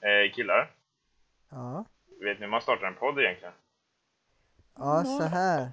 Eh, 0.00 0.32
killar, 0.34 0.70
Ja. 1.50 1.84
vet 2.20 2.38
ni 2.38 2.44
hur 2.44 2.50
man 2.50 2.60
startar 2.60 2.86
en 2.86 2.94
podd 2.94 3.18
egentligen? 3.18 3.54
Ja, 4.76 5.04
så 5.04 5.22
här. 5.24 5.72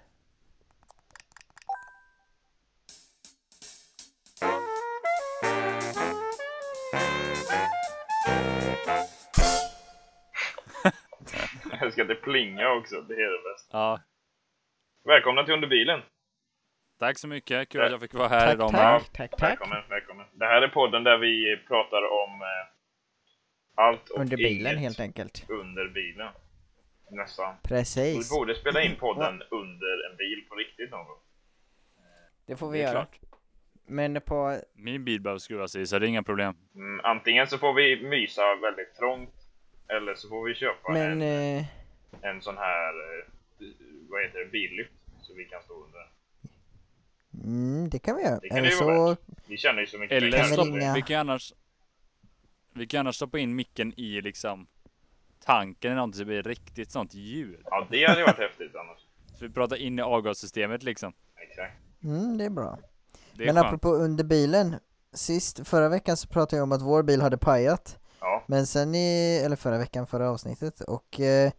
Jag 11.82 11.92
ska 11.94 12.02
inte 12.02 12.16
plinga 12.16 12.70
också, 12.72 13.02
det 13.02 13.14
är 13.14 13.32
det 13.32 13.54
bästa. 13.54 13.78
Ja, 13.78 14.00
Välkomna 15.04 15.44
till 15.44 15.54
Under 15.54 15.68
bilen! 15.68 16.02
tack 17.00 17.18
så 17.20 17.28
mycket. 17.28 17.70
Kul 17.70 17.82
att 17.82 17.92
jag 17.92 18.00
fick 18.02 18.14
vara 18.14 18.28
här 18.28 18.46
Tack, 18.46 18.54
idag 18.56 18.72
tack, 18.72 19.12
tack, 19.14 19.32
tack. 19.32 19.50
Välkommen, 19.50 19.84
välkommen. 19.90 20.26
Det 20.34 20.46
här 20.46 20.62
är 20.62 20.68
podden 20.68 21.04
där 21.04 21.18
vi 21.18 21.58
pratar 21.68 22.02
om 22.24 22.42
eh, 22.42 22.75
allt 23.76 24.10
och 24.10 24.20
Under 24.20 24.38
bilen 24.38 24.72
inget 24.72 24.82
helt 24.82 25.00
enkelt. 25.00 25.46
under 25.50 25.88
bilen. 25.88 26.28
Nästan. 27.12 27.56
Vi 27.64 27.68
Precis. 27.70 28.30
borde 28.30 28.56
spela 28.56 28.84
in 28.84 28.96
podden 28.96 29.42
under 29.52 30.10
en 30.12 30.18
bil 30.18 30.46
på 30.50 30.56
riktigt 30.56 30.92
någon 30.92 31.06
gång. 31.06 31.18
Det 32.46 32.56
får 32.56 32.68
Det 32.68 32.74
vi 32.74 32.80
är 32.80 32.84
göra. 32.84 32.92
klart. 33.06 33.20
Men 33.88 34.22
på... 34.22 34.60
Min 34.76 35.06
bil 35.06 35.22
behöver 35.22 35.40
skruvas 35.40 35.76
i 35.76 35.86
så 35.88 36.00
det 36.00 36.06
är 36.06 36.08
inga 36.08 36.24
problem. 36.24 36.56
Mm, 36.76 37.00
antingen 37.04 37.48
så 37.48 37.58
får 37.58 37.74
vi 37.74 38.04
mysa 38.10 38.56
väldigt 38.56 38.96
trångt, 38.96 39.34
eller 39.88 40.16
så 40.16 40.30
får 40.30 40.44
vi 40.48 40.56
köpa 40.56 40.92
Men... 40.92 41.22
en, 41.22 41.58
Eh, 41.58 41.66
en 42.22 42.42
sån 42.42 42.58
här, 42.58 42.90
eh, 42.90 43.26
vad 44.10 44.24
heter 44.24 44.40
det, 44.40 44.46
billyft. 44.46 44.92
Så 45.22 45.34
vi 45.34 45.46
kan 45.46 45.62
stå 45.64 45.74
under 45.74 46.08
mm, 47.44 47.90
det 47.90 48.00
kan 48.00 48.16
vi 48.16 48.24
göra. 48.24 48.40
Det 48.40 48.50
kan 48.50 48.58
Eller 48.58 48.68
det 48.70 48.76
ju 48.76 48.84
vara 48.84 49.16
så... 49.16 49.22
Vi 49.48 49.58
känner 49.58 49.82
ju 49.82 49.88
så 49.88 49.98
mycket 49.98 50.18
Eller 50.18 50.38
vi 50.38 50.44
stopp, 50.54 50.68
ringa- 50.68 50.94
vi 50.96 51.02
kan 51.02 51.20
annars 51.30 51.54
Vi 52.76 52.88
kan 52.88 53.00
annars 53.00 53.16
stoppa 53.16 53.40
in 53.40 53.56
micken 53.56 53.94
i 54.00 54.22
liksom 54.22 54.68
tanken 55.46 55.92
eller 55.92 55.96
någonting 55.96 56.18
så 56.18 56.20
det 56.20 56.26
blir 56.26 56.44
riktigt 56.44 56.92
sånt 56.92 57.14
ljud. 57.14 57.60
Ja, 57.66 57.88
det 57.92 58.06
hade 58.06 58.20
ju 58.20 58.26
varit 58.26 58.40
häftigt 58.40 58.76
annars. 58.76 59.00
Så 59.40 59.46
vi 59.48 59.54
pratar 59.54 59.76
in 59.76 60.00
i 60.00 60.02
avgassystemet 60.02 60.84
liksom. 60.84 61.14
Exakt. 61.50 61.74
Mm, 62.04 62.38
det 62.38 62.46
är 62.46 62.50
bra. 62.50 62.80
Det 63.34 63.44
är 63.44 63.46
Men 63.46 63.56
skönt. 63.56 63.66
apropå 63.68 63.90
under 63.90 64.24
bilen. 64.24 64.76
Sist, 65.14 65.68
förra 65.68 65.90
veckan 65.90 66.18
så 66.18 66.28
pratade 66.28 66.58
jag 66.58 66.64
om 66.64 66.72
att 66.72 66.82
vår 66.82 67.04
bil 67.04 67.22
hade 67.22 67.38
pajat. 67.38 68.00
Ja, 68.20 68.44
Men 68.48 68.68
sen 68.68 68.96
i, 68.96 69.42
eller 69.46 69.56
förra 69.56 69.78
veckan, 69.78 70.08
förra 70.08 70.30
avsnittet. 70.30 70.82
Och... 70.82 71.20
Eh, 71.20 71.52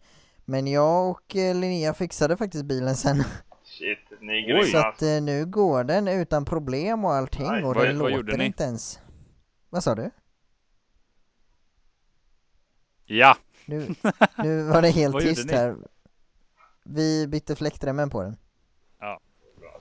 men 0.49 0.67
jag 0.67 1.09
och 1.09 1.35
eh, 1.35 1.55
Linnea 1.55 1.93
fixade 1.93 2.37
faktiskt 2.37 2.65
bilen 2.65 2.95
sen. 2.95 3.23
shit. 3.63 3.99
Ni 4.21 4.33
är 4.43 4.47
grymma. 4.47 4.63
Så 4.63 4.77
att 4.77 5.01
eh, 5.01 5.21
nu 5.21 5.45
går 5.45 5.83
den 5.83 6.07
utan 6.07 6.45
problem 6.45 7.05
och 7.05 7.13
allting 7.13 7.47
Nej, 7.47 7.63
och 7.63 7.75
vad- 7.75 7.87
den 7.87 7.99
vad 7.99 8.11
gjorde 8.11 8.23
låter 8.23 8.37
ni? 8.37 8.45
inte 8.45 8.63
ens. 8.63 8.99
Vad 9.69 9.83
sa 9.83 9.95
du? 9.95 10.11
Ja! 13.07 13.37
Nu, 13.65 13.87
nu 14.43 14.63
var 14.63 14.81
det 14.81 14.89
helt 14.89 15.19
tyst 15.19 15.51
här. 15.51 15.75
Vi 16.83 17.27
bytte 17.27 17.55
fläktremmen 17.55 18.09
på 18.09 18.21
den. 18.23 18.37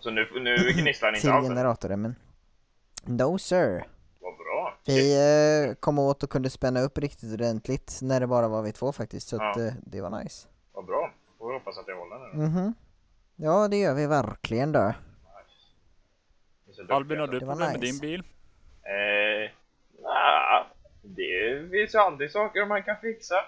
Så 0.01 0.11
nu, 0.11 0.29
nu 0.41 0.57
gnisslar 0.73 1.11
ni 1.13 1.17
inte 1.19 1.21
Till 1.21 1.31
alls? 1.31 1.47
eller? 1.47 1.55
generatorremmen. 1.57 2.15
No 3.05 3.39
sir. 3.39 3.87
Vad 4.21 4.37
bra. 4.37 4.79
Vi 4.87 5.15
eh, 5.69 5.75
kom 5.75 5.99
åt 5.99 6.23
och 6.23 6.31
kunde 6.31 6.51
spänna 6.51 6.81
upp 6.81 6.99
riktigt 6.99 7.33
ordentligt 7.35 7.99
när 8.03 8.21
det 8.21 8.27
bara 8.27 8.49
var 8.49 8.63
vi 8.63 8.73
två 8.73 8.93
faktiskt. 8.93 9.29
Så 9.29 9.37
att 9.37 9.57
Ja. 9.57 9.67
eh, 9.67 9.73
det 9.83 10.01
var 10.01 10.11
nice. 10.23 10.49
Vad 10.73 10.87
bra. 10.87 11.13
Får 11.39 11.49
vi 11.49 11.55
hoppas 11.55 11.79
att 11.79 11.89
jag 11.89 11.97
håller 11.99 12.35
nu. 12.35 12.45
Mhm. 12.49 12.75
Ja 13.37 13.69
det 13.69 13.77
gör 13.77 13.95
vi 13.95 14.07
verkligen 14.07 14.73
då. 14.73 14.81
Ni 14.81 14.87
är 16.71 16.75
så 16.75 16.83
duktiga, 16.83 16.97
Albin 16.97 17.21
har 17.21 17.27
du. 17.27 17.39
Det 17.39 17.47
var 17.47 17.55
problem 17.55 17.73
med 17.73 17.81
nice. 17.81 17.93
din 17.93 18.01
bil? 18.01 18.21
Eh, 18.21 18.25
det 18.83 19.16
finns 21.87 21.95
ju 21.95 21.99
alltid 21.99 22.31
saker 22.31 22.67
man 22.67 22.83
kan 22.83 22.97
fixa. 23.01 23.45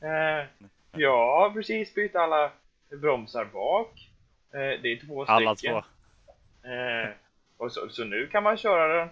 Eh, 0.00 0.46
jag 0.92 1.26
har 1.40 1.50
precis 1.50 1.94
bytt 1.94 2.16
alla 2.16 2.52
bromsar 2.90 3.44
bak. 3.44 4.10
Eh, 4.52 4.80
det 4.82 4.92
är 4.92 5.06
två 5.06 5.24
Alla 5.24 5.56
stycken. 5.56 5.82
två. 5.82 6.68
Eh, 6.68 7.08
och 7.56 7.72
så, 7.72 7.88
så 7.88 8.04
nu 8.04 8.26
kan 8.26 8.42
man 8.42 8.56
köra 8.56 8.98
den. 8.98 9.08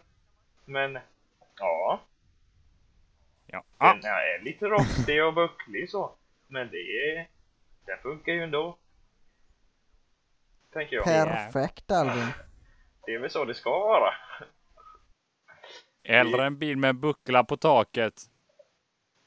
Men 0.64 0.98
ja, 1.58 2.00
Ja. 3.46 3.64
Ah, 3.78 3.94
den 3.94 4.04
är 4.04 4.44
lite 4.44 4.66
rostig 4.66 5.24
och 5.24 5.34
bucklig 5.34 5.90
så. 5.90 6.12
Men 6.48 6.68
det 6.70 6.76
är, 6.76 7.28
den 7.86 7.98
funkar 8.02 8.32
ju 8.32 8.42
ändå. 8.42 8.78
Tänker 10.72 10.96
jag. 10.96 11.04
Perfekt 11.04 11.90
Albin. 11.90 12.26
Det 13.06 13.14
är 13.14 13.18
väl 13.18 13.30
så 13.30 13.44
det 13.44 13.54
ska 13.54 13.70
vara. 13.70 14.14
Eller 16.04 16.38
en 16.38 16.58
bil 16.58 16.76
med 16.76 16.96
buckla 16.96 17.44
på 17.44 17.56
taket. 17.56 18.29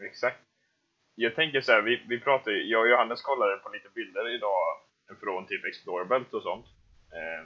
Exakt. 0.05 0.39
Jag 1.15 1.35
tänker 1.35 1.61
så 1.61 1.71
här, 1.71 1.81
vi, 1.81 2.03
vi 2.07 2.19
pratar 2.19 2.51
ju, 2.51 2.63
jag 2.63 2.81
och 2.81 2.89
Johannes 2.89 3.21
kollade 3.21 3.57
på 3.57 3.69
lite 3.69 3.89
bilder 3.95 4.35
idag 4.35 4.63
från 5.21 5.47
typ 5.47 5.65
Explorerbelt 5.65 6.33
och 6.33 6.43
sånt. 6.43 6.65
Eh, 7.17 7.43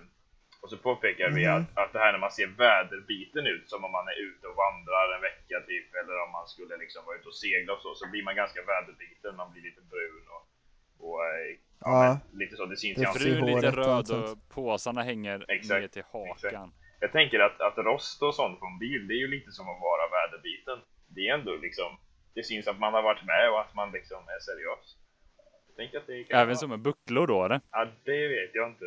och 0.62 0.70
så 0.70 0.78
påpekar 0.78 1.30
vi 1.30 1.46
Mhm. 1.48 1.56
att, 1.56 1.78
att 1.78 1.94
det 1.94 2.00
här 2.00 2.12
när 2.12 2.20
man 2.20 2.32
ser 2.32 2.48
väderbiten 2.48 3.46
ut, 3.48 3.70
som 3.70 3.86
om 3.86 3.92
man 3.92 4.08
är 4.08 4.18
ute 4.28 4.48
och 4.48 4.56
vandrar 4.56 5.16
en 5.16 5.22
vecka 5.22 5.58
typ, 5.68 5.88
eller 5.96 6.16
om 6.26 6.32
man 6.32 6.48
skulle 6.48 6.78
liksom 6.78 7.06
vara 7.06 7.18
ute 7.18 7.28
och 7.28 7.36
segla 7.36 7.74
och 7.74 7.82
så, 7.82 7.96
så 7.96 8.10
blir 8.12 8.24
man 8.24 8.36
ganska 8.36 8.62
väderbiten, 8.62 9.36
man 9.36 9.52
blir 9.52 9.64
lite 9.64 9.82
brun 9.82 10.26
och, 10.36 10.44
och 11.08 11.26
eh, 11.26 11.56
Ja. 11.80 12.20
men 12.32 12.40
lite 12.40 12.56
så, 12.56 12.66
det 12.66 12.78
syns 12.78 12.96
Det 12.98 13.02
i 13.02 13.06
är 13.06 13.08
För 13.08 13.20
ansiktet. 13.20 13.44
är 13.44 13.56
lite 13.56 13.72
röd 13.72 14.12
och 14.12 14.50
påsarna 14.50 15.02
hänger 15.04 15.46
Exakt, 15.48 15.82
ner 15.82 15.88
till 15.88 16.04
hakan. 16.14 16.72
Jag 17.00 17.12
tänker 17.12 17.40
att, 17.40 17.62
att 17.62 17.78
rost 17.78 18.22
och 18.22 18.36
sånt 18.36 18.60
på 18.60 18.66
en 18.66 18.80
bil, 18.80 19.08
det 19.08 19.14
är 19.14 19.18
ju 19.26 19.28
lite 19.28 19.52
som 19.52 19.70
att 19.70 19.82
vara 19.82 20.04
väderbiten. 20.18 20.80
Det 21.08 21.28
är 21.28 21.34
ändå 21.34 21.56
liksom, 21.56 21.98
det 22.38 22.44
syns 22.44 22.68
att 22.68 22.80
man 22.80 22.94
har 22.94 23.02
varit 23.02 23.26
med 23.26 23.50
och 23.52 23.60
att 23.62 23.74
man 23.76 23.92
liksom 23.92 24.18
är 24.18 24.40
seriös. 24.40 24.96
Tänker 25.78 25.98
att 25.98 26.08
det 26.08 26.24
kan 26.24 26.38
Även 26.40 26.48
vara- 26.48 26.58
som 26.58 26.70
med 26.70 26.80
bucklor 26.80 27.28
då 27.28 27.46
eller? 27.46 27.62
Ja, 27.72 27.88
det 28.04 28.28
vet 28.28 28.52
jag 28.54 28.70
inte. 28.70 28.86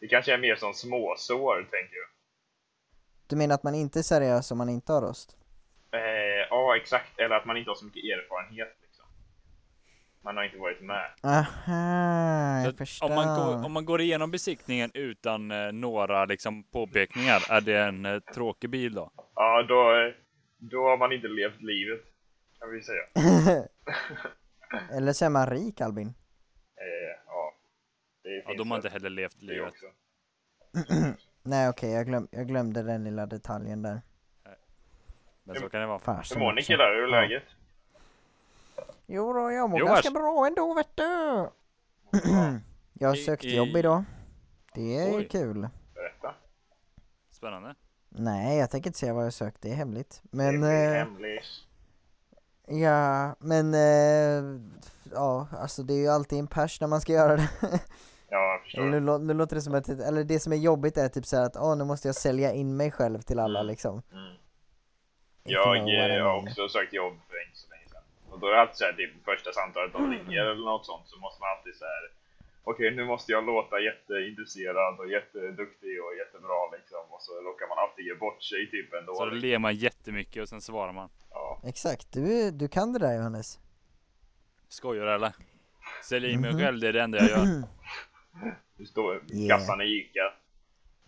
Det 0.00 0.08
kanske 0.08 0.34
är 0.34 0.38
mer 0.38 0.54
som 0.56 0.74
småsår, 0.74 1.56
tänker 1.70 1.96
jag. 1.96 2.08
Du 3.28 3.36
menar 3.36 3.54
att 3.54 3.62
man 3.62 3.74
inte 3.74 3.98
är 3.98 4.02
seriös 4.02 4.50
om 4.50 4.58
man 4.58 4.68
inte 4.68 4.92
har 4.92 5.02
rost? 5.02 5.36
Eh, 5.92 6.00
ja, 6.50 6.76
exakt. 6.76 7.18
Eller 7.18 7.36
att 7.36 7.44
man 7.46 7.56
inte 7.56 7.70
har 7.70 7.74
så 7.74 7.84
mycket 7.84 8.04
erfarenhet, 8.04 8.76
liksom. 8.82 9.04
Man 10.24 10.36
har 10.36 10.44
inte 10.44 10.58
varit 10.58 10.80
med. 10.80 11.10
Aha, 11.22 12.62
Så 12.62 12.68
jag 12.68 12.76
förstår. 12.78 13.06
Om 13.08 13.14
man, 13.14 13.36
går, 13.38 13.64
om 13.66 13.72
man 13.72 13.84
går 13.84 14.00
igenom 14.00 14.30
besiktningen 14.30 14.90
utan 14.94 15.50
eh, 15.50 15.72
några 15.72 16.24
liksom, 16.24 16.62
påpekningar, 16.64 17.42
är 17.50 17.60
det 17.60 17.78
en 17.78 18.06
eh, 18.06 18.18
tråkig 18.34 18.70
bil 18.70 18.94
då? 18.94 19.10
Ja, 19.34 19.62
då, 19.68 20.12
då 20.58 20.88
har 20.88 20.96
man 20.96 21.12
inte 21.12 21.28
levt 21.28 21.60
livet, 21.62 22.00
kan 22.60 22.70
vi 22.70 22.82
säga. 22.82 23.02
Eller 24.92 25.12
så 25.12 25.24
är 25.24 25.28
man 25.28 25.46
rik 25.50 25.80
Albin. 25.80 26.06
Eh, 26.08 27.22
ja. 27.26 27.54
Det 28.22 28.42
Ja, 28.46 28.54
de 28.58 28.70
har 28.70 28.78
inte 28.78 28.88
heller 28.88 29.10
levt 29.10 29.42
livet. 29.42 29.74
Nej 31.42 31.68
okej, 31.68 31.90
jag, 31.90 32.06
glöm, 32.06 32.28
jag 32.30 32.46
glömde 32.48 32.82
den 32.82 33.04
lilla 33.04 33.26
detaljen 33.26 33.82
där. 33.82 34.02
Men 35.44 35.56
så 35.56 35.68
kan 35.68 35.80
det 35.80 35.86
vara. 35.86 36.22
Hur 36.34 36.38
mår 36.38 36.52
ni 36.52 36.62
killar? 36.62 36.94
Hur 36.94 37.02
är 37.02 37.08
Ja. 37.14 37.20
läget? 37.20 37.42
Jo 39.06 39.32
då, 39.32 39.50
jag 39.52 39.70
mår 39.70 39.80
Jo, 39.80 39.86
ganska 39.86 40.10
bra 40.10 40.46
ändå 40.46 40.74
vet 40.74 40.96
du. 40.96 41.02
jag 42.92 43.08
har 43.08 43.16
I- 43.16 43.18
sökt 43.24 43.44
i- 43.44 43.56
jobb 43.56 43.76
idag. 43.76 44.04
Det 44.74 44.96
är 44.96 45.16
Oj. 45.16 45.28
kul. 45.28 45.68
Berätta. 45.94 46.34
Spännande. 47.30 47.74
Nej, 48.08 48.58
jag 48.58 48.70
tänker 48.70 48.88
inte 48.88 48.98
säga 48.98 49.14
vad 49.14 49.24
jag 49.24 49.32
sökt, 49.32 49.60
det 49.62 49.70
är 49.70 49.74
hemligt. 49.74 50.22
Men, 50.30 50.52
det 50.52 50.58
blir 50.58 50.86
eh, 50.88 50.92
hemligt. 50.92 51.44
Ja, 52.70 53.36
men, 53.38 53.74
eh, 53.74 54.60
ja, 55.12 55.46
alltså 55.52 55.82
det 55.82 55.94
är 55.94 55.98
ju 55.98 56.08
alltid 56.08 56.38
en 56.38 56.46
pers 56.46 56.80
när 56.80 56.88
man 56.88 57.00
ska 57.00 57.12
göra 57.12 57.36
det. 57.36 57.48
Ja, 57.62 57.78
jag 58.30 58.62
förstår. 58.64 58.82
Nu, 58.84 59.00
nu 59.18 59.34
låter 59.34 59.56
det 59.56 59.62
som 59.62 59.74
att, 59.74 59.88
eller 59.88 60.24
det 60.24 60.40
som 60.40 60.52
är 60.52 60.56
jobbigt 60.56 60.98
är 60.98 61.08
typ 61.08 61.26
såhär 61.26 61.44
att, 61.44 61.56
åh 61.56 61.76
nu 61.76 61.84
måste 61.84 62.08
jag 62.08 62.14
sälja 62.14 62.52
in 62.52 62.76
mig 62.76 62.90
själv 62.90 63.20
till 63.20 63.38
alla 63.38 63.58
Mm. 63.58 63.70
liksom. 63.70 64.02
Mm. 64.12 64.34
Jag, 65.44 65.76
eh, 65.76 66.24
har 66.24 66.36
också 66.42 66.68
sökt 66.68 66.92
jobb 66.92 67.14
för 67.28 67.46
inte 67.46 67.58
så 67.58 67.68
länge 67.70 67.84
sedan. 67.88 68.02
Och 68.30 68.40
då 68.40 68.46
är 68.46 68.52
det 68.52 68.60
alltid 68.60 68.76
såhär, 68.76 68.92
typ 68.92 69.24
första 69.24 69.52
samtalet 69.52 69.92
de 69.92 70.10
ringer 70.14 70.44
eller 70.46 70.64
något 70.64 70.86
sånt 70.86 71.08
så 71.08 71.18
måste 71.18 71.40
man 71.42 71.50
alltid 71.56 71.74
såhär 71.76 72.02
Okej, 72.64 72.90
nu 72.96 73.04
måste 73.04 73.32
jag 73.32 73.46
låta 73.46 73.80
jätteintresserad 73.80 74.98
och 75.00 75.08
jätteduktig 75.10 76.02
och 76.04 76.14
jättebra 76.16 76.70
liksom. 76.78 76.98
Och 77.10 77.22
så 77.22 77.32
råkar 77.32 77.68
man 77.68 77.78
alltid 77.78 78.04
ge 78.06 78.14
bort 78.14 78.42
sig 78.42 78.70
typ 78.70 78.94
ändå. 78.94 79.14
Så 79.14 79.24
då 79.24 79.30
ler 79.30 79.58
man 79.58 79.74
jättemycket 79.74 80.42
och 80.42 80.48
sen 80.48 80.60
svarar 80.60 80.92
man. 80.92 81.10
Ja, 81.30 81.60
Exakt, 81.64 82.12
du, 82.12 82.50
du 82.50 82.68
kan 82.68 82.92
det 82.92 82.98
där 82.98 83.14
Johannes. 83.16 83.58
Skojar 84.68 85.04
du, 85.06 85.12
eller? 85.14 85.32
Sälj 86.04 86.30
in 86.32 86.40
mig 86.40 86.50
Mhm. 86.52 86.60
själv, 86.60 86.80
det 86.80 86.88
är 86.88 86.92
det 86.92 87.02
enda 87.02 87.18
jag 87.18 87.28
gör. 87.30 87.46
du 88.78 88.86
står 88.86 89.16
i 89.16 89.20
Yeah. 89.46 89.58
kassan 89.58 89.80
i 89.80 89.84
Ica. 89.84 90.32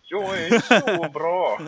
Jag 0.01 0.23
är 0.37 0.59
så 0.59 1.09
bra! 1.13 1.59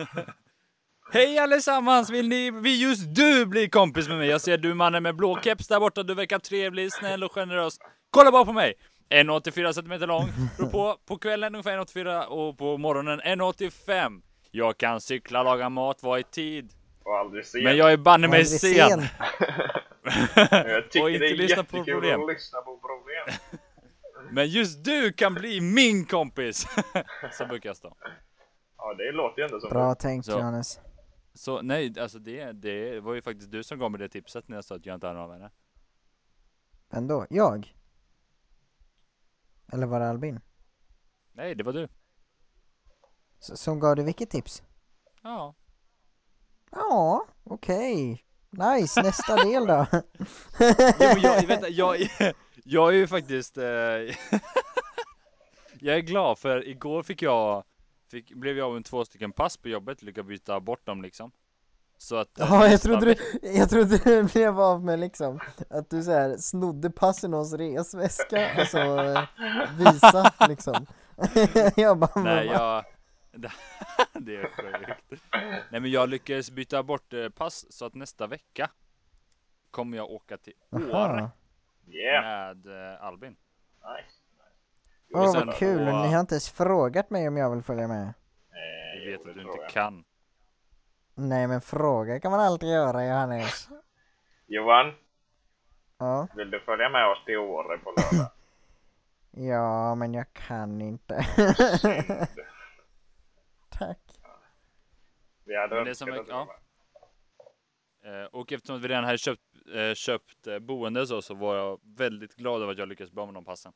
Hej 1.12 1.38
allesammans! 1.38 2.10
Vill 2.10 2.28
ni, 2.28 2.50
vill 2.50 2.82
just 2.82 3.14
du 3.14 3.46
bli 3.46 3.68
kompis 3.68 4.08
med 4.08 4.18
mig? 4.18 4.28
Jag 4.28 4.40
ser 4.40 4.58
du 4.58 4.74
mannen 4.74 5.02
med 5.02 5.16
blå 5.16 5.40
keps 5.42 5.68
där 5.68 5.80
borta, 5.80 6.02
du 6.02 6.14
verkar 6.14 6.38
trevlig, 6.38 6.92
snäll 6.92 7.24
och 7.24 7.32
generös. 7.32 7.78
Kolla 8.10 8.30
bara 8.32 8.44
på 8.44 8.52
mig! 8.52 8.74
1,84 9.10 9.72
cm 9.72 10.08
lång, 10.08 10.28
beror 10.58 10.70
på, 10.70 10.98
på 11.06 11.18
kvällen 11.18 11.54
ungefär 11.54 11.78
1,84 11.78 12.24
och 12.24 12.58
på 12.58 12.78
morgonen 12.78 13.20
1,85. 13.20 14.22
Jag 14.50 14.78
kan 14.78 15.00
cykla, 15.00 15.42
laga 15.42 15.68
mat, 15.68 16.02
vara 16.02 16.20
i 16.20 16.22
tid. 16.22 16.72
Och 17.04 17.18
aldrig 17.18 17.46
se. 17.46 17.64
Men 17.64 17.76
jag 17.76 17.92
är 17.92 17.96
banne 17.96 18.28
mig 18.28 18.40
Aldrig 18.40 18.60
sen. 18.60 19.00
Jag 20.50 20.84
Och 20.84 20.90
tycker 20.90 21.08
inte 21.08 21.18
det 21.18 21.30
är 21.30 21.36
lyssna 21.36 21.64
på 21.64 21.84
problem. 21.84 22.20
att 22.20 22.28
lyssna 22.28 22.60
på 22.60 22.78
problem. 22.78 23.60
Men 24.30 24.48
just 24.48 24.84
du 24.84 25.12
kan 25.12 25.34
bli 25.34 25.60
min 25.60 26.04
kompis! 26.04 26.66
Så 27.32 27.46
brukar 27.46 27.68
jag 27.68 27.76
stå. 27.76 27.96
Ja, 28.78 28.94
det 28.94 29.12
låter 29.12 29.42
ju 29.42 29.44
ändå 29.44 29.60
som 29.60 29.70
Bra 29.70 29.94
tänkt 29.94 30.26
Så. 30.26 30.32
Johannes. 30.32 30.80
Så 31.34 31.62
nej, 31.62 31.94
alltså 32.00 32.18
det, 32.18 32.52
det 32.52 33.00
var 33.00 33.14
ju 33.14 33.22
faktiskt 33.22 33.50
du 33.50 33.62
som 33.62 33.78
gav 33.78 33.90
mig 33.90 34.00
det 34.00 34.08
tipset 34.08 34.48
när 34.48 34.56
jag 34.56 34.64
sa 34.64 34.74
att 34.74 34.86
jag 34.86 34.94
inte 34.94 35.06
hade 35.06 35.18
några 35.18 35.32
vänner. 35.32 35.50
Ändå, 36.92 37.26
jag? 37.30 37.75
Eller 39.72 39.86
var 39.86 40.00
det 40.00 40.08
Albin? 40.08 40.40
Nej, 41.32 41.54
det 41.54 41.64
var 41.64 41.72
du. 41.72 41.88
S- 43.40 43.60
Som 43.62 43.80
gav 43.80 43.96
dig 43.96 44.04
vilket 44.04 44.30
tips? 44.30 44.62
Ja. 45.22 45.54
Ja, 46.70 47.26
okej. 47.44 48.22
Nice, 48.50 49.02
nästa 49.02 49.36
del 49.36 49.66
då. 49.66 49.86
Jo, 51.00 51.08
men 51.14 51.20
jag, 51.20 51.46
vänta, 51.46 51.68
jag, 51.68 51.96
jag 52.64 52.88
är 52.88 52.92
ju 52.96 53.06
faktiskt... 53.06 53.58
Eh, 53.58 53.64
jag 55.80 55.96
är 55.96 56.00
glad 56.00 56.38
för 56.38 56.68
igår 56.68 57.02
fick 57.02 57.22
jag... 57.22 57.64
Fick, 58.10 58.34
blev 58.34 58.58
jag 58.58 58.66
av 58.66 58.74
med 58.74 58.84
två 58.84 59.04
stycken 59.04 59.32
pass 59.32 59.56
på 59.56 59.68
jobbet, 59.68 60.02
lyckades 60.02 60.28
byta 60.28 60.60
bort 60.60 60.86
dem 60.86 61.02
liksom. 61.02 61.30
Så 61.98 62.16
att... 62.16 62.40
eh, 62.40 62.46
Ja, 62.50 62.68
jag 62.68 62.80
trodde, 62.80 63.06
du, 63.14 63.16
jag 63.42 63.70
trodde 63.70 63.98
du 63.98 64.22
blev 64.32 64.60
av 64.60 64.84
med 64.84 64.98
liksom 64.98 65.40
att 65.70 65.90
du 65.90 66.02
så 66.02 66.10
här 66.12 66.36
snodde 66.36 66.90
passen 66.90 67.32
hos 67.32 67.52
resväska, 67.54 68.50
alltså 68.58 68.78
visa 69.78 70.32
liksom. 70.48 70.86
jag 71.76 71.98
bara, 71.98 72.20
Nej, 72.22 72.46
jag... 72.46 72.84
det 74.14 74.36
är 74.36 74.42
sjukt. 74.56 75.22
Nej 75.70 75.80
men 75.80 75.90
jag 75.90 76.08
lyckades 76.08 76.50
byta 76.50 76.82
bort 76.82 77.12
eh, 77.12 77.28
pass 77.28 77.66
så 77.72 77.84
att 77.84 77.94
nästa 77.94 78.26
vecka 78.26 78.70
kommer 79.70 79.96
jag 79.96 80.10
åka 80.10 80.36
till 80.36 80.52
Åre 80.70 81.30
med 81.86 82.66
Albin. 83.00 83.30
nice. 83.30 84.20
Åh 85.14 85.32
sen- 85.32 85.46
vad 85.46 85.54
kul, 85.56 85.78
och- 85.88 86.06
ni 86.06 86.12
har 86.12 86.20
inte 86.20 86.34
ens 86.34 86.50
frågat 86.50 87.10
mig 87.10 87.28
om 87.28 87.36
jag 87.36 87.50
vill 87.54 87.62
följa 87.62 87.88
med. 87.88 88.14
Jag 89.04 89.10
vet 89.10 89.20
att 89.28 89.34
du 89.34 89.40
inte 89.42 89.58
kan. 89.70 90.04
Nej 91.18 91.46
men 91.48 91.60
fråga 91.60 92.20
kan 92.20 92.30
man 92.30 92.40
alltid 92.40 92.68
göra 92.68 93.06
Johannes. 93.06 93.68
Johan, 94.46 94.92
Ja, 95.98 96.28
vill 96.36 96.50
du 96.50 96.60
följa 96.60 96.88
med 96.88 97.06
oss 97.08 97.24
till 97.24 97.36
Åre 97.38 97.78
på 97.78 97.90
lördag? 97.96 98.30
ja 99.50 99.94
men 99.94 100.14
jag 100.14 100.32
kan 100.32 100.80
inte. 100.80 101.14
Tack. 103.68 103.98
Vi 105.44 105.56
hade 105.56 105.74
Men 105.74 105.84
det 105.84 105.94
som 105.94 106.08
är- 106.08 106.24
ja. 106.28 106.48
Eh, 108.04 108.24
och 108.32 108.52
eftersom 108.52 108.80
vi 108.80 108.88
redan 108.88 109.04
hade 109.04 109.18
köpt, 109.18 109.42
eh, 109.74 109.94
köpt 109.94 110.46
eh, 110.46 110.58
boende 110.58 111.06
så, 111.06 111.22
så 111.22 111.34
var 111.34 111.56
jag 111.56 111.80
väldigt 111.96 112.34
glad 112.34 112.62
över 112.62 112.72
att 112.72 112.78
jag 112.78 112.88
lyckades 112.88 113.12
bli 113.12 113.20
av 113.20 113.26
med 113.28 113.34
de 113.34 113.44
passen. 113.44 113.72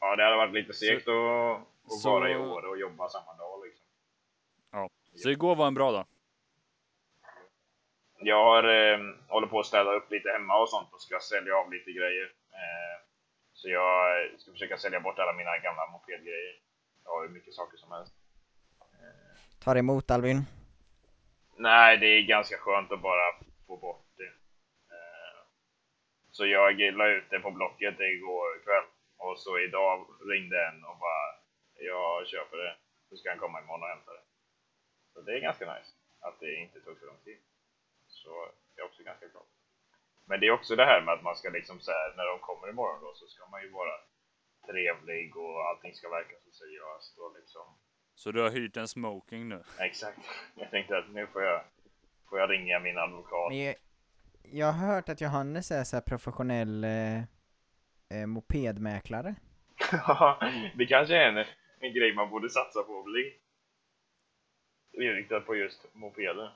Ja, 0.00 0.16
det 0.16 0.24
hade 0.24 0.36
varit 0.36 0.54
lite 0.54 0.72
segt 0.72 1.08
att, 1.08 1.14
att 1.86 2.00
så- 2.00 2.10
vara 2.10 2.30
i 2.30 2.36
Åre 2.36 2.66
och 2.68 2.78
jobba 2.78 3.08
samma 3.08 3.34
dag 3.34 3.60
liksom. 3.64 3.69
Så 5.14 5.30
igår 5.30 5.56
var 5.56 5.66
en 5.66 5.74
bra 5.74 5.92
dag. 5.92 6.06
Jag 8.22 8.44
har, 8.44 8.64
eh, 8.64 8.98
håller 9.28 9.46
på 9.46 9.60
att 9.60 9.66
städa 9.66 9.92
upp 9.92 10.10
lite 10.10 10.28
hemma 10.30 10.60
och 10.62 10.68
sånt 10.68 10.92
och 10.92 11.02
ska 11.02 11.18
sälja 11.20 11.56
av 11.56 11.72
lite 11.72 11.90
grejer. 11.92 12.24
Eh, 12.52 12.96
så 13.52 13.68
jag 13.68 14.24
eh, 14.24 14.36
ska 14.38 14.52
försöka 14.52 14.76
sälja 14.76 15.00
bort 15.00 15.18
alla 15.18 15.32
mina 15.32 15.58
gamla 15.58 15.86
mopedgrejer. 15.92 16.54
Jag 17.04 17.10
har 17.10 17.22
hur 17.22 17.34
mycket 17.34 17.54
saker 17.54 17.76
som 17.76 17.92
helst. 17.92 18.14
Tar 19.64 19.76
emot 19.76 20.10
Albin. 20.10 20.42
Nej, 21.56 21.96
det 21.98 22.06
är 22.06 22.22
ganska 22.22 22.56
skönt 22.58 22.92
att 22.92 23.02
bara 23.02 23.26
få 23.66 23.76
bort 23.76 24.06
det. 24.16 24.32
Eh, 24.94 25.40
Så 26.30 26.46
jag 26.46 26.80
la 26.80 27.08
ut 27.08 27.30
det 27.30 27.40
på 27.40 27.50
Blocket 27.50 28.00
igår 28.00 28.64
kväll. 28.64 28.84
Och 29.18 29.38
så 29.38 29.58
idag 29.58 30.06
ringde 30.30 30.66
en 30.66 30.84
och 30.84 30.98
bara 30.98 31.22
Jag 31.74 32.26
köper 32.28 32.56
det. 32.56 32.76
Så 33.08 33.16
ska 33.16 33.30
han 33.30 33.38
komma 33.38 33.60
imorgon 33.60 33.82
och 33.82 33.88
hämta 33.88 34.10
det. 34.12 34.22
Så 35.20 35.26
det 35.26 35.36
är 35.36 35.40
ganska 35.40 35.74
nice. 35.74 35.90
Att 36.20 36.40
det 36.40 36.54
inte 36.54 36.80
tog 36.80 36.98
så 36.98 37.06
lång 37.06 37.20
tid. 37.24 37.38
Så 38.08 38.30
jag 38.76 38.84
är 38.84 38.88
också 38.88 39.02
ganska 39.02 39.26
glad. 39.26 39.46
Men 40.24 40.40
det 40.40 40.46
är 40.46 40.50
också 40.50 40.76
det 40.76 40.84
här 40.84 41.00
med 41.02 41.14
att 41.14 41.22
man 41.22 41.36
ska 41.36 41.48
liksom 41.50 41.80
så 41.80 41.90
här, 41.90 42.16
när 42.16 42.26
de 42.32 42.38
kommer 42.38 42.68
imorgon 42.68 43.00
då 43.00 43.14
så 43.14 43.26
ska 43.26 43.46
man 43.46 43.62
ju 43.62 43.70
vara 43.70 43.96
trevlig 44.66 45.36
och 45.36 45.68
allting 45.68 45.94
ska 45.94 46.08
verka 46.08 46.34
så 46.44 46.50
seriöst 46.50 47.18
och 47.18 47.36
liksom 47.38 47.62
Så 48.14 48.32
du 48.32 48.40
har 48.42 48.50
hyrt 48.50 48.76
en 48.76 48.88
smoking 48.88 49.48
nu? 49.48 49.62
Exakt. 49.78 50.18
Jag 50.54 50.70
tänkte 50.70 50.98
att 50.98 51.10
nu 51.10 51.26
får 51.26 51.42
jag, 51.42 51.64
får 52.28 52.38
jag 52.38 52.50
ringa 52.50 52.78
min 52.80 52.98
advokat. 52.98 53.48
Men 53.48 53.58
jag, 53.58 53.74
jag 54.42 54.72
har 54.72 54.86
hört 54.94 55.08
att 55.08 55.20
Johannes 55.20 55.70
är 55.70 55.84
så 55.84 55.96
här 55.96 56.02
professionell 56.02 56.84
eh, 56.84 57.18
eh, 58.08 58.26
mopedmäklare. 58.26 59.34
det 60.74 60.86
kanske 60.86 61.16
är 61.16 61.28
en, 61.28 61.44
en 61.80 61.94
grej 61.94 62.14
man 62.14 62.30
borde 62.30 62.48
satsa 62.48 62.82
på 62.82 62.98
att 62.98 63.04
bli. 63.04 63.39
Inriktad 64.92 65.40
på 65.40 65.56
just 65.56 65.86
mopeder. 65.92 66.54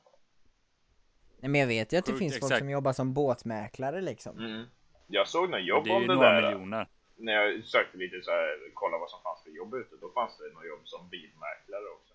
Nej 1.41 1.49
men 1.51 1.61
jag 1.61 1.69
vet 1.69 1.93
ju 1.93 1.97
att 1.97 2.05
det 2.05 2.13
Sjukt, 2.13 2.19
finns 2.19 2.33
folk 2.35 2.45
exakt. 2.45 2.59
som 2.59 2.71
jobbar 2.71 2.93
som 2.93 3.15
båtmäklare 3.15 4.01
liksom. 4.01 4.39
Mm. 4.39 4.65
Jag 5.07 5.29
såg 5.29 5.51
något 5.51 5.65
jobb 5.67 5.85
Det 5.85 5.91
är 5.91 5.95
om 5.97 6.03
ju 6.03 6.09
det 6.09 6.15
några 6.15 6.41
där. 6.41 6.43
miljoner. 6.51 6.89
När 7.17 7.33
jag 7.33 7.65
sökte 7.65 7.99
lite 7.99 8.23
så 8.23 8.31
här, 8.31 8.59
kolla 8.75 8.99
vad 8.99 9.11
som 9.11 9.21
fanns 9.23 9.43
för 9.45 9.51
jobb 9.51 9.75
ute. 9.75 9.97
Då 10.01 10.11
fanns 10.11 10.33
det 10.39 10.55
något 10.55 10.67
jobb 10.67 10.81
som 10.85 11.09
bilmäklare 11.09 11.87
också. 11.97 12.15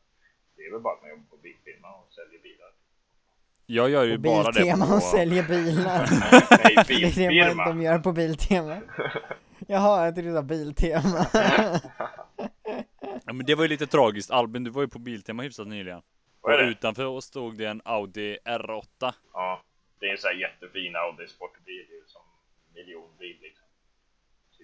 Det 0.55 0.61
är 0.63 0.71
väl 0.71 0.81
bara 0.81 0.93
att 0.93 1.01
man 1.01 1.09
jobbar 1.09 1.25
på 1.29 1.37
bilfirma 1.37 1.87
och 1.87 2.07
säljer 2.13 2.39
bilar. 2.41 2.71
Jag 3.65 3.89
gör 3.89 4.03
ju 4.03 4.13
Och 4.13 4.19
bara 4.19 4.43
det 4.51 4.59
Biltema 4.59 4.85
på... 4.87 4.93
och 4.93 5.01
säljer 5.03 5.43
bilar. 5.47 6.07
Nej, 6.63 6.85
det 7.15 7.25
är 7.25 7.49
det 7.49 7.55
man, 7.55 7.67
de 7.67 7.81
gör 7.81 7.99
på 7.99 8.11
Biltema. 8.11 8.81
Jaha, 9.67 10.05
jag 10.05 10.15
trodde 10.15 10.29
du 10.29 10.35
sa 10.35 10.41
Biltema. 10.41 11.25
Ja, 13.25 13.33
men 13.33 13.45
det 13.45 13.55
var 13.55 13.63
ju 13.63 13.67
lite 13.67 13.87
tragiskt. 13.87 14.31
Albin, 14.31 14.63
du 14.63 14.69
var 14.69 14.81
ju 14.81 14.87
på 14.87 14.99
Biltema 14.99 15.43
hyfsat 15.43 15.67
nyligen. 15.67 16.01
Och 16.41 16.49
utanför 16.49 17.05
oss 17.05 17.25
stod 17.25 17.57
det 17.57 17.65
en 17.65 17.81
Audi 17.85 18.37
R8. 18.45 19.13
Ja, 19.33 19.63
det 19.99 20.05
är 20.05 20.11
en 20.11 20.17
sån 20.17 20.27
här 20.27 20.35
jättefin 20.35 20.95
Audi 20.95 21.27
sportbil 21.27 21.85
ju, 21.89 22.03
som 22.05 22.21
miljonbil 22.73 23.37
liksom. 23.41 23.65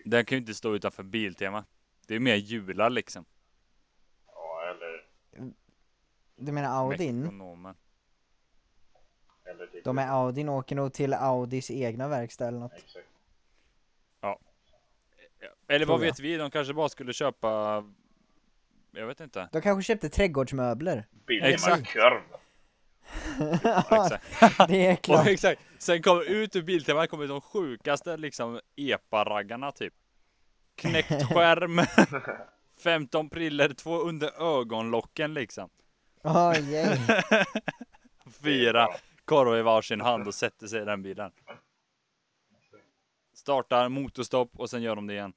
Den 0.05 0.25
kan 0.25 0.35
ju 0.35 0.39
inte 0.39 0.53
stå 0.53 0.75
utanför 0.75 1.03
Biltema. 1.03 1.65
Det 2.07 2.15
är 2.15 2.19
mer 2.19 2.35
jular 2.35 2.89
liksom. 2.89 3.25
Ja, 4.27 4.61
eller, 4.69 5.05
Du 6.35 6.51
menar 6.51 6.83
Audin? 6.83 7.21
Mekonomen. 7.21 7.75
eller 9.45 9.67
typ 9.67 9.83
De 9.83 9.97
är 9.97 10.07
Audin 10.07 10.49
åker 10.49 10.75
nog 10.75 10.93
till 10.93 11.13
Audis 11.13 11.71
egna 11.71 12.07
verkstad 12.07 12.47
eller 12.47 12.59
något. 12.59 12.73
Exakt. 12.73 13.07
Eller 15.67 15.85
vad 15.85 15.95
jag. 15.95 16.05
vet 16.05 16.19
vi? 16.19 16.37
De 16.37 16.51
kanske 16.51 16.73
bara 16.73 16.89
skulle 16.89 17.13
köpa... 17.13 17.83
Jag 18.95 19.07
vet 19.07 19.19
inte. 19.19 19.49
De 19.51 19.61
kanske 19.61 19.83
köpte 19.93 20.09
trädgårdsmöbler. 20.09 21.05
Bilfirma 21.27 21.53
Exakt. 21.53 21.87
kurv. 21.87 22.21
Exakt. 23.91 24.67
det 24.67 24.85
är 24.87 24.93
Och 24.93 25.01
klart. 25.01 25.27
exakt. 25.27 25.61
Sen 25.77 26.01
kommer 26.01 26.21
ut 26.23 26.55
ur 26.55 26.61
Biltema 26.61 27.07
kommer 27.07 27.27
de 27.27 27.41
sjukaste 27.41 28.17
liksom 28.17 28.59
epa-raggarna 28.75 29.71
typ. 29.71 29.93
Knäckt 30.75 31.09
skärm. 31.33 31.81
15 32.83 33.29
priller, 33.29 33.69
två 33.69 33.99
under 33.99 34.59
ögonlocken 34.59 35.33
liksom. 35.33 35.69
Oj, 36.23 36.87
oj. 36.89 36.99
Fyra 38.43 38.87
korvar 39.25 39.57
i 39.57 39.61
varsin 39.61 40.01
hand 40.01 40.27
och 40.27 40.35
sätter 40.35 40.67
sig 40.67 40.81
i 40.81 40.85
den 40.85 41.01
bilen. 41.01 41.31
Startar 43.33 43.89
motorstopp 43.89 44.49
och 44.55 44.69
sen 44.69 44.81
gör 44.81 44.95
de 44.95 45.07
det 45.07 45.13
igen. 45.13 45.33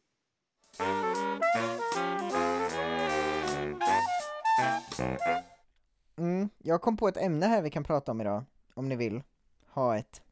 Mm, 6.17 6.49
jag 6.59 6.81
kom 6.83 6.97
på 6.97 7.09
ett 7.09 7.17
ämne 7.17 7.47
här 7.47 7.63
vi 7.63 7.71
kan 7.71 7.85
prata 7.85 8.13
om 8.13 8.21
idag. 8.21 8.45
Om 8.75 8.89
ni 8.89 8.97
vill 8.97 9.23
ha 9.69 9.97
ett. 9.99 10.23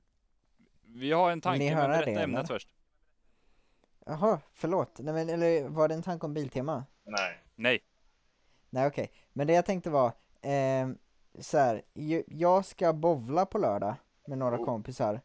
Vi 0.83 1.13
har 1.13 1.31
en 1.31 1.41
tanke, 1.41 1.75
men 1.75 1.91
berätta 1.91 2.05
det, 2.05 2.23
ämnet 2.23 2.39
eller? 2.39 2.47
först. 2.49 2.69
Jaha, 4.07 4.41
förlåt. 4.53 4.99
Nej 4.99 5.15
men, 5.15 5.29
eller 5.29 5.69
var 5.69 5.89
det 5.89 5.95
en 5.95 6.03
tanke 6.03 6.27
om 6.27 6.35
Biltema? 6.35 6.85
Nej. 7.05 7.39
Nej. 7.55 7.83
Nej 8.71 8.87
okej, 8.87 9.11
men 9.33 9.47
det 9.47 9.53
jag 9.53 9.67
tänkte 9.67 9.91
var, 9.91 10.07
eh, 10.43 10.89
så 11.41 11.59
här, 11.59 11.83
ju- 11.95 12.25
jag 12.27 12.65
ska 12.65 12.93
bovla 12.93 13.47
på 13.47 13.59
lördag 13.59 13.95
med 14.27 14.39
några 14.39 14.59
Oh. 14.61 14.65
kompisar. 14.65 15.21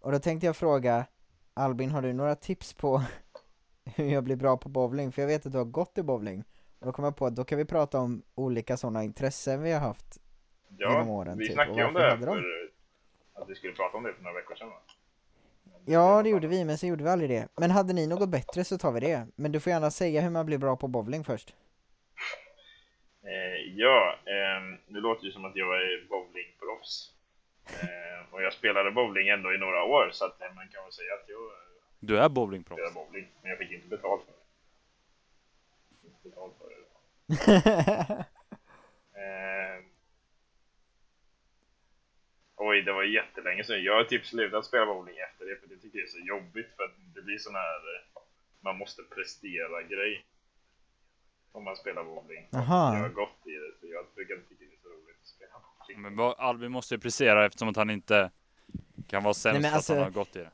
Och 0.00 0.12
då 0.12 0.18
tänkte 0.18 0.46
jag 0.46 0.56
fråga, 0.56 1.06
Albin 1.54 1.90
har 1.90 2.02
du 2.02 2.12
några 2.12 2.34
tips 2.34 2.74
på 2.74 3.02
hur 3.84 4.06
jag 4.08 4.24
blir 4.24 4.36
bra 4.36 4.56
på 4.56 4.68
bowling? 4.68 5.12
För 5.12 5.22
jag 5.22 5.26
vet 5.26 5.46
att 5.46 5.52
du 5.52 5.58
har 5.58 5.64
gått 5.64 5.98
i 5.98 6.02
bowling. 6.02 6.44
Då 6.84 6.92
kom 6.92 7.04
jag 7.04 7.16
på 7.16 7.26
att 7.26 7.36
då 7.36 7.44
kan 7.44 7.58
vi 7.58 7.64
prata 7.64 7.98
om 7.98 8.22
olika 8.34 8.76
sådana 8.76 9.04
intressen 9.04 9.62
vi 9.62 9.72
har 9.72 9.80
haft. 9.80 10.18
Genom 10.78 10.94
Ja, 11.08 11.14
åren, 11.14 11.38
vi 11.38 11.46
typ, 11.46 11.54
snackade 11.54 11.72
och 11.72 11.78
ju 11.78 11.84
om 11.84 11.94
det 11.94 12.00
här 12.00 12.16
för 12.16 13.42
att 13.42 13.48
vi 13.50 13.54
skulle 13.54 13.72
prata 13.72 13.96
om 13.96 14.02
det 14.02 14.14
för 14.14 14.22
några 14.22 14.34
veckor 14.34 14.54
sedan 14.54 14.68
va? 14.68 14.76
Ja 15.84 16.22
det 16.22 16.28
gjorde 16.28 16.46
vi, 16.46 16.64
men 16.64 16.78
så 16.78 16.86
gjorde 16.86 17.04
vi 17.04 17.10
aldrig 17.10 17.30
det. 17.30 17.48
Men 17.56 17.70
hade 17.70 17.92
ni 17.92 18.06
något 18.06 18.28
bättre 18.28 18.64
så 18.64 18.78
tar 18.78 18.92
vi 18.92 19.00
det. 19.00 19.26
Men 19.36 19.52
du 19.52 19.60
får 19.60 19.70
gärna 19.70 19.90
säga 19.90 20.20
hur 20.20 20.30
man 20.30 20.46
blir 20.46 20.58
bra 20.58 20.76
på 20.76 20.88
bowling 20.88 21.24
först. 21.24 21.54
Eh, 23.24 23.72
ja, 23.76 24.16
ehm, 24.26 24.78
det 24.86 25.00
låter 25.00 25.24
ju 25.26 25.32
som 25.32 25.44
att 25.44 25.56
jag 25.56 25.76
är 25.82 26.06
bowlingproffs. 26.08 27.12
Eh, 27.82 28.34
och 28.34 28.42
jag 28.42 28.52
spelade 28.52 28.90
bowling 28.90 29.28
ändå 29.28 29.54
i 29.54 29.58
några 29.58 29.82
år 29.84 30.10
så 30.12 30.24
att 30.24 30.42
eh, 30.42 30.54
man 30.54 30.68
kan 30.68 30.82
väl 30.82 30.92
säga 30.92 31.12
att 31.14 31.28
jag 31.28 31.38
eh, 31.38 31.52
Du 32.00 32.18
är 32.18 32.28
bowlingproffs. 32.28 32.80
spelar 32.82 32.94
bowling. 33.06 33.26
Men 33.42 33.50
jag 33.50 33.58
fick 33.58 33.72
inte 33.72 33.88
betalt 33.88 34.22
för 34.24 34.32
det. 34.32 34.38
Betalt 36.22 36.54
för 36.58 36.68
det. 36.68 38.24
Eh, 39.14 39.84
oj, 42.56 42.82
det 42.82 42.92
var 42.92 43.02
jättelänge 43.04 43.64
sedan. 43.64 43.82
Jag 43.84 43.96
har 43.96 44.04
typ 44.04 44.26
slutat 44.26 44.64
spela 44.64 44.86
bowling 44.86 45.14
efter 45.30 45.44
det 45.46 45.56
för 45.60 45.66
det 45.68 45.76
tycker 45.82 45.98
jag 45.98 46.06
är 46.06 46.10
så 46.10 46.18
jobbigt 46.18 46.70
för 46.76 46.82
att 46.84 46.94
det 47.14 47.22
blir 47.22 47.38
sån 47.38 47.54
här 47.54 47.76
eh, 47.94 48.22
man 48.60 48.78
måste 48.78 49.02
prestera 49.02 49.82
grej. 49.82 50.24
Om 51.52 51.64
man 51.64 51.76
spelar 51.76 52.04
bowling. 52.04 52.48
Jaha. 52.50 52.94
Jag 52.94 53.02
har 53.02 53.08
gått 53.08 53.46
i 53.46 53.50
det 53.50 53.72
så 53.80 53.86
jag 53.86 54.04
brukar 54.14 54.34
inte 54.34 54.48
tycka 54.48 54.64
det 54.64 54.76
är 54.76 54.82
så 54.82 54.88
roligt 54.88 55.16
att 55.22 55.28
spela 55.28 55.50
bowling. 55.78 56.02
Men 56.02 56.16
vad- 56.16 56.38
Albin 56.38 56.72
måste 56.72 56.94
ju 56.94 57.00
prestera 57.00 57.46
eftersom 57.46 57.68
att 57.68 57.76
han 57.76 57.90
inte 57.90 58.30
kan 59.06 59.22
vara 59.22 59.34
sämst 59.34 59.62
Nej, 59.62 59.70
alltså- 59.72 59.92
att 59.92 59.98
han 59.98 60.04
har 60.04 60.10
gått 60.12 60.36
i 60.36 60.38
det. 60.38 60.50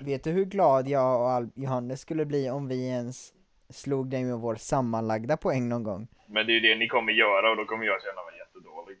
Vet 0.00 0.24
du 0.24 0.30
hur 0.30 0.44
glad 0.44 0.88
jag 0.88 1.20
och 1.20 1.30
Al- 1.30 1.50
Johannes 1.54 2.00
skulle 2.00 2.24
bli 2.26 2.50
om 2.50 2.68
vi 2.68 2.86
ens 2.88 3.32
slog 3.70 4.10
dig 4.10 4.24
med 4.24 4.38
vår 4.38 4.54
sammanlagda 4.54 5.36
poäng 5.36 5.68
någon 5.68 5.82
gång? 5.82 6.08
Men 6.28 6.46
det 6.46 6.52
är 6.52 6.54
ju 6.54 6.60
det 6.60 6.74
ni 6.74 6.88
kommer 6.88 7.12
göra 7.12 7.50
och 7.50 7.56
då 7.56 7.64
kommer 7.64 7.84
jag 7.86 8.02
känna 8.02 8.22
mig 8.24 8.38
jättedålig. 8.38 8.98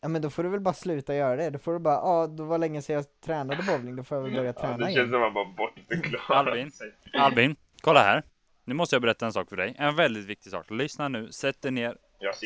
Ja 0.00 0.08
men 0.08 0.22
då 0.22 0.30
får 0.30 0.42
du 0.42 0.48
väl 0.48 0.60
bara 0.60 0.74
sluta 0.74 1.14
göra 1.14 1.36
det, 1.36 1.50
då 1.50 1.58
får 1.58 1.72
du 1.72 1.78
bara, 1.78 1.94
ja 1.94 2.26
det 2.26 2.42
var 2.42 2.58
länge 2.58 2.82
sedan 2.82 2.96
jag 2.96 3.20
tränade 3.20 3.62
bowling, 3.62 3.96
då 3.96 4.04
får 4.04 4.16
jag 4.16 4.22
väl 4.22 4.32
börja 4.34 4.46
Ja, 4.56 4.60
träna 4.60 4.76
det 4.76 4.84
känns 4.84 4.96
igen. 4.96 5.08
som 5.10 5.22
att 5.22 5.32
man 5.34 5.54
bara 5.54 5.68
bortförklarar 5.68 6.46
Albin? 6.46 6.70
sig. 6.70 6.92
Albin, 7.12 7.56
kolla 7.80 8.00
här. 8.00 8.22
Nu 8.64 8.74
måste 8.74 8.94
jag 8.94 9.02
berätta 9.02 9.26
en 9.26 9.32
sak 9.32 9.48
för 9.48 9.56
dig. 9.56 9.74
En 9.78 9.96
väldigt 9.96 10.26
viktig 10.26 10.52
sak. 10.52 10.70
Lyssna 10.70 11.08
nu, 11.08 11.32
sätt 11.32 11.62
dig 11.62 11.70
ner, 11.72 11.96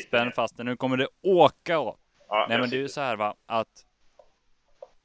spänn 0.07 0.25
ner. 0.27 0.33
fast 0.33 0.57
dig. 0.57 0.67
Nu 0.67 0.77
kommer 0.77 0.97
det 0.97 1.09
åka 1.23 1.77
av. 1.77 1.97
Ja, 2.29 2.47
Nej 2.49 2.59
men 2.59 2.71
det 2.71 2.77
är 2.77 2.81
ju 2.81 2.89
så 2.89 3.01
här 3.01 3.17
va, 3.17 3.35
att 3.47 3.69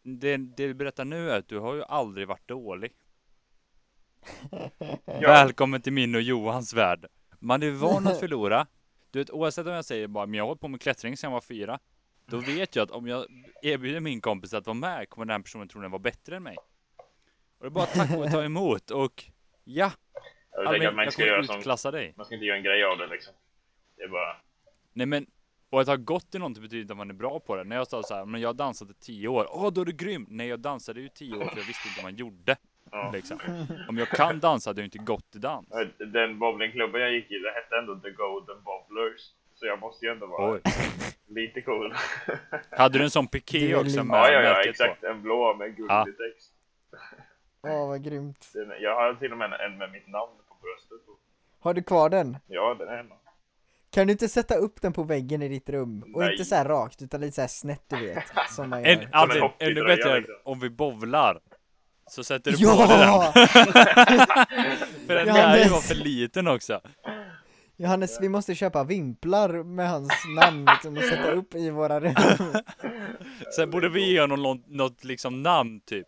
det, 0.03 0.37
det 0.37 0.67
du 0.67 0.73
berättar 0.73 1.05
nu 1.05 1.29
är 1.31 1.37
att 1.37 1.47
du 1.47 1.59
har 1.59 1.73
ju 1.75 1.83
aldrig 1.83 2.27
varit 2.27 2.47
dålig. 2.47 2.91
Ja. 5.05 5.19
Välkommen 5.21 5.81
till 5.81 5.93
min 5.93 6.15
och 6.15 6.21
Johans 6.21 6.73
värld. 6.73 7.05
Man 7.39 7.63
är 7.63 7.71
van 7.71 8.07
att 8.07 8.19
förlora. 8.19 8.67
Du 9.11 9.19
vet, 9.19 9.29
oavsett 9.29 9.67
om 9.67 9.73
jag 9.73 9.85
säger 9.85 10.07
bara, 10.07 10.25
men 10.25 10.33
jag 10.33 10.43
har 10.43 10.47
hållit 10.47 10.61
på 10.61 10.67
med 10.67 10.81
klättring 10.81 11.17
sedan 11.17 11.27
jag 11.27 11.33
var 11.33 11.41
fyra. 11.41 11.79
Då 12.25 12.37
vet 12.37 12.75
jag 12.75 12.83
att 12.83 12.91
om 12.91 13.07
jag 13.07 13.25
erbjuder 13.61 13.99
min 13.99 14.21
kompis 14.21 14.53
att 14.53 14.65
vara 14.65 14.73
med 14.73 15.09
kommer 15.09 15.25
den 15.25 15.43
personen 15.43 15.67
troligen 15.67 15.91
vara 15.91 15.99
bättre 16.01 16.35
än 16.35 16.43
mig. 16.43 16.57
Och 17.57 17.63
det 17.63 17.65
är 17.67 17.69
bara 17.69 17.83
att 17.83 17.93
tacka 17.93 18.17
och 18.17 18.31
ta 18.31 18.43
emot 18.43 18.91
och 18.91 19.23
ja, 19.63 19.91
Jag 20.51 20.71
tänker 20.71 20.87
att 20.87 20.95
man 20.95 21.11
ska 21.11 21.25
göra 21.25 21.35
kommer 21.35 21.47
som, 21.47 21.57
utklassa 21.57 21.91
dig. 21.91 22.13
man 22.17 22.25
ska 22.25 22.35
inte 22.35 22.45
göra 22.45 22.57
en 22.57 22.63
grej 22.63 22.83
av 22.83 22.97
det 22.97 23.07
liksom. 23.07 23.33
Det 23.97 24.03
är 24.03 24.07
bara, 24.09 24.35
Nej 24.93 25.05
men, 25.07 25.27
och 25.69 25.81
att 25.81 25.87
ha 25.87 25.95
gått 25.95 26.35
i 26.35 26.39
någonting 26.39 26.63
betyder 26.63 26.81
inte 26.81 26.93
att 26.93 26.97
man 26.97 27.09
är 27.09 27.13
bra 27.13 27.39
på 27.39 27.55
det. 27.55 27.63
När 27.63 27.75
jag 27.75 27.87
sa 27.87 28.03
så 28.03 28.15
här, 28.15 28.25
men 28.25 28.41
jag 28.41 28.49
har 28.49 28.53
dansat 28.53 28.89
i 28.89 28.93
tio 28.93 29.27
år. 29.27 29.47
Åh, 29.49 29.71
då 29.73 29.81
är 29.81 29.85
du 29.85 29.91
grym! 29.91 30.25
Nej, 30.29 30.47
jag 30.47 30.59
dansade 30.59 30.99
ju 30.99 31.05
i 31.05 31.09
tio 31.09 31.35
år 31.35 31.45
för 31.45 31.57
jag 31.57 31.65
visste 31.65 31.87
inte 31.87 32.01
vad 32.01 32.11
man 32.11 32.15
gjorde. 32.15 32.57
Ja. 32.91 33.11
Liksom. 33.13 33.39
Om 33.89 33.97
jag 33.97 34.07
kan 34.09 34.39
dansa 34.39 34.69
hade 34.69 34.81
jag 34.81 34.85
inte 34.87 34.97
gått 34.97 35.35
i 35.35 35.39
dans. 35.39 35.67
Den 36.13 36.39
bowlingklubben 36.39 37.01
jag 37.01 37.11
gick 37.11 37.31
i, 37.31 37.39
det 37.39 37.51
hette 37.51 37.77
ändå 37.77 37.95
The 37.95 38.09
Golden 38.09 38.57
Bobblers. 38.63 39.21
Så 39.55 39.65
jag 39.65 39.79
måste 39.79 40.05
ju 40.05 40.11
ändå 40.11 40.25
vara 40.25 40.51
Oj. 40.53 40.61
lite 41.27 41.61
cool. 41.61 41.93
Hade 42.71 42.97
du 42.97 43.03
en 43.03 43.09
sån 43.11 43.27
piké 43.27 43.75
också 43.75 44.03
med 44.03 44.17
ja, 44.17 44.31
ja, 44.31 44.41
ja, 44.41 44.61
exakt. 44.63 45.01
på? 45.01 45.07
En 45.07 45.21
blå 45.21 45.55
med 45.55 45.75
guldig 45.75 45.93
Ja. 45.93 46.05
text. 46.05 46.53
Åh 47.63 47.87
vad 47.87 48.03
grymt. 48.03 48.49
Den, 48.53 48.71
jag 48.81 48.95
har 48.95 49.13
till 49.13 49.31
och 49.31 49.37
med 49.37 49.53
en 49.53 49.77
med 49.77 49.91
mitt 49.91 50.07
namn 50.07 50.31
på 50.49 50.55
bröstet. 50.61 51.07
Har 51.59 51.73
du 51.73 51.83
kvar 51.83 52.09
den? 52.09 52.37
Ja, 52.47 52.75
den 52.79 52.87
är 52.87 52.97
hemma. 52.97 53.15
Kan 53.91 54.07
du 54.07 54.11
inte 54.11 54.27
sätta 54.27 54.55
upp 54.55 54.81
den 54.81 54.93
på 54.93 55.03
väggen 55.03 55.41
i 55.41 55.47
ditt 55.47 55.69
rum? 55.69 56.03
Och 56.15 56.21
Nej. 56.21 56.31
inte 56.31 56.45
så 56.45 56.55
här 56.55 56.65
rakt, 56.65 57.01
utan 57.01 57.21
lite 57.21 57.35
så 57.35 57.41
här 57.41 57.47
snett 57.47 57.83
du 57.87 58.07
vet, 58.07 58.23
som 58.49 58.69
man 58.69 58.83
gör. 58.83 58.91
En, 58.91 58.99
hockeytröja, 59.41 59.51
ännu 59.59 59.83
bättre 59.83 60.17
liksom. 60.17 60.35
om 60.43 60.59
vi 60.59 60.69
bowlar. 60.69 61.39
Så 62.09 62.23
sätter 62.23 62.51
du 62.51 62.57
på 62.57 62.63
dig 62.75 62.87
den. 62.87 62.99
Ja! 62.99 63.31
För 65.07 65.15
den 65.15 65.27
Johannes. 65.27 65.57
lär 65.57 65.63
ju 65.63 65.69
vara 65.69 65.81
för 65.81 65.95
liten 65.95 66.47
också. 66.47 66.81
Johannes, 67.77 68.21
vi 68.21 68.29
måste 68.29 68.55
köpa 68.55 68.83
vimplar 68.83 69.63
med 69.63 69.89
hans 69.89 70.11
namn 70.35 70.65
liksom, 70.65 70.97
och 70.97 71.03
sätta 71.03 71.31
upp 71.31 71.55
i 71.55 71.69
våra 71.69 71.99
rum. 71.99 72.13
Sen 73.55 73.69
borde 73.71 73.89
vi 73.89 74.11
ge 74.11 74.21
honom 74.21 74.41
något, 74.43 74.67
något 74.67 75.03
liksom 75.03 75.43
namn 75.43 75.79
typ. 75.85 76.07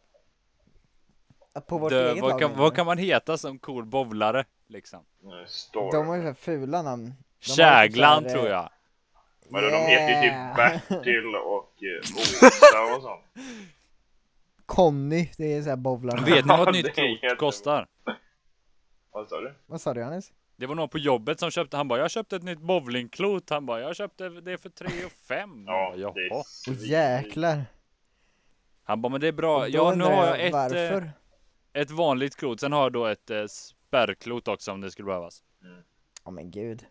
På 1.67 1.77
vårt 1.77 1.89
Dö, 1.91 2.11
eget 2.11 2.21
vad, 2.21 2.31
lag. 2.31 2.39
kan, 2.39 2.57
vad 2.57 2.75
kan 2.75 2.85
man 2.85 2.97
heta 2.97 3.37
som 3.37 3.59
cool 3.59 3.85
bowlare? 3.85 4.45
Liksom. 4.69 4.99
Storm. 5.47 5.89
De 5.91 6.07
har 6.07 6.15
ju 6.15 6.27
så 6.27 6.33
fula 6.33 6.81
namn. 6.81 7.13
De 7.45 7.51
Käglan 7.53 8.23
här, 8.25 8.31
tror 8.33 8.47
jag. 8.47 8.69
Men 9.49 9.63
de 9.63 9.69
heter 9.77 10.07
ju 10.23 10.27
Yeah. 10.29 10.79
typ 10.79 10.89
Bertil 10.89 11.35
och 11.35 11.73
eh, 11.83 12.17
Åsa 12.47 12.95
och 12.95 13.01
sånt. 13.01 13.21
Conny, 14.69 15.29
det 15.37 15.53
är 15.53 15.61
såhär 15.61 15.77
bowlarna. 15.77 16.21
Vet 16.25 16.45
ni 16.45 16.49
vad 16.57 16.59
Ja, 16.59 16.69
ett 16.69 16.73
nytt 16.75 16.97
jättebra. 16.97 17.35
kostar? 17.35 17.87
Vad 19.11 19.29
sa 19.29 19.41
du? 19.41 19.53
Vad 19.65 19.81
sa 19.81 19.93
du 19.93 19.99
Johannes? 19.99 20.31
Det 20.55 20.65
var 20.65 20.75
någon 20.75 20.89
på 20.89 20.97
jobbet 20.97 21.39
som 21.39 21.51
köpte, 21.51 21.77
han 21.77 21.87
bara 21.87 21.99
jag 21.99 22.11
köpte 22.11 22.35
ett 22.35 22.43
nytt 22.43 22.59
bowlingklot, 22.59 23.49
han 23.49 23.65
bara 23.65 23.79
jag 23.81 23.95
köpte 23.95 24.29
det 24.29 24.57
för 24.57 24.69
3 24.69 24.87
och 25.05 25.11
5. 25.27 25.63
Ja, 25.67 25.93
Ja, 25.97 26.11
det 26.15 26.21
är 26.21 26.33
Åh 26.33 26.41
svin- 26.45 26.85
jäklar. 26.85 27.65
Han 28.83 29.01
bara 29.01 29.09
men 29.09 29.21
det 29.21 29.27
är 29.27 29.31
bra, 29.31 29.67
ja 29.67 29.93
nu 29.95 30.03
har 30.03 30.25
jag 30.25 30.45
ett, 30.45 30.53
varför? 30.53 31.01
eh, 31.73 31.81
ett 31.81 31.91
vanligt 31.91 32.35
klot, 32.35 32.59
sen 32.59 32.71
har 32.73 32.81
jag 32.83 32.91
då 32.93 33.05
ett 33.05 33.29
eh, 33.29 33.45
spärrklot 33.45 34.47
också 34.47 34.71
om 34.71 34.81
det 34.81 34.91
skulle 34.91 35.05
behövas. 35.05 35.43
Åh 36.23 36.33
men 36.33 36.51
gud. 36.51 36.85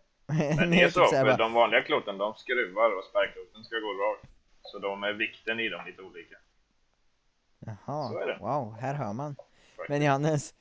Men 0.56 0.70
det 0.70 0.82
är 0.82 0.90
så, 0.90 1.04
för 1.06 1.38
de 1.38 1.52
vanliga 1.52 1.82
kloten 1.82 2.18
de 2.18 2.34
skruvar 2.34 2.98
och 2.98 3.04
spärrkloten 3.04 3.64
ska 3.64 3.76
gå 3.76 3.92
rakt. 3.92 4.24
Så 4.62 4.78
de 4.78 5.02
är 5.02 5.12
vikten 5.12 5.60
i 5.60 5.68
dem 5.68 5.86
lite 5.86 6.02
olika. 6.02 6.36
Jaha, 7.66 8.08
Så 8.08 8.18
är 8.18 8.26
det. 8.26 8.38
wow, 8.40 8.76
här 8.80 8.94
hör 8.94 9.12
man. 9.12 9.34
faktiskt. 9.36 9.88
Men 9.88 10.02
Johannes, 10.02 10.54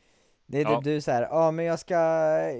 det 0.45 0.57
är 0.57 0.63
Ja. 0.63 0.75
typ 0.75 0.83
du 0.83 1.01
så 1.01 1.11
här, 1.11 1.21
ja 1.31 1.51
men 1.51 1.65
jag 1.65 1.79
ska, 1.79 1.93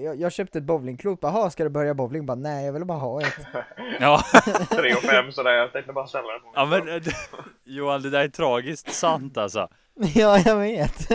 jag, 0.04 0.16
jag 0.20 0.32
köpte 0.32 0.58
ett 0.58 0.64
bowlingklot, 0.64 1.18
jaha 1.22 1.50
ska 1.50 1.64
du 1.64 1.70
börja 1.70 1.94
bowling? 1.94 2.26
Bara 2.26 2.34
nej 2.34 2.66
jag 2.66 2.72
vill 2.72 2.84
bara 2.84 2.98
ha 2.98 3.20
ett. 3.22 3.38
Ja, 4.00 4.22
Tre 4.70 4.94
och 4.94 5.02
fem 5.02 5.32
sådär, 5.32 5.50
jag 5.52 5.72
tänkte 5.72 5.92
bara 5.92 6.06
ställa 6.06 6.32
det 6.32 6.40
på 6.40 6.52
ja 6.54 6.64
men 6.66 6.88
eh, 6.88 7.02
Johan 7.64 8.02
det 8.02 8.10
där 8.10 8.24
är 8.24 8.28
tragiskt 8.28 8.92
sant 8.92 9.36
alltså. 9.38 9.68
ja 10.14 10.38
jag 10.38 10.56
vet. 10.56 11.08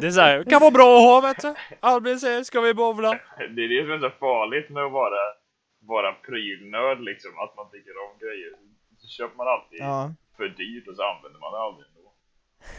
Det 0.00 0.06
är 0.06 0.10
såhär, 0.10 0.44
kan 0.44 0.60
vara 0.60 0.70
bra 0.70 0.96
att 0.98 1.02
ha 1.02 1.20
vet 1.28 1.42
du. 1.42 1.54
Albin 1.80 2.20
säger, 2.20 2.42
ska 2.44 2.60
vi 2.60 2.74
bowla? 2.74 3.10
Det 3.38 3.62
är 3.64 3.68
det 3.68 3.82
som 3.86 3.92
är 3.92 3.98
så 4.10 4.10
farligt 4.10 4.70
med 4.70 4.82
att 4.84 4.92
vara, 4.92 5.22
vara 5.80 6.12
prylnörd 6.12 7.00
liksom, 7.00 7.30
att 7.44 7.56
man 7.56 7.66
tycker 7.70 7.90
om 8.04 8.12
grejer. 8.24 8.52
Så 8.98 9.08
köper 9.08 9.36
man 9.36 9.48
alltid 9.48 9.78
ja. 9.80 10.10
för 10.36 10.48
dyrt 10.48 10.88
och 10.88 10.96
så 10.96 11.02
använder 11.12 11.40
man 11.40 11.52
det 11.52 11.58
aldrig. 11.66 11.86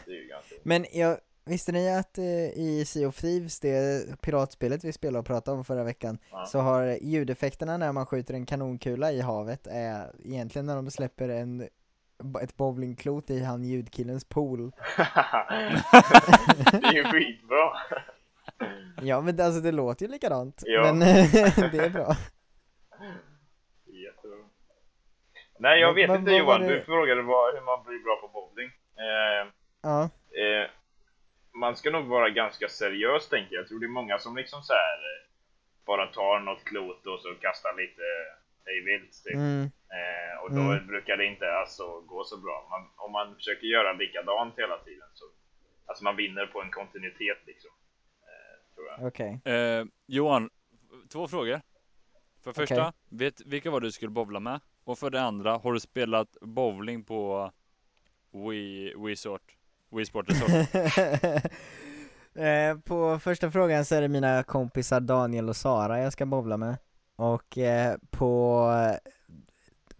Det 0.05 0.11
är 0.11 0.15
ju 0.15 0.27
ganska... 0.27 0.55
Men 0.63 0.85
jag, 0.93 1.17
visste 1.45 1.71
ni 1.71 1.95
att 1.97 2.17
eh, 2.17 2.49
i 2.49 2.83
Sea 2.87 3.07
of 3.07 3.15
Thieves, 3.21 3.59
det 3.59 4.05
piratspelet 4.21 4.83
vi 4.83 4.93
spelade 4.93 5.19
och 5.19 5.25
pratade 5.25 5.57
om 5.57 5.65
förra 5.65 5.83
veckan, 5.83 6.17
Ja. 6.31 6.45
så 6.45 6.59
har 6.59 6.97
ljudeffekterna 7.01 7.77
när 7.77 7.91
man 7.91 8.05
skjuter 8.05 8.33
en 8.33 8.45
kanonkula 8.45 9.11
i 9.11 9.21
havet 9.21 9.67
är 9.67 10.11
egentligen 10.25 10.65
när 10.65 10.75
de 10.75 10.91
släpper 10.91 11.29
en 11.29 11.69
ett 12.41 12.57
bowlingklot 12.57 13.29
i 13.29 13.43
han 13.43 13.63
ljudkillens 13.63 14.25
pool. 14.25 14.71
det 16.71 16.87
är 16.87 16.93
ju 16.93 17.03
skitbra! 17.03 17.71
Ja 19.01 19.21
men 19.21 19.41
alltså 19.41 19.61
det 19.61 19.71
låter 19.71 20.05
ju 20.05 20.11
likadant, 20.11 20.61
Ja. 20.65 20.81
men 20.93 20.99
det 21.71 21.77
är 21.85 21.89
bra. 21.89 22.15
Jättebra. 23.85 24.37
Nej, 25.59 25.79
jag 25.81 25.93
vet 25.93 26.09
men 26.09 26.19
inte 26.19 26.31
Johan, 26.31 26.61
det- 26.61 26.67
du 26.67 26.81
frågade 26.81 27.21
vad, 27.21 27.53
hur 27.55 27.61
man 27.61 27.83
blir 27.85 28.03
bra 28.03 28.15
på 28.21 28.27
bowling. 28.27 28.67
Eh, 28.97 29.47
Ja, 29.83 30.03
eh, 30.43 30.69
man 31.53 31.75
ska 31.75 31.89
nog 31.91 32.05
vara 32.05 32.29
ganska 32.29 32.67
seriös 32.69 33.29
tänker 33.29 33.55
jag. 33.55 33.61
Jag 33.61 33.67
tror 33.67 33.79
det 33.79 33.85
är 33.85 33.99
många 34.01 34.19
som 34.19 34.35
liksom 34.37 34.61
så 34.63 34.73
här 34.73 34.97
eh, 34.97 35.29
bara 35.85 36.07
tar 36.07 36.39
något 36.39 36.63
klot 36.63 37.05
och 37.07 37.19
så 37.19 37.33
kastar 37.35 37.73
lite 37.77 38.01
hej 38.65 38.81
vilt 38.85 39.23
typ. 39.23 39.35
mm, 39.35 39.69
Eh, 39.93 40.43
och 40.43 40.51
då 40.53 40.61
Mm. 40.61 40.87
brukar 40.87 41.17
det 41.17 41.25
inte 41.25 41.51
alltså 41.53 42.01
gå 42.01 42.23
så 42.23 42.37
bra. 42.37 42.67
Man, 42.69 42.89
om 43.05 43.11
man 43.11 43.35
försöker 43.35 43.67
göra 43.67 43.93
likadant 43.93 44.59
hela 44.59 44.77
tiden 44.77 45.07
så 45.13 45.25
alltså 45.85 46.03
man 46.03 46.15
vinner 46.15 46.45
på 46.45 46.61
en 46.61 46.71
kontinuitet 46.71 47.37
liksom. 47.45 47.71
Eh, 48.21 48.75
tror 48.75 48.87
jag. 48.87 49.07
okej. 49.07 49.53
Eh, 49.53 49.85
Johan, 50.07 50.49
två 51.11 51.27
frågor. 51.27 51.61
För 52.43 52.53
första, 52.53 52.87
Okej. 52.87 52.91
vet 53.09 53.41
vilka 53.45 53.71
var 53.71 53.79
du 53.79 53.91
skulle 53.91 54.11
bowla 54.11 54.39
med? 54.39 54.59
Och 54.83 54.99
för 54.99 55.09
det 55.09 55.21
andra, 55.21 55.51
har 55.57 55.73
du 55.73 55.79
spelat 55.79 56.37
bowling 56.41 57.03
på 57.03 57.51
Wii, 58.31 58.93
Wii 58.97 59.15
Sort? 59.15 59.55
Wii 59.93 60.05
Sport 60.05 60.29
Resort? 60.29 60.49
eh, 62.35 62.77
på 62.85 63.19
första 63.19 63.51
frågan 63.51 63.85
så 63.85 63.95
är 63.95 64.01
det 64.01 64.07
mina 64.07 64.43
kompisar 64.43 64.99
Daniel 64.99 65.49
och 65.49 65.55
Sara 65.55 65.99
jag 65.99 66.13
ska 66.13 66.25
bowla 66.25 66.57
med. 66.57 66.77
Och 67.15 67.57
eh, 67.57 67.95
på 68.11 68.69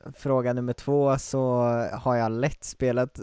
eh, 0.05 0.11
fråga 0.15 0.53
nummer 0.53 0.73
två 0.73 1.17
så 1.17 1.61
har 1.93 2.15
jag 2.15 2.31
lätt 2.31 2.63
spelat 2.63 3.19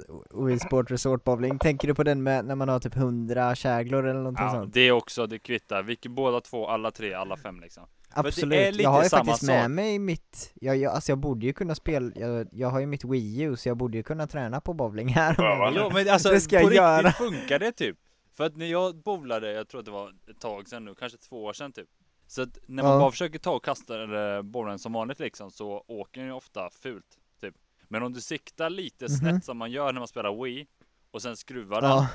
Wii 0.46 0.58
Sport 0.58 0.90
Resort 0.90 1.24
Bowling. 1.24 1.58
Tänker 1.58 1.88
du 1.88 1.94
på 1.94 2.02
den 2.02 2.22
med 2.22 2.44
när 2.44 2.54
man 2.54 2.68
har 2.68 2.80
typ 2.80 2.96
100 2.96 3.54
käglor 3.54 4.06
eller 4.06 4.20
någonting 4.20 4.44
ja, 4.44 4.52
sånt? 4.52 4.74
det 4.74 4.92
också, 4.92 5.26
det 5.26 5.38
kvittar. 5.38 5.82
Vilka 5.82 6.08
båda 6.08 6.40
två, 6.40 6.68
alla 6.68 6.90
tre, 6.90 7.14
alla 7.14 7.36
fem 7.36 7.60
liksom. 7.60 7.86
Är 8.14 8.26
Absolut, 8.28 8.72
lite 8.72 8.82
jag 8.82 8.90
har 8.90 9.02
ju 9.02 9.08
samma 9.08 9.24
faktiskt 9.24 9.46
sak. 9.46 9.54
med 9.54 9.70
mig 9.70 9.98
mitt, 9.98 10.52
jag, 10.54 10.76
jag, 10.76 10.94
alltså 10.94 11.12
jag 11.12 11.18
borde 11.18 11.46
ju 11.46 11.52
kunna 11.52 11.74
spela, 11.74 12.12
jag, 12.16 12.48
jag 12.52 12.68
har 12.68 12.80
ju 12.80 12.86
mitt 12.86 13.04
Wii 13.04 13.40
U 13.42 13.56
så 13.56 13.68
jag 13.68 13.76
borde 13.76 13.96
ju 13.96 14.02
kunna 14.02 14.26
träna 14.26 14.60
på 14.60 14.74
bowling 14.74 15.08
här 15.08 15.34
Ja. 15.38 15.72
Jo 15.76 15.90
men 15.94 16.08
alltså 16.08 16.28
Det 16.32 16.40
ska 16.40 16.56
på 16.56 16.62
jag 16.62 16.66
riktigt 16.66 16.76
göra. 16.76 17.12
funkar 17.12 17.58
det 17.58 17.72
typ. 17.72 17.96
För 18.32 18.44
att 18.44 18.56
när 18.56 18.66
jag 18.66 18.96
bowlade, 18.96 19.52
jag 19.52 19.68
tror 19.68 19.78
att 19.78 19.84
det 19.84 19.90
var 19.90 20.14
ett 20.30 20.40
tag 20.40 20.68
sedan 20.68 20.84
nu, 20.84 20.94
kanske 20.94 21.18
två 21.18 21.44
år 21.44 21.52
sedan 21.52 21.72
typ. 21.72 21.88
Så 22.26 22.42
att 22.42 22.58
när 22.66 22.82
man 22.82 22.92
Ja. 22.92 22.98
bara 22.98 23.10
försöker 23.10 23.38
ta 23.38 23.50
och 23.50 23.64
kasta 23.64 24.02
eller 24.02 24.42
bollen 24.42 24.78
som 24.78 24.92
vanligt 24.92 25.18
liksom 25.20 25.50
så 25.50 25.84
åker 25.86 26.20
den 26.20 26.28
ju 26.30 26.34
ofta 26.36 26.70
fult. 26.70 27.18
Typ. 27.40 27.54
Men 27.88 28.02
om 28.02 28.12
du 28.12 28.20
siktar 28.20 28.70
lite 28.70 29.08
snett 29.08 29.44
som 29.44 29.58
man 29.58 29.70
gör 29.70 29.92
när 29.92 30.00
man 30.00 30.08
spelar 30.08 30.44
Wii 30.44 30.66
och 31.10 31.22
sen 31.22 31.36
skruvar 31.36 31.80
den, 31.82 31.90
Ja. 31.90 32.08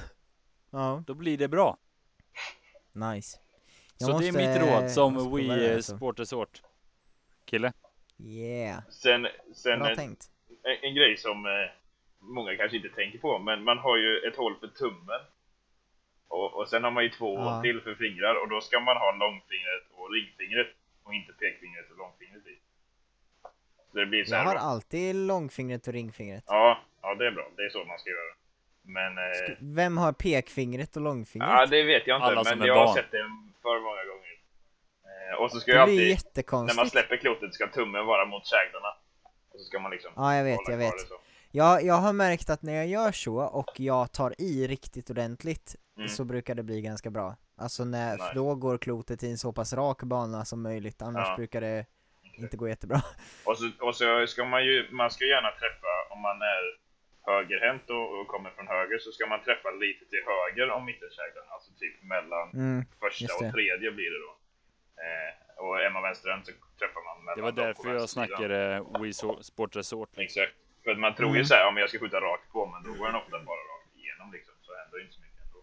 Ja, 0.71 1.03
då 1.07 1.13
blir 1.13 1.37
det 1.37 1.47
bra. 1.47 1.77
nice. 2.93 3.37
Jag 3.97 4.09
så 4.09 4.19
det 4.19 4.27
är 4.27 4.31
måste- 4.31 4.47
mitt 4.59 4.61
råd 4.69 4.91
som 4.91 5.13
måste 5.13 5.35
Wii 5.35 5.73
alltså. 5.75 5.97
Sport 5.97 6.19
Resort 6.19 6.61
kille. 7.45 7.73
Yeah, 8.19 8.79
Sen, 8.89 9.27
sen 9.55 9.79
bra 9.79 9.89
en, 9.89 9.95
tänkt. 9.95 10.25
en, 10.63 10.77
en 10.89 10.95
grej 10.95 11.17
som 11.17 11.45
eh, 11.45 11.51
många 12.19 12.55
kanske 12.55 12.77
inte 12.77 12.89
tänker 12.89 13.19
på, 13.19 13.39
men 13.39 13.63
man 13.63 13.77
har 13.77 13.97
ju 13.97 14.17
ett 14.27 14.35
hål 14.35 14.55
för 14.59 14.67
tummen. 14.67 15.21
Och, 16.27 16.53
och 16.53 16.69
sen 16.69 16.83
har 16.83 16.91
man 16.91 17.03
ju 17.03 17.09
två 17.09 17.35
Ja. 17.35 17.61
till 17.63 17.81
för 17.81 17.95
fingrar 17.95 18.35
och 18.43 18.49
då 18.49 18.61
ska 18.61 18.79
man 18.79 18.97
ha 18.97 19.11
långfingret 19.11 19.83
och 19.93 20.11
ringfingret 20.13 20.67
och 21.03 21.13
inte 21.13 21.33
pekfingret 21.33 21.91
och 21.91 21.97
långfingret 21.97 22.47
i. 22.47 22.57
Så 23.91 23.97
det 23.97 24.05
blir 24.05 24.25
så 24.25 24.33
Jag 24.33 24.37
här 24.39 24.45
har 24.45 24.53
då. 24.55 24.59
alltid 24.61 25.15
långfingret 25.15 25.87
och 25.87 25.93
ringfingret. 25.93 26.43
Ja, 26.47 26.79
ja 27.01 27.15
det 27.15 27.27
är 27.27 27.31
bra. 27.31 27.47
Det 27.57 27.65
är 27.65 27.69
så 27.69 27.83
man 27.85 27.99
ska 27.99 28.09
göra. 28.09 28.35
Men... 28.81 29.17
Eh, 29.17 29.57
Vem 29.75 29.97
har 29.97 30.13
pekfingret 30.13 30.95
och 30.95 31.01
långfingret? 31.01 31.49
ja, 31.51 31.65
det 31.65 31.83
vet 31.83 32.07
jag 32.07 32.17
inte, 32.17 32.25
Alla 32.27 32.55
men 32.55 32.67
jag 32.67 32.85
har 32.87 32.95
sett 32.95 33.11
det 33.11 33.25
för 33.65 33.77
många 33.87 34.03
gånger. 34.11 34.35
Eh, 35.11 35.41
och 35.41 35.51
så 35.51 35.59
ska 35.59 35.71
det 35.71 35.85
blir 35.85 36.11
alltid, 36.13 36.43
när 36.67 36.75
man 36.75 36.89
släpper 36.89 37.17
klotet 37.17 37.53
ska 37.53 37.67
tummen 37.67 38.05
vara 38.05 38.25
mot 38.25 38.45
käglarna. 38.45 38.91
Och 39.53 39.59
så 39.59 39.65
ska 39.65 39.79
man 39.79 39.91
liksom 39.91 40.11
Ja, 40.15 40.35
jag 40.35 40.43
vet, 40.43 40.59
jag 40.67 40.77
vet. 40.77 40.93
Jag, 41.51 41.83
jag 41.83 41.93
har 41.95 42.13
märkt 42.13 42.49
att 42.49 42.61
när 42.61 42.73
jag 42.73 42.87
gör 42.87 43.11
så 43.11 43.35
och 43.37 43.79
jag 43.79 44.11
tar 44.11 44.35
i 44.41 44.67
riktigt 44.67 45.09
ordentligt 45.09 45.75
Mm. 45.97 46.07
så 46.09 46.23
brukar 46.23 46.55
det 46.55 46.63
bli 46.63 46.81
ganska 46.81 47.09
bra. 47.09 47.35
Alltså 47.57 47.85
när, 47.85 48.17
Nej. 48.17 48.31
då 48.35 48.55
går 48.55 48.77
klotet 48.77 49.23
i 49.23 49.31
en 49.31 49.37
så 49.37 49.53
pass 49.53 49.73
rak 49.73 50.03
bana 50.03 50.45
som 50.45 50.61
möjligt, 50.61 51.01
annars 51.01 51.27
Ja. 51.27 51.35
brukar 51.35 51.61
det 51.61 51.85
inte 52.37 52.57
gå 52.57 52.67
jättebra. 52.69 53.01
Och 53.45 53.57
så, 53.57 53.71
och 53.79 53.95
så 53.95 54.27
ska 54.27 54.45
man 54.45 54.65
ju, 54.65 54.87
man 54.91 55.11
ska 55.11 55.25
gärna 55.25 55.51
träffa, 55.51 55.87
om 56.13 56.21
man 56.21 56.41
är 56.41 56.63
högerhänt 57.25 57.89
och, 57.89 58.19
och 58.19 58.27
kommer 58.27 58.49
från 58.55 58.67
höger, 58.67 58.97
så 58.97 59.11
ska 59.11 59.23
man 59.33 59.41
träffa 59.47 59.69
lite 59.71 60.03
till 60.11 60.23
höger 60.31 60.67
om 60.75 60.85
mittenkäglarna. 60.85 61.49
Alltså 61.55 61.71
typ 61.81 61.95
mellan 62.03 62.45
Mm, 62.53 62.85
första 62.99 63.33
och 63.35 63.51
tredje 63.55 63.91
blir 63.97 64.11
det 64.15 64.21
då. 64.27 64.33
Eh, 65.05 65.31
och 65.65 65.81
är 65.85 65.89
man 65.89 66.01
vänsterhänt 66.03 66.45
så 66.45 66.51
träffar 66.79 67.01
man 67.07 67.25
mellan 67.25 67.37
Det 67.37 67.43
var 67.49 67.65
därför 67.65 67.93
jag 67.93 68.09
snackade 68.09 68.79
So- 69.19 69.41
Sport 69.41 69.75
Resort. 69.75 70.09
Exakt. 70.17 70.53
För 70.83 70.91
att 70.91 70.99
man 70.99 71.15
tror 71.15 71.29
ju 71.29 71.35
Mm. 71.35 71.45
såhär, 71.45 71.67
om 71.67 71.77
jag 71.77 71.89
ska 71.89 71.99
skjuta 71.99 72.19
rakt 72.21 72.51
på, 72.51 72.65
men 72.65 72.83
då 72.83 72.89
går 72.99 73.05
den 73.05 73.15
ofta 73.15 73.31
bara 73.31 73.63
rakt 73.73 73.95
igenom 73.95 74.31
liksom. 74.31 74.53
Så 74.61 74.71
händer 74.79 75.01
inte 75.01 75.13
så 75.13 75.21
mycket 75.21 75.39
ändå. 75.45 75.59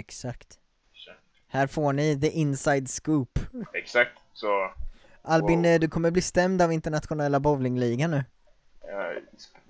Exakt. 0.00 0.58
Så, 0.92 1.10
Här 1.48 1.66
får 1.66 1.92
ni 1.92 2.20
the 2.20 2.28
inside 2.30 2.88
scoop. 2.90 3.38
exakt. 3.72 4.18
Så, 4.32 4.70
Albin, 5.22 5.58
Wow. 5.62 5.66
eh, 5.66 5.80
du 5.80 5.88
kommer 5.88 6.10
bli 6.10 6.22
stämd 6.22 6.62
av 6.62 6.72
internationella 6.72 7.40
bowlingligan 7.40 8.10
nu. 8.10 8.24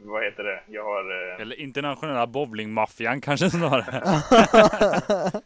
Vad 0.04 0.24
heter 0.24 0.42
det? 0.44 0.62
Jag 0.68 0.84
har... 0.84 1.32
Eh, 1.34 1.40
Eller 1.40 1.60
internationella 1.60 2.26
bowlingmaffian 2.26 3.20
kanske 3.20 3.50
snarare. 3.50 4.02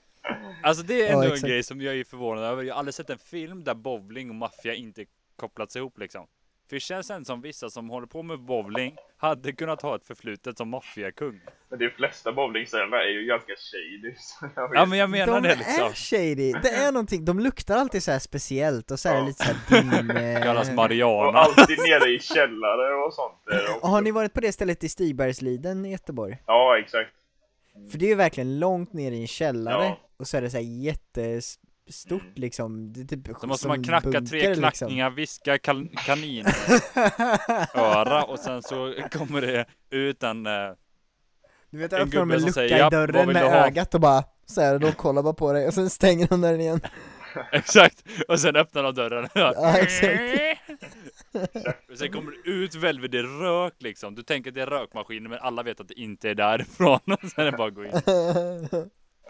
Alltså 0.62 0.82
det 0.82 0.94
är 1.02 1.06
Ja, 1.06 1.12
ändå 1.12 1.22
en 1.22 1.32
exakt. 1.32 1.46
grej 1.50 1.62
som 1.62 1.80
jag 1.80 1.96
är 1.96 2.04
förvånad 2.04 2.44
över. 2.44 2.62
Jag 2.62 2.74
har 2.74 2.78
aldrig 2.78 2.94
sett 2.94 3.10
en 3.10 3.18
film 3.18 3.64
där 3.64 3.74
bowling 3.74 4.28
och 4.30 4.34
maffia 4.36 4.74
inte 4.74 5.04
kopplats 5.36 5.76
ihop 5.76 5.98
liksom. 5.98 6.26
För 6.68 6.76
det 6.76 6.80
känns 6.80 7.10
ändå 7.10 7.24
som 7.24 7.40
vissa 7.40 7.70
som 7.70 7.90
håller 7.90 8.06
på 8.06 8.22
med 8.22 8.40
bowling 8.40 8.96
hade 9.16 9.52
kunnat 9.52 9.82
ha 9.82 9.96
ett 9.96 10.06
förflutet 10.06 10.58
som 10.58 10.68
maffiakung. 10.68 11.40
men 11.70 11.78
de 11.78 11.90
flesta 11.90 12.32
bowlingställen 12.32 12.92
är 12.92 13.08
ju 13.08 13.26
ganska 13.26 13.52
shady. 13.56 14.14
Så 14.18 14.46
jag 14.56 14.68
vet 14.68 14.78
Ja 14.78 14.86
men 14.86 14.98
jag 14.98 15.10
menar 15.10 15.40
de 15.40 15.48
det 15.48 15.54
liksom. 15.56 15.84
är 15.86 15.92
shady, 15.92 16.52
det 16.62 16.68
är 16.70 16.92
någonting, 16.92 17.24
de 17.24 17.40
luktar 17.40 17.76
alltid 17.76 18.02
så 18.02 18.10
här 18.10 18.18
speciellt 18.18 18.90
och 18.90 19.00
så 19.00 19.08
är 19.08 19.14
Ja. 19.14 19.26
lite 19.26 19.44
såhär 19.44 19.82
dim... 20.02 20.10
eh, 20.16 20.42
Kallas 20.42 20.68
Och 20.68 20.74
Mariana. 20.74 21.38
alltid 21.38 21.78
nere 21.78 22.10
i 22.10 22.18
källare 22.20 22.94
och 23.06 23.14
sånt. 23.14 23.34
Också. 23.76 23.86
Har 23.86 24.00
ni 24.00 24.10
varit 24.10 24.32
på 24.34 24.40
det 24.40 24.52
stället 24.52 24.84
i 24.84 24.88
Stigbergsliden 24.88 25.86
i 25.86 25.90
Göteborg? 25.92 26.38
Ja, 26.46 26.78
exakt. 26.78 27.10
För 27.90 27.98
det 27.98 28.04
är 28.04 28.08
ju 28.08 28.14
verkligen 28.14 28.58
långt 28.58 28.92
ner 28.92 29.12
i 29.12 29.20
en 29.20 29.26
källare, 29.26 29.84
Ja. 29.84 29.98
och 30.16 30.26
så 30.26 30.36
är 30.36 30.42
det 30.42 30.50
så 30.50 30.56
här 30.56 30.64
jättestort 31.86 32.22
Mm. 32.22 32.32
liksom, 32.34 32.92
det 32.92 33.04
typ 33.04 33.28
Så 33.40 33.46
måste 33.46 33.68
man 33.68 33.84
knacka 33.84 34.10
bunker, 34.10 34.20
tre 34.20 34.40
liksom. 34.40 34.60
knackningar, 34.62 35.10
viska 35.10 35.58
kan 35.58 35.88
kaninöra 35.88 36.52
och 38.28 38.38
sen 38.38 38.62
så 38.62 38.94
kommer 39.12 39.40
det 39.40 39.64
ut 39.90 40.22
en... 40.22 40.46
eh, 40.46 40.52
Du 41.70 41.78
vet, 41.78 41.92
En 41.92 41.98
öppnar 42.00 42.10
de 42.12 42.18
gubbe 42.18 42.34
en 42.34 42.40
som 42.40 42.46
lucka 42.46 42.52
säger, 42.54 42.76
i 42.76 42.78
"Japp, 42.78 42.92
vad 42.92 43.08
dörren 43.08 43.26
vill 43.28 43.34
med 43.34 43.42
du 43.44 43.48
ha?" 43.48 43.66
ögat 43.66 43.94
och 43.94 44.00
bara 44.00 44.24
så 44.46 44.60
här, 44.60 44.78
de 44.78 44.92
kollar 44.92 45.22
bara 45.22 45.34
på 45.34 45.52
dig 45.52 45.66
och 45.66 45.74
sen 45.74 45.90
stänger 45.90 46.26
de 46.28 46.40
dörren 46.40 46.60
igen. 46.60 46.80
Exakt! 47.52 48.04
Och 48.28 48.40
sen 48.40 48.56
öppnar 48.56 48.82
de 48.82 48.94
dörren. 48.94 49.28
Ja, 49.34 49.78
exakt. 49.78 50.20
Och 51.90 51.98
sen 51.98 52.12
kommer 52.12 52.30
det 52.30 52.50
ut 52.50 52.74
väldigt 52.74 53.14
rök 53.40 53.74
liksom. 53.78 54.14
Du 54.14 54.22
tänker 54.22 54.50
att 54.50 54.54
det 54.54 54.62
är 54.62 54.66
rökmaskiner 54.66 55.28
men 55.30 55.38
alla 55.38 55.62
vet 55.62 55.80
att 55.80 55.88
det 55.88 56.00
inte 56.00 56.30
är 56.30 56.34
därifrån. 56.34 56.98
Och 57.04 57.30
sen 57.30 57.46
är 57.46 57.50
det 57.50 57.56
bara 57.56 57.68
att 57.68 57.74
gå 57.74 57.84
in. 57.84 57.90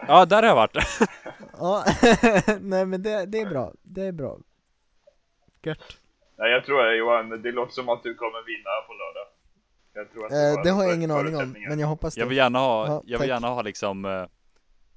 Ja, 0.07 0.25
där 0.25 0.41
har 0.41 0.49
jag 0.49 0.55
varit. 0.55 0.77
ja, 1.57 1.83
nej 2.61 2.85
men 2.85 3.03
det, 3.03 3.25
det 3.25 3.39
är 3.39 3.49
bra, 3.49 3.73
det 3.83 4.01
är 4.01 4.11
bra. 4.11 4.37
Gött. 5.63 5.79
Nej, 6.37 6.51
jag 6.51 6.65
tror 6.65 6.83
det 6.83 6.95
Johan, 6.95 7.29
det 7.41 7.51
låter 7.51 7.73
som 7.73 7.89
att 7.89 8.03
du 8.03 8.15
kommer 8.15 8.45
vinna 8.45 8.69
på 8.87 8.93
lördag. 8.93 9.27
Jag 9.93 10.11
tror 10.11 10.25
att 10.25 10.31
du 10.31 10.59
Eh, 10.59 10.63
det 10.63 10.69
har 10.69 10.83
jag 10.83 10.95
ingen 10.95 11.11
aning 11.11 11.37
om, 11.37 11.55
men 11.69 11.79
jag 11.79 11.87
hoppas 11.87 12.15
det. 12.15 12.19
Jag 12.21 12.27
vill 12.27 12.37
gärna 12.37 12.59
ha, 12.59 12.87
Ja, 12.87 12.93
jag 12.93 13.01
vill 13.05 13.17
tack. 13.17 13.27
gärna 13.27 13.47
ha 13.47 13.61
liksom 13.61 14.05
uh, 14.05 14.25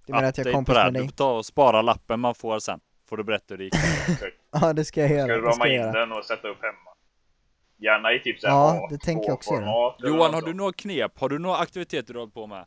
Du 0.06 0.12
menar 0.12 0.28
att 0.28 0.38
jag 0.38 0.46
är 0.46 0.52
kompis 0.52 0.74
det 0.74 0.84
med 0.84 0.92
Du 0.94 0.98
dig? 0.98 1.08
får 1.08 1.16
ta 1.16 1.36
och 1.36 1.46
spara 1.46 1.82
lappen 1.82 2.20
man 2.20 2.34
får 2.34 2.58
sen. 2.58 2.80
Får 3.08 3.16
du 3.16 3.24
berätta 3.24 3.44
hur 3.48 3.58
det 3.58 3.64
gick. 3.64 3.74
Ja 4.60 4.72
det 4.72 4.84
ska 4.84 5.00
jag 5.00 5.10
göra, 5.10 5.24
Ska 5.24 5.34
du 5.34 5.40
det 5.42 5.48
rama 5.48 5.68
in 5.68 5.74
göra. 5.74 5.92
den 6.00 6.12
och 6.12 6.24
sätta 6.24 6.48
upp 6.48 6.62
hemma? 6.62 6.90
Gärna 7.78 8.12
i 8.12 8.18
typ 8.20 8.40
såhär 8.40 8.54
Ja, 8.54 8.88
det 8.90 8.98
tänker 8.98 9.26
jag 9.28 9.34
också 9.34 9.54
göra. 9.54 9.64
A2-format 9.64 10.00
eller 10.00 10.08
Johan, 10.16 10.34
har 10.34 10.42
du 10.42 10.54
några 10.54 10.72
knep? 10.72 11.18
Har 11.20 11.28
du 11.28 11.38
några 11.38 11.56
aktiviteter 11.56 12.12
du 12.12 12.18
har 12.18 12.22
hållit 12.22 12.34
på 12.34 12.46
med? 12.46 12.64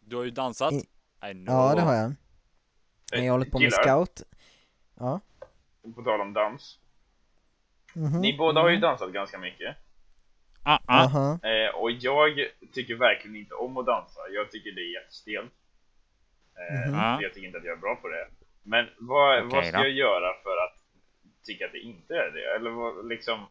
Du 0.00 0.16
har 0.16 0.24
ju 0.24 0.30
dansat. 0.30 0.72
I- 0.72 0.84
I 1.30 1.32
know. 1.34 1.54
Ja 1.54 1.74
det 1.74 1.80
har 1.80 1.94
jag. 1.94 2.12
Men 3.12 3.24
jag 3.24 3.32
håller 3.32 3.46
på 3.50 3.58
med 3.58 3.64
Gillar. 3.64 3.82
scout. 3.82 4.22
Ja. 4.98 5.20
På 5.94 6.02
tal 6.02 6.20
om 6.20 6.32
dans. 6.32 6.78
Mhm. 7.94 8.20
Ni 8.20 8.36
båda 8.38 8.60
har 8.60 8.68
ju 8.70 8.76
dansat 8.76 9.12
ganska 9.12 9.38
mycket. 9.38 9.76
Ah, 10.62 10.78
ah. 10.86 11.04
Aha. 11.04 11.38
Eh, 11.42 11.74
och 11.74 11.90
jag 11.90 12.32
tycker 12.72 12.94
verkligen 12.94 13.36
inte 13.36 13.54
om 13.54 13.76
att 13.76 13.86
dansa. 13.86 14.20
Jag 14.30 14.50
tycker 14.50 14.72
det 14.72 14.80
är 14.80 14.92
jättestelt. 14.94 15.52
Eh, 16.56 16.88
Mhm. 16.90 16.94
Ja. 17.00 17.22
Jag 17.22 17.34
tycker 17.34 17.46
inte 17.46 17.58
att 17.58 17.64
jag 17.64 17.76
är 17.76 17.80
bra 17.80 17.96
på 17.96 18.08
det. 18.08 18.28
Men 18.62 18.86
vad, 18.98 19.38
Okej 19.38 19.48
vad 19.56 19.66
ska 19.66 19.76
då. 19.78 19.82
jag 19.84 19.90
göra 19.92 20.32
för 20.42 20.56
att 20.64 20.76
tycka 21.44 21.66
att 21.66 21.72
det 21.72 21.78
inte 21.80 22.14
är 22.14 22.30
det? 22.30 22.56
Eller 22.56 22.70
vad, 22.70 23.08
liksom, 23.08 23.46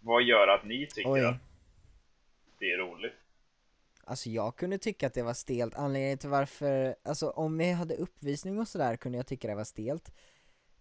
vad 0.00 0.22
gör 0.22 0.48
att 0.48 0.64
ni 0.64 0.86
tycker 0.86 1.10
Oj. 1.12 1.24
att 1.24 1.36
det 2.58 2.72
är 2.72 2.78
roligt? 2.78 3.14
Alltså 4.10 4.30
jag 4.30 4.56
kunde 4.56 4.78
tycka 4.78 5.06
att 5.06 5.14
det 5.14 5.22
var 5.22 5.34
stelt, 5.34 5.74
anledningen 5.74 6.18
till 6.18 6.28
varför, 6.28 6.94
alltså 7.02 7.30
om 7.30 7.58
vi 7.58 7.72
hade 7.72 7.96
uppvisning 7.96 8.58
och 8.58 8.68
sådär 8.68 8.96
kunde 8.96 9.18
jag 9.18 9.26
tycka 9.26 9.48
det 9.48 9.54
var 9.54 9.64
stelt. 9.64 10.12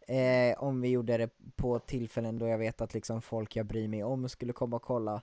Eh, 0.08 0.64
Om 0.64 0.82
vi 0.82 0.90
gjorde 0.90 1.18
det 1.18 1.30
på 1.56 1.80
tillfällen 1.80 2.38
då 2.38 2.48
jag 2.48 2.58
vet 2.58 2.82
att 2.82 2.94
liksom 2.94 3.22
folk 3.22 3.56
jag 3.56 3.66
bryr 3.66 3.88
mig 3.88 4.04
om 4.04 4.30
skulle 4.30 4.54
komma 4.54 4.76
och 4.76 4.82
kolla. 4.82 5.22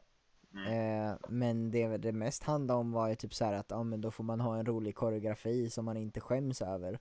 Mm. 0.55 1.11
eh, 1.11 1.17
Men 1.29 1.71
det 1.71 1.97
det 1.97 2.13
mest 2.13 2.43
handlade 2.43 2.81
om 2.81 2.93
var 2.93 3.09
ju 3.09 3.15
typ 3.15 3.35
så 3.35 3.45
här 3.45 3.53
att, 3.53 3.67
ja 3.71 3.83
men 3.83 4.01
då 4.01 4.11
får 4.11 4.25
man 4.25 4.41
ha 4.41 4.57
en 4.57 4.67
rolig 4.67 4.95
koreografi 4.95 5.71
som 5.71 5.85
man 5.85 5.97
inte 5.97 6.21
skäms 6.21 6.63
över. 6.63 6.99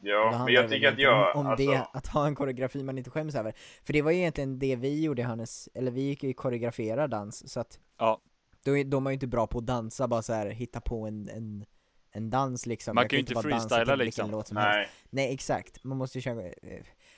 Ja, 0.00 0.42
men 0.44 0.54
jag 0.54 0.70
tycker 0.70 0.92
att 0.92 0.98
jag, 0.98 1.36
om, 1.36 1.40
om 1.40 1.46
alltså, 1.46 1.70
det, 1.70 1.86
att 1.92 2.06
ha 2.06 2.26
en 2.26 2.34
koreografi 2.34 2.82
man 2.82 2.98
inte 2.98 3.10
skäms 3.10 3.34
över. 3.34 3.54
För 3.84 3.92
det 3.92 4.02
var 4.02 4.10
ju 4.10 4.18
egentligen 4.18 4.58
det 4.58 4.76
vi 4.76 5.02
gjorde 5.02 5.22
Hannes, 5.22 5.68
eller 5.74 5.90
vi 5.90 6.00
gick 6.00 6.22
ju 6.22 6.32
koreografera 6.34 7.08
dans 7.08 7.52
så 7.52 7.60
att 7.60 7.80
Ja. 7.98 8.20
Då 8.66 8.76
är, 8.76 8.84
de 8.84 9.06
är 9.06 9.10
ju 9.10 9.14
inte 9.14 9.26
bra 9.26 9.46
på 9.46 9.58
att 9.58 9.66
dansa, 9.66 10.08
bara 10.08 10.22
så 10.22 10.32
här 10.32 10.46
hitta 10.46 10.80
på 10.80 11.06
en, 11.06 11.28
en, 11.28 11.64
en 12.12 12.30
dans 12.30 12.66
liksom 12.66 12.94
Man 12.94 13.08
kan 13.08 13.16
ju 13.16 13.20
inte 13.20 13.42
freestyla, 13.42 13.94
liksom. 13.94 14.30
låt 14.30 14.48
som 14.48 14.56
helst. 14.56 14.76
nej. 14.76 14.88
Nej 15.10 15.34
exakt, 15.34 15.84
man 15.84 15.98
måste 15.98 16.18
ju 16.18 16.22
köra 16.22 16.42
eh, 16.42 16.52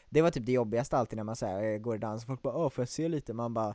Det 0.08 0.22
var 0.22 0.30
typ 0.30 0.46
det 0.46 0.52
jobbigaste 0.52 0.96
alltid 0.96 1.16
när 1.16 1.24
man 1.24 1.36
säger 1.36 1.78
går 1.78 1.96
i 1.96 1.98
dans, 1.98 2.26
folk 2.26 2.42
bara 2.42 2.54
åh 2.56 2.70
får 2.70 2.82
jag 2.82 2.88
se 2.88 3.08
lite? 3.08 3.32
Man 3.34 3.54
bara 3.54 3.74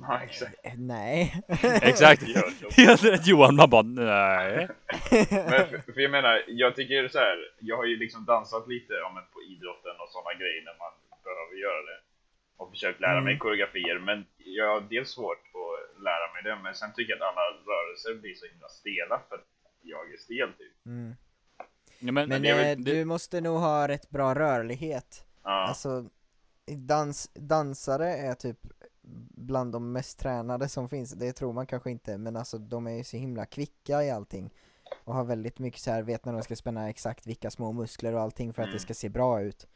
Ja, 0.00 0.20
exakt. 0.22 0.54
eh, 0.64 0.72
nej 0.76 1.42
Exakt. 1.82 2.22
Så. 2.60 2.68
Helt 2.82 3.04
rätt 3.04 3.26
Johan, 3.26 3.56
man 3.56 3.70
bara 3.70 3.82
nej. 3.82 4.68
Men 5.30 5.68
för, 5.70 5.92
för 5.92 6.00
jag 6.00 6.10
menar, 6.10 6.44
jag 6.48 6.76
tycker 6.76 7.08
så 7.08 7.18
här. 7.18 7.36
jag 7.60 7.76
har 7.76 7.84
ju 7.84 7.96
liksom 7.96 8.24
dansat 8.24 8.68
lite 8.68 8.92
men 9.14 9.24
på 9.34 9.38
idrotten 9.52 9.96
och 10.02 10.08
sådana 10.14 10.32
grejer 10.40 10.62
när 10.68 10.76
man 10.82 10.92
behöver 11.26 11.56
göra 11.66 11.82
det. 11.90 11.98
Och 12.56 12.70
försökt 12.70 13.00
lära 13.00 13.20
mig 13.20 13.32
Mm. 13.34 13.38
koreografier, 13.38 13.98
men 13.98 14.18
jag 14.58 14.66
har 14.74 14.80
dels 14.90 15.10
svårt 15.10 15.42
att 15.54 15.63
lära 16.04 16.26
mig 16.34 16.42
det, 16.42 16.62
men 16.62 16.74
sen 16.74 16.92
tycker 16.94 17.12
jag 17.12 17.22
att 17.22 17.28
alla 17.32 17.42
rörelser 17.70 18.20
blir 18.20 18.34
så 18.34 18.46
himla 18.46 18.68
stela 18.68 19.16
för 19.28 19.34
att 19.36 19.46
jag 19.82 20.12
är 20.12 20.16
stel 20.16 20.52
typ. 20.58 20.86
mm. 20.86 21.14
Ja, 21.98 22.12
men, 22.12 22.28
Men 22.28 22.42
det 22.42 22.48
eh, 22.50 22.56
väl- 22.56 22.84
det- 22.84 22.90
du 22.92 23.04
måste 23.04 23.40
nog 23.40 23.58
ha 23.58 23.88
rätt 23.88 24.10
bra 24.10 24.34
rörlighet 24.34 25.26
Ja, 25.44 25.50
Alltså 25.68 26.04
dans, 26.66 27.30
dansare 27.34 28.08
är 28.16 28.34
typ 28.34 28.58
bland 29.36 29.72
de 29.72 29.92
mest 29.92 30.18
tränade 30.18 30.68
som 30.68 30.88
finns, 30.88 31.12
det 31.12 31.32
tror 31.32 31.52
man 31.52 31.66
kanske 31.66 31.90
inte, 31.90 32.18
men 32.18 32.36
alltså 32.36 32.58
de 32.58 32.86
är 32.86 32.90
ju 32.96 33.04
så 33.04 33.16
himla 33.16 33.46
kvicka 33.46 34.02
i 34.04 34.10
allting 34.10 34.50
och 35.04 35.14
har 35.14 35.24
väldigt 35.24 35.58
mycket 35.58 35.80
så 35.80 35.90
här, 35.90 36.02
vet 36.02 36.24
när 36.24 36.32
de 36.32 36.42
ska 36.42 36.56
spänna 36.56 36.88
exakt 36.90 37.26
vilka 37.26 37.50
små 37.50 37.72
muskler 37.72 38.14
och 38.14 38.20
allting 38.20 38.52
för 38.52 38.62
att 38.62 38.66
Mm. 38.66 38.74
det 38.76 38.80
ska 38.80 38.94
se 38.94 39.08
bra 39.08 39.40
ut. 39.42 39.66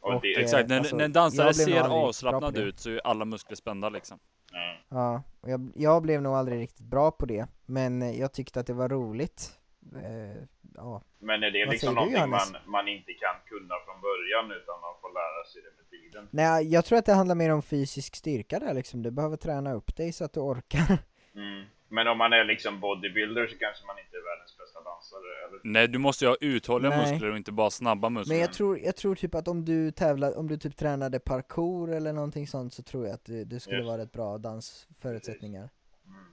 Och 0.00 0.14
Och, 0.14 0.20
det, 0.22 0.34
eh, 0.36 0.42
Exakt, 0.42 0.68
när, 0.68 0.78
alltså, 0.78 0.96
när 0.96 1.04
en 1.04 1.12
dansare 1.12 1.54
ser 1.54 1.80
avslappnad 1.80 2.54
det. 2.54 2.60
ut 2.60 2.80
så 2.80 2.90
är 2.90 3.00
alla 3.06 3.24
muskler 3.24 3.56
spända 3.56 3.88
liksom. 3.88 4.18
Ja. 4.52 4.76
Ja, 4.88 5.22
jag, 5.50 5.72
jag 5.74 6.02
blev 6.02 6.22
nog 6.22 6.34
aldrig 6.34 6.60
riktigt 6.60 6.86
bra 6.86 7.10
på 7.10 7.26
det, 7.26 7.46
men 7.66 8.02
eh, 8.02 8.20
jag 8.20 8.32
tyckte 8.32 8.60
att 8.60 8.66
det 8.66 8.72
var 8.72 8.88
roligt. 8.88 9.58
Eh, 9.96 10.42
ja, 10.74 11.02
Men 11.18 11.42
är 11.42 11.50
det 11.50 11.64
Vad 11.64 11.72
liksom 11.72 11.88
du, 11.88 11.94
någonting 11.94 12.16
Johannes? 12.16 12.52
man, 12.52 12.60
man 12.66 12.88
inte 12.88 13.12
kan 13.12 13.36
kunna 13.46 13.74
från 13.86 14.00
början 14.00 14.44
utan 14.62 14.80
man 14.80 14.94
får 15.00 15.10
lära 15.20 15.44
sig 15.44 15.62
det 15.62 15.76
med 15.76 15.90
tiden? 15.90 16.28
nej 16.30 16.72
jag 16.72 16.84
tror 16.84 16.98
att 16.98 17.06
det 17.06 17.12
handlar 17.12 17.34
mer 17.34 17.50
om 17.52 17.62
fysisk 17.62 18.16
styrka 18.16 18.58
där 18.58 18.74
liksom, 18.74 19.02
du 19.02 19.10
behöver 19.10 19.36
träna 19.36 19.72
upp 19.72 19.96
dig 19.96 20.12
så 20.12 20.24
att 20.24 20.32
du 20.32 20.40
orkar. 20.40 20.98
Mm. 21.34 21.64
Men 21.88 22.06
om 22.08 22.18
man 22.18 22.32
är 22.32 22.44
liksom 22.44 22.80
bodybuilder 22.80 23.46
så 23.46 23.58
kanske 23.58 23.86
man 23.86 23.98
inte 23.98 24.16
är 24.16 24.24
världens 24.30 24.58
bästa 24.58 24.61
dansare, 24.84 25.20
eller? 25.48 25.60
Nej, 25.64 25.88
du 25.88 25.98
måste 25.98 26.24
ju 26.24 26.28
ha 26.28 26.36
uthålliga 26.40 26.90
Nej. 26.96 27.10
muskler 27.12 27.30
och 27.30 27.36
inte 27.36 27.52
bara 27.52 27.70
snabba 27.70 28.08
muskler. 28.08 28.34
Men 28.34 28.40
jag 28.40 28.52
tror, 28.52 28.78
jag 28.78 28.96
tror 28.96 29.14
typ 29.14 29.34
att 29.34 29.48
om 29.48 29.64
du 29.64 29.90
tävlar, 29.90 30.38
om 30.38 30.48
du 30.48 30.56
typ 30.56 30.76
tränade 30.76 31.20
parkour 31.20 31.90
eller 31.92 32.12
någonting 32.12 32.46
sånt 32.46 32.74
så 32.74 32.82
tror 32.82 33.06
jag 33.06 33.14
att 33.14 33.24
du, 33.24 33.44
du 33.44 33.60
skulle 33.60 33.76
Just. 33.76 33.86
vara 33.88 33.98
rätt 34.02 34.12
bra 34.12 34.38
dansförutsättningar. 34.38 35.68
Mm. 36.06 36.24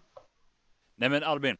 Nej 0.95 1.09
men 1.09 1.23
Albin, 1.23 1.57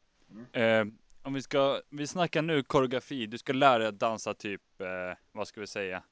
eh, 0.52 0.86
om 1.24 1.34
vi 1.34 1.42
ska, 1.42 1.82
vi 1.90 2.08
snackar 2.08 2.42
nu 2.42 2.64
koreografi, 2.64 3.26
du 3.26 3.38
ska 3.38 3.54
lära 3.54 3.78
dig 3.78 3.88
att 3.88 4.00
dansa 4.00 4.34
typ, 4.34 4.82
eh, 4.82 4.88
vad 5.32 5.48
ska 5.48 5.62
vi 5.62 5.68
säga? 5.68 6.04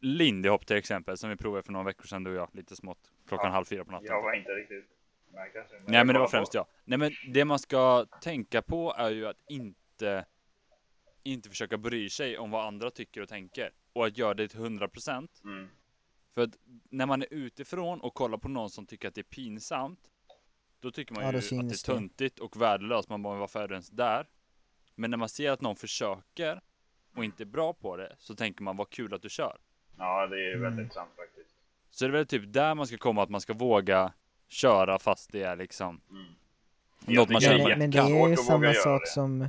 Lindy 0.00 0.48
hop 0.48 0.66
till 0.66 0.76
exempel, 0.76 1.16
som 1.16 1.30
vi 1.30 1.36
provade 1.36 1.62
för 1.62 1.72
några 1.72 1.84
veckor 1.86 2.04
sedan 2.06 2.24
du 2.24 2.30
och 2.30 2.36
jag, 2.36 2.48
lite 2.52 2.76
smått, 2.76 2.98
klockan 3.28 3.46
Ja. 3.46 3.52
halv 3.52 3.64
fyra 3.64 3.84
på 3.84 3.90
natten. 3.92 4.06
Jag 4.06 4.22
var 4.22 4.32
inte 4.34 4.50
riktigt 4.50 4.84
med 5.32 5.52
kanske. 5.52 5.74
Nej 5.86 6.04
men 6.04 6.14
det 6.14 6.18
var 6.18 6.28
främst 6.28 6.52
på. 6.52 6.58
jag. 6.58 6.66
Nej 6.84 6.98
men 6.98 7.12
det 7.32 7.44
man 7.44 7.58
ska 7.58 8.06
tänka 8.22 8.62
på 8.62 8.94
är 8.98 9.10
ju 9.10 9.26
att 9.26 9.36
inte 9.48 9.80
inte 11.22 11.48
försöka 11.48 11.78
bry 11.78 12.10
sig 12.10 12.38
om 12.38 12.50
vad 12.50 12.66
andra 12.66 12.90
tycker 12.90 13.20
och 13.20 13.28
tänker. 13.28 13.72
Och 13.92 14.06
att 14.06 14.18
göra 14.18 14.34
det 14.34 14.48
till 14.48 14.60
100%. 14.60 15.28
Mm. 15.44 15.68
För 16.34 16.42
att 16.42 16.58
när 16.90 17.06
man 17.06 17.22
är 17.22 17.26
utifrån 17.30 18.00
och 18.00 18.14
kollar 18.14 18.38
på 18.38 18.48
någon 18.48 18.70
som 18.70 18.86
tycker 18.86 19.08
att 19.08 19.14
det 19.14 19.20
är 19.20 19.22
pinsamt. 19.22 20.00
Då 20.80 20.90
tycker 20.90 21.14
man 21.14 21.22
Ja, 21.24 21.28
ju 21.28 21.32
då 21.32 21.38
att 21.38 21.50
det 21.50 21.56
är 21.56 21.62
det. 21.62 21.76
töntigt 21.76 22.38
och 22.38 22.60
värdelöst. 22.62 23.08
Man 23.08 23.22
bara, 23.22 23.32
"Men 23.32 23.40
varför 23.40 23.62
är 23.62 23.68
du 23.68 23.74
ens 23.74 23.90
där? 23.90 24.26
Men 24.94 25.10
när 25.10 25.18
man 25.18 25.28
ser 25.28 25.50
att 25.50 25.60
någon 25.60 25.76
försöker 25.76 26.60
och 27.16 27.24
inte 27.24 27.42
är 27.42 27.46
bra 27.46 27.72
på 27.72 27.96
det. 27.96 28.16
Så 28.18 28.34
tänker 28.34 28.62
man, 28.62 28.76
vad 28.76 28.90
kul 28.90 29.14
att 29.14 29.22
du 29.22 29.28
kör. 29.28 29.58
Ja, 29.98 30.26
det 30.26 30.36
är 30.50 30.54
Mm. 30.54 30.62
väldigt 30.62 30.92
sant 30.94 31.10
faktiskt. 31.16 31.54
Så 31.90 32.04
det 32.04 32.10
är 32.10 32.12
väl 32.12 32.26
typ 32.26 32.52
där 32.52 32.74
man 32.74 32.86
ska 32.86 32.96
komma, 32.98 33.22
att 33.22 33.28
man 33.30 33.40
ska 33.40 33.52
våga 33.52 34.12
köra 34.48 34.98
fast 34.98 35.32
det 35.32 35.42
är 35.42 35.56
liksom 35.56 36.00
Mm. 36.10 36.24
något 37.06 37.28
man 37.28 37.40
känner 37.40 37.58
det 37.58 37.64
Men, 37.68 37.78
men 37.78 37.90
det 37.90 37.98
är 37.98 38.28
ju 38.28 38.36
samma 38.36 38.74
sak 38.74 39.00
det. 39.02 39.06
som 39.10 39.48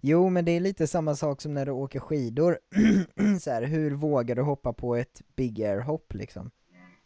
Jo 0.00 0.28
men 0.28 0.44
det 0.44 0.52
är 0.52 0.60
lite 0.60 0.86
samma 0.86 1.14
sak 1.14 1.40
som 1.40 1.54
när 1.54 1.66
du 1.66 1.72
åker 1.72 2.00
skidor, 2.00 2.58
så 3.40 3.50
här, 3.50 3.62
hur 3.62 3.90
vågar 3.90 4.34
du 4.36 4.42
hoppa 4.42 4.72
på 4.72 4.96
ett 4.96 5.22
big 5.36 5.62
air 5.62 5.80
hopp 5.80 6.14
liksom? 6.14 6.50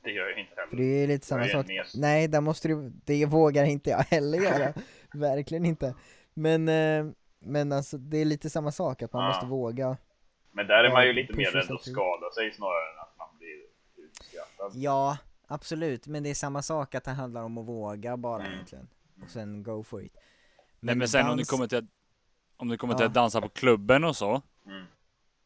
Det 0.04 0.11
gör 0.11 0.28
jag 0.28 0.38
inte 0.38 0.54
För 0.54 0.61
heller. 0.62 0.76
det 0.76 0.85
är 0.85 1.00
ju 1.00 1.07
lite 1.07 1.26
samma 1.26 1.44
sak, 1.44 1.66
mes. 1.68 1.94
nej 1.96 2.28
där 2.28 2.40
måste 2.40 2.68
du, 2.68 2.92
det 3.04 3.26
vågar 3.26 3.64
inte 3.64 3.90
jag 3.90 3.98
heller 3.98 4.38
göra, 4.42 4.72
verkligen 5.14 5.64
inte 5.64 5.94
Men, 6.35 6.68
eh, 6.68 7.07
men 7.38 7.72
alltså 7.72 7.98
det 7.98 8.18
är 8.18 8.24
lite 8.24 8.50
samma 8.50 8.72
sak, 8.72 9.02
att 9.02 9.12
man 9.12 9.22
Ja. 9.22 9.28
måste 9.28 9.46
våga 9.46 9.96
Men 10.52 10.66
där 10.66 10.85
är 10.85 10.92
man 10.92 11.07
ju 11.07 11.12
lite 11.12 11.35
mer 11.37 11.50
rädd 11.50 11.70
att 11.72 11.83
skada 11.83 12.30
sig 12.35 12.52
snarare 12.52 12.92
än 12.94 12.98
att 13.00 13.14
man 13.18 13.28
blir 13.38 14.04
utskrattad. 14.07 14.72
Ja, 14.74 15.18
absolut, 15.46 16.07
men 16.07 16.22
det 16.22 16.30
är 16.30 16.35
samma 16.35 16.62
sak 16.62 16.94
att 16.94 17.04
det 17.04 17.11
handlar 17.11 17.42
om 17.42 17.59
att 17.59 17.66
våga 17.66 18.16
bara 18.16 18.40
Mm. 18.42 18.52
egentligen 18.52 18.88
Och 19.24 19.30
sen 19.30 19.62
go 19.62 19.83
for 19.83 20.02
it 20.04 20.16
Nej 20.80 20.94
men 20.94 21.09
sen 21.09 21.26
om 21.26 21.37
du 21.37 21.42
dans- 21.42 21.50
kommer 21.50 21.66
till 21.66 21.78
att, 21.78 21.85
om 22.56 22.68
du 22.68 22.76
kommer 22.76 22.94
till 22.94 23.06
att 23.06 23.14
dansa 23.14 23.40
på 23.40 23.48
klubben 23.48 24.04
och 24.04 24.16
så. 24.16 24.42
Mm. 24.66 24.84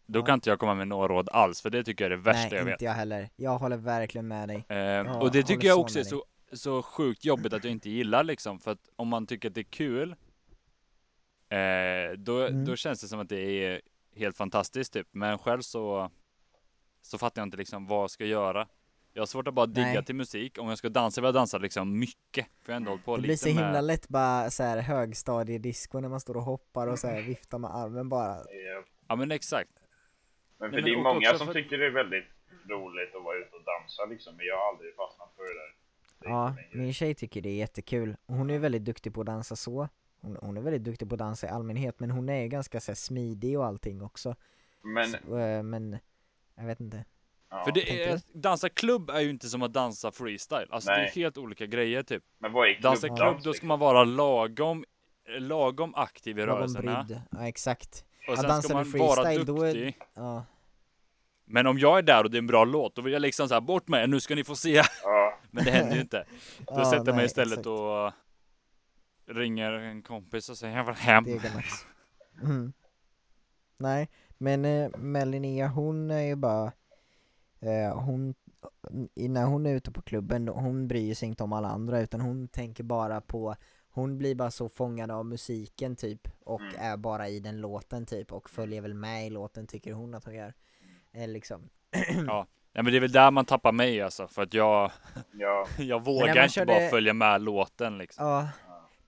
Då 0.07 0.19
Ja. 0.19 0.25
kan 0.25 0.35
inte 0.35 0.51
jag 0.51 0.59
komma 0.59 0.75
med 0.75 0.89
några 0.89 1.09
råd 1.09 1.29
alls, 1.33 1.61
för 1.63 1.71
det 1.71 1.85
tycker 1.85 2.05
jag 2.05 2.13
är 2.13 2.17
det 2.17 2.23
värsta 2.23 2.49
Nej, 2.49 2.59
jag 2.59 2.65
vet. 2.65 2.73
inte 2.73 2.85
jag 2.85 2.93
heller, 2.93 3.31
jag 3.37 3.59
håller 3.59 3.77
verkligen 3.77 4.29
med 4.29 4.49
dig 4.49 4.65
Eh, 4.69 5.19
och 5.23 5.31
det 5.33 5.43
tycker 5.43 5.69
jag 5.69 5.75
så 5.77 5.81
också 5.83 5.99
är 5.99 6.05
så, 6.05 6.25
så 6.53 6.83
sjukt 6.83 7.25
jobbigt 7.25 7.53
att 7.53 7.65
jag 7.65 7.71
inte 7.71 7.91
gillar 7.91 8.25
liksom. 8.25 8.59
För 8.61 8.71
att 8.71 8.89
om 8.97 9.09
man 9.09 9.27
tycker 9.27 9.49
att 9.49 9.55
det 9.55 9.61
är 9.61 9.65
kul, 9.65 10.11
eh, 11.49 12.19
då, 12.19 12.41
Mm. 12.47 12.65
då 12.65 12.77
känns 12.77 13.01
det 13.01 13.09
som 13.09 13.21
att 13.21 13.29
det 13.29 13.65
är 13.65 13.81
helt 14.17 14.37
fantastiskt 14.37 14.93
typ. 14.93 15.07
Men 15.11 15.39
själv 15.39 15.61
så, 15.61 16.11
så 17.03 17.19
fattar 17.19 17.43
jag 17.43 17.47
inte 17.47 17.57
liksom 17.57 17.87
vad 17.87 18.03
jag 18.03 18.11
ska 18.11 18.25
göra. 18.25 18.69
Jag 19.19 19.23
har 19.23 19.27
svårt 19.27 19.49
att 19.49 19.55
bara 19.55 19.67
digga 19.67 19.87
Nej. 19.87 20.05
till 20.05 20.15
musik. 20.15 20.59
Om 20.59 20.69
jag 20.69 20.79
ska 20.79 20.89
dansa 20.89 21.21
vill 21.21 21.27
jag 21.27 21.35
dansa 21.35 21.59
liksom 21.59 21.99
mycket. 21.99 22.47
För 22.63 22.73
jag 22.73 22.77
ändå 22.77 22.91
hållit 22.91 23.05
på 23.05 23.17
Det 23.17 23.23
lite 23.23 23.27
blir 23.29 23.37
så 23.37 23.49
himla 23.49 23.73
med... 23.73 23.85
lätt 23.85 24.09
bara 24.09 24.51
så 24.51 24.63
här 24.63 24.79
högstadiedisco 24.81 26.01
när 26.01 26.09
man 26.09 26.21
står 26.21 26.37
och 26.37 26.43
hoppar 26.43 26.87
och 26.87 26.99
så 26.99 27.07
här 27.07 27.23
viftar 27.23 27.59
med 27.59 27.77
armen 27.77 28.09
bara 28.09 28.37
Ja 29.09 29.17
men 29.17 29.31
exakt. 29.31 29.71
Men 30.59 30.71
för 30.71 30.77
Nej, 30.77 30.83
men 30.83 31.03
det 31.03 31.11
är 31.11 31.15
många 31.15 31.39
som 31.39 31.47
för- 31.47 31.55
tycker 31.55 31.79
det 31.79 31.87
är 31.87 31.91
väldigt 31.91 32.25
roligt 32.69 33.15
att 33.17 33.23
vara 33.25 33.37
ute 33.39 33.57
och 33.57 33.63
dansa 33.65 34.05
liksom, 34.05 34.37
men 34.37 34.47
jag 34.47 34.57
har 34.57 34.69
aldrig 34.73 34.95
fastnat 34.97 35.33
för 35.37 35.43
det 35.43 35.49
där. 35.61 35.75
Det 36.19 36.29
Ja, 36.29 36.57
min 36.79 36.93
tjej 36.93 37.15
tycker 37.15 37.41
det 37.41 37.49
är 37.49 37.57
jättekul. 37.57 38.17
Hon 38.27 38.51
är 38.51 38.59
väldigt 38.59 38.85
duktig 38.85 39.15
på 39.15 39.21
att 39.21 39.27
dansa 39.27 39.57
så. 39.57 39.89
Hon, 40.21 40.37
hon 40.43 40.57
är 40.57 40.61
väldigt 40.61 40.85
duktig 40.85 41.09
på 41.09 41.15
att 41.15 41.19
dansa 41.19 41.47
i 41.47 41.51
allmänhet, 41.51 42.01
men 42.01 42.11
hon 42.11 42.29
är 42.29 42.43
ju 42.43 42.49
ganska 42.49 42.81
så 42.81 42.91
här, 42.93 42.97
smidig 42.97 43.59
och 43.59 43.67
allting 43.67 44.03
också. 44.03 44.35
Men, 44.83 45.07
Så, 45.11 45.39
eh, 45.39 45.63
men, 45.63 45.99
jag 46.57 46.67
vet 46.67 46.81
inte. 46.81 47.05
Ja. 47.51 47.65
För 47.65 47.73
det 47.73 48.03
är, 48.05 48.21
dansa 48.33 48.69
klubb 48.69 49.11
är 49.11 49.21
ju 49.21 49.31
inte 49.31 49.49
som 49.49 49.63
att 49.63 49.73
dansa 49.73 50.13
freestyle. 50.13 50.67
Alltså 50.71 50.91
det 50.91 50.97
Nej. 50.97 51.07
är 51.07 51.11
helt 51.11 51.39
olika 51.39 51.67
grejer 51.67 52.03
typ. 52.03 52.23
men 52.39 52.53
vad 52.53 52.69
är 52.69 52.81
Dansa 52.83 53.07
klubbdans? 53.07 53.31
klubb, 53.35 53.45
då 53.45 53.53
ska 53.55 53.67
man 53.67 53.79
vara 53.79 54.05
lagom, 54.05 54.85
lagom 55.39 55.95
aktiv 55.95 56.39
i 56.39 56.41
Lagom 56.41 56.57
rörelserna. 56.57 57.05
brydd. 57.05 57.21
Ja, 57.31 57.49
exakt. 57.49 58.05
Och 58.29 58.37
sen 58.39 58.47
dansar 58.49 58.63
ska 58.69 58.75
man 58.75 59.07
vara 59.09 59.45
då 59.45 59.63
är- 59.63 59.75
duktig. 59.75 59.99
Ja, 60.15 60.45
Men 61.45 61.67
om 61.67 61.79
jag 61.79 61.99
är 61.99 62.03
där 62.03 62.25
och 62.25 62.31
det 62.31 62.37
är 62.37 62.39
en 62.39 62.47
bra 62.47 62.65
låt, 62.65 62.95
då 62.97 63.03
vill 63.03 63.13
jag 63.13 63.23
liksom 63.23 63.49
såhär, 63.49 63.61
bort 63.61 63.89
med 63.89 64.11
nu 64.11 64.21
ska 64.21 64.35
ni 64.35 64.45
få 64.45 64.57
se. 64.57 64.83
Ja, 65.05 65.39
Men 65.51 65.65
det 65.65 65.71
händer 65.71 65.95
ju 65.95 66.01
inte. 66.01 66.25
Då 66.59 66.65
Ja, 66.77 66.85
sätter 66.91 67.07
jag 67.07 67.17
mig 67.17 67.25
istället 67.27 67.53
exakt. 67.59 67.67
och 67.67 68.13
ringer 69.37 69.73
en 69.73 70.03
kompis 70.03 70.49
och 70.49 70.59
säger 70.59 70.77
jag 70.77 70.85
vill 70.85 70.95
hem. 70.95 71.25
Mm. 72.43 72.73
Nej, 73.79 74.09
men 74.39 74.65
eh, 74.65 74.91
Melinia 74.99 75.67
hon 75.69 76.11
är 76.11 76.21
ju 76.23 76.37
bara, 76.37 76.73
hon, 77.95 78.35
i- 79.15 79.29
när 79.29 79.45
hon 79.47 79.67
är 79.67 79.75
ute 79.75 79.91
på 79.91 80.03
klubben, 80.03 80.49
hon 80.49 80.89
bryr 80.89 81.15
sig 81.15 81.29
inte 81.29 81.43
om 81.43 81.53
alla 81.53 81.69
andra 81.69 82.01
utan 82.01 82.21
hon 82.21 82.49
tänker 82.49 82.85
bara 82.85 83.21
på, 83.21 83.55
hon 83.91 84.19
blir 84.19 84.35
bara 84.35 84.51
så 84.51 84.69
fångad 84.69 85.11
av 85.11 85.27
musiken 85.27 85.97
typ 85.97 86.29
och 86.45 86.61
Mm. 86.61 86.75
är 86.79 86.97
bara 86.97 87.29
i 87.29 87.41
den 87.41 87.61
låten 87.61 88.07
typ 88.07 88.33
och 88.33 88.51
följer 88.51 88.81
väl 88.81 88.95
med 88.95 89.27
i 89.27 89.31
låten 89.31 89.67
tycker 89.67 89.93
hon 89.93 90.15
att 90.15 90.25
hon 90.25 90.35
gör. 90.35 90.55
Eh, 91.13 91.29
liksom. 91.29 91.69
Ja. 92.27 92.47
ja 92.73 92.83
men 92.83 92.93
det 92.93 92.99
är 92.99 93.01
väl 93.01 93.13
där 93.13 93.31
man 93.31 93.45
tappar 93.45 93.73
mig 93.73 94.03
alltså, 94.03 94.29
för 94.29 94.43
att 94.43 94.55
jag, 94.55 94.91
ja, 95.33 95.67
jag 95.79 96.05
vågar 96.05 96.29
inte 96.43 96.49
körde- 96.49 96.67
bara 96.73 96.89
följa 96.89 97.13
med 97.15 97.43
låten 97.43 97.99
liksom. 97.99 98.27
Ja, 98.27 98.49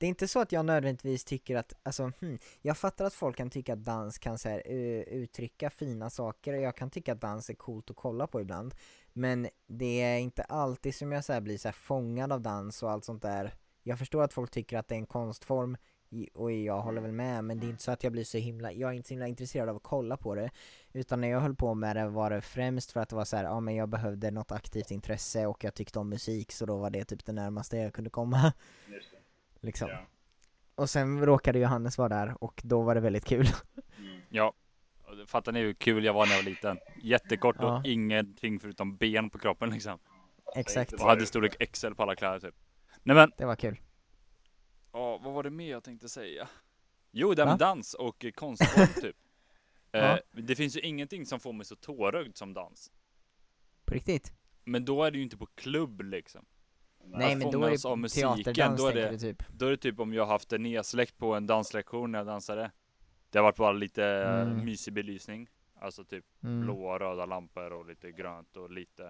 det 0.01 0.07
är 0.07 0.09
inte 0.09 0.29
så 0.29 0.41
att 0.41 0.53
jag 0.53 0.65
nödvändigtvis 0.65 1.25
tycker 1.25 1.57
att, 1.57 1.73
alltså, 1.83 2.13
hmm, 2.21 2.39
jag 2.63 2.79
fattar 2.79 3.05
att 3.05 3.15
folk 3.15 3.37
kan 3.37 3.51
tycka 3.51 3.73
att 3.73 3.85
dans 3.85 4.19
kan 4.19 4.39
så 4.39 4.49
här, 4.49 4.71
uh, 4.71 5.01
uttrycka 5.01 5.71
fina 5.71 6.11
saker 6.11 6.55
och 6.55 6.61
jag 6.61 6.77
kan 6.77 6.91
tycka 6.91 7.13
att 7.13 7.21
dans 7.21 7.51
är 7.51 7.55
coolt 7.55 7.91
att 7.91 7.97
kolla 7.97 8.27
på 8.27 8.41
ibland. 8.41 8.75
Men 9.13 9.49
det 9.67 10.03
är 10.03 10.19
inte 10.19 10.43
alltid 10.43 10.95
som 10.95 11.13
jag 11.13 11.25
så 11.25 11.33
här, 11.33 11.41
blir 11.41 11.59
så 11.59 11.69
här 11.69 11.73
fångad 11.73 12.33
av 12.33 12.41
dans 12.41 12.83
och 12.83 12.91
allt 12.91 13.05
sånt 13.05 13.23
där. 13.23 13.55
Jag 13.83 13.99
förstår 13.99 14.23
att 14.23 14.33
folk 14.33 14.51
tycker 14.51 14.79
att 14.79 14.89
det 14.89 14.95
är 14.95 14.99
en 14.99 15.07
konstform 15.07 15.77
och 16.35 16.53
jag 16.53 16.81
håller 16.81 17.01
väl 17.01 17.13
med 17.13 17.45
men 17.45 17.61
det 17.61 17.67
är 17.67 17.71
inte 17.71 17.83
så 17.83 17.91
att 17.91 18.05
jag 18.05 18.13
blir 18.13 18.25
så 18.25 18.39
himla, 18.39 18.73
jag 18.73 18.91
är 18.91 18.95
inte 18.95 19.09
så 19.09 19.15
himla 19.15 19.29
intresserad 19.29 19.69
av 19.69 19.77
att 19.77 19.83
kolla 19.83 20.17
på 20.17 20.35
det. 20.35 20.51
Utan 20.93 21.21
när 21.21 21.29
jag 21.29 21.41
höll 21.41 21.55
på 21.55 21.75
med 21.75 21.97
det 21.97 22.09
var 22.09 22.31
det 22.31 22.41
främst 22.41 22.93
för 22.93 23.01
att 23.01 23.09
det 23.09 23.17
var 23.17 23.25
så 23.25 23.37
här, 23.37 23.45
ja 23.45 23.61
men 23.61 23.75
jag 23.75 23.89
behövde 23.89 24.31
något 24.31 24.53
aktivt 24.53 24.91
intresse 24.91 25.47
och 25.47 25.65
jag 25.65 25.75
tyckte 25.75 25.99
om 25.99 26.09
musik 26.09 26.53
så 26.53 26.67
då 26.67 26.77
var 26.77 26.91
det 26.91 27.05
typ 27.05 27.25
det 27.25 27.33
närmaste 27.33 27.77
jag 27.77 27.93
kunde 27.93 28.11
komma. 28.11 28.53
just 28.87 29.11
det. 29.11 29.20
Liksom. 29.61 29.89
Ja. 29.89 30.07
Och 30.75 30.91
sen 30.91 31.27
råkade 31.27 31.59
Johannes 31.59 31.99
vara 31.99 32.09
där 32.09 32.45
och 32.45 32.61
då 32.65 32.83
var 32.83 32.95
det 32.95 33.01
väldigt 33.01 33.25
kul. 33.25 33.47
Mm. 33.99 34.21
Ja. 34.29 34.53
Fattar 35.27 35.53
ni 35.53 35.61
hur 35.61 35.73
kul 35.75 36.05
jag 36.05 36.13
var 36.13 36.27
när 36.27 36.33
jag 36.33 36.43
var 36.43 36.51
liten? 36.51 36.79
Jättekort 37.03 37.57
Ja. 37.59 37.79
och 37.79 37.87
ingenting 37.87 38.61
förutom 38.61 38.97
ben 38.97 39.31
på 39.31 39.39
kroppen 39.39 39.71
liksom. 39.71 39.99
Exakt, 40.57 40.93
Och 40.93 41.01
hade 41.01 41.27
storlek 41.27 41.73
XL 41.73 41.95
på 41.95 42.03
alla 42.03 42.15
kläder 42.17 42.41
typ. 42.41 42.55
Nej 43.03 43.17
men, 43.17 43.33
det 43.37 43.45
var 43.47 43.57
kul. 43.57 43.81
ja, 44.93 45.19
vad 45.19 45.33
var 45.35 45.43
det 45.43 45.51
mer 45.51 45.71
jag 45.71 45.85
tänkte 45.85 46.09
säga? 46.09 46.49
Jo, 47.11 47.35
det 47.35 47.45
med 47.45 47.59
dans 47.59 47.95
och 47.95 48.25
konstform 48.35 49.03
typ. 49.03 49.17
Eh, 49.93 50.17
det 50.33 50.57
finns 50.57 50.77
ju 50.77 50.81
ingenting 50.81 51.27
som 51.27 51.41
får 51.41 51.53
mig 51.53 51.67
så 51.67 51.77
tårögd 51.77 52.37
som 52.37 52.55
dans. 52.55 52.93
På 53.85 53.95
riktigt? 53.95 54.33
Men 54.65 54.85
då 54.85 55.05
är 55.05 55.11
det 55.11 55.17
ju 55.19 55.25
inte 55.25 55.37
på 55.37 55.47
klubb 55.47 56.01
liksom. 56.01 56.45
Nej 57.05 57.37
men 57.37 57.51
då 57.51 57.63
är 57.65 57.67
fångas 57.67 57.85
av 57.85 57.97
det 57.97 58.01
musiken, 58.03 58.77
då 58.77 58.87
är 58.87 58.95
det- 58.95 59.19
typ. 59.19 59.43
Då 59.53 59.67
är 59.67 59.71
det 59.71 59.77
typ 59.77 60.01
om 60.01 60.13
jag 60.15 60.23
har 60.27 60.33
haft 60.33 60.53
en 60.53 60.63
nedsläckt 60.63 61.19
på 61.19 61.35
en 61.35 61.47
danslektion 61.47 62.13
när 62.13 62.19
jag 62.19 62.27
dansade. 62.27 62.71
Det 63.31 63.39
har 63.39 63.43
varit 63.45 63.57
bara 63.57 63.73
lite 63.73 64.05
eh, 64.05 64.41
Mm. 64.41 64.65
mysig 64.65 64.93
belysning. 64.95 65.49
Alltså 65.81 66.05
typ 66.05 66.25
Mm. 66.43 66.61
blåa 66.61 66.99
röda 66.99 67.27
lampor 67.27 67.73
och 67.73 67.87
lite 67.87 68.13
grönt 68.13 68.57
och 68.57 68.71
lite 68.71 69.03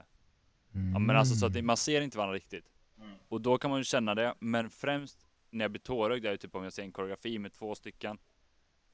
Ja 0.93 0.99
men 0.99 1.17
alltså 1.17 1.35
så 1.35 1.47
att 1.47 1.53
det, 1.53 1.63
man 1.63 1.77
ser 1.77 2.01
inte 2.01 2.19
varandra 2.19 2.37
riktigt. 2.37 2.65
Mm. 2.99 3.11
Och 3.29 3.41
då 3.41 3.59
kan 3.59 3.71
man 3.71 3.81
ju 3.81 3.85
känna 3.85 4.15
det, 4.15 4.35
men 4.39 4.71
främst 4.71 5.27
när 5.51 5.65
jag 5.65 5.71
blir 5.71 5.81
tårögd 5.81 6.27
är 6.27 6.31
ju 6.31 6.37
typ 6.37 6.55
om 6.55 6.65
jag 6.65 6.73
ser 6.73 6.83
en 6.83 6.93
koreografi 6.93 7.39
med 7.39 7.53
två 7.53 7.75
stycken 7.75 8.19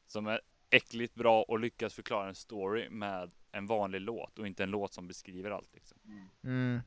som 0.06 0.26
är 0.26 0.40
äckligt 0.70 1.14
bra 1.14 1.42
och 1.42 1.59
lyckas 1.61 1.94
förklara 1.94 2.28
en 2.28 2.35
story 2.35 2.88
med 2.90 3.30
en 3.52 3.66
vanlig 3.66 4.00
låt 4.00 4.38
och 4.38 4.46
inte 4.46 4.62
en 4.62 4.70
låt 4.70 4.92
som 4.92 5.06
beskriver 5.09 5.50
allt 5.50 5.74
liksom. 5.74 5.98
Mm. 6.44 6.80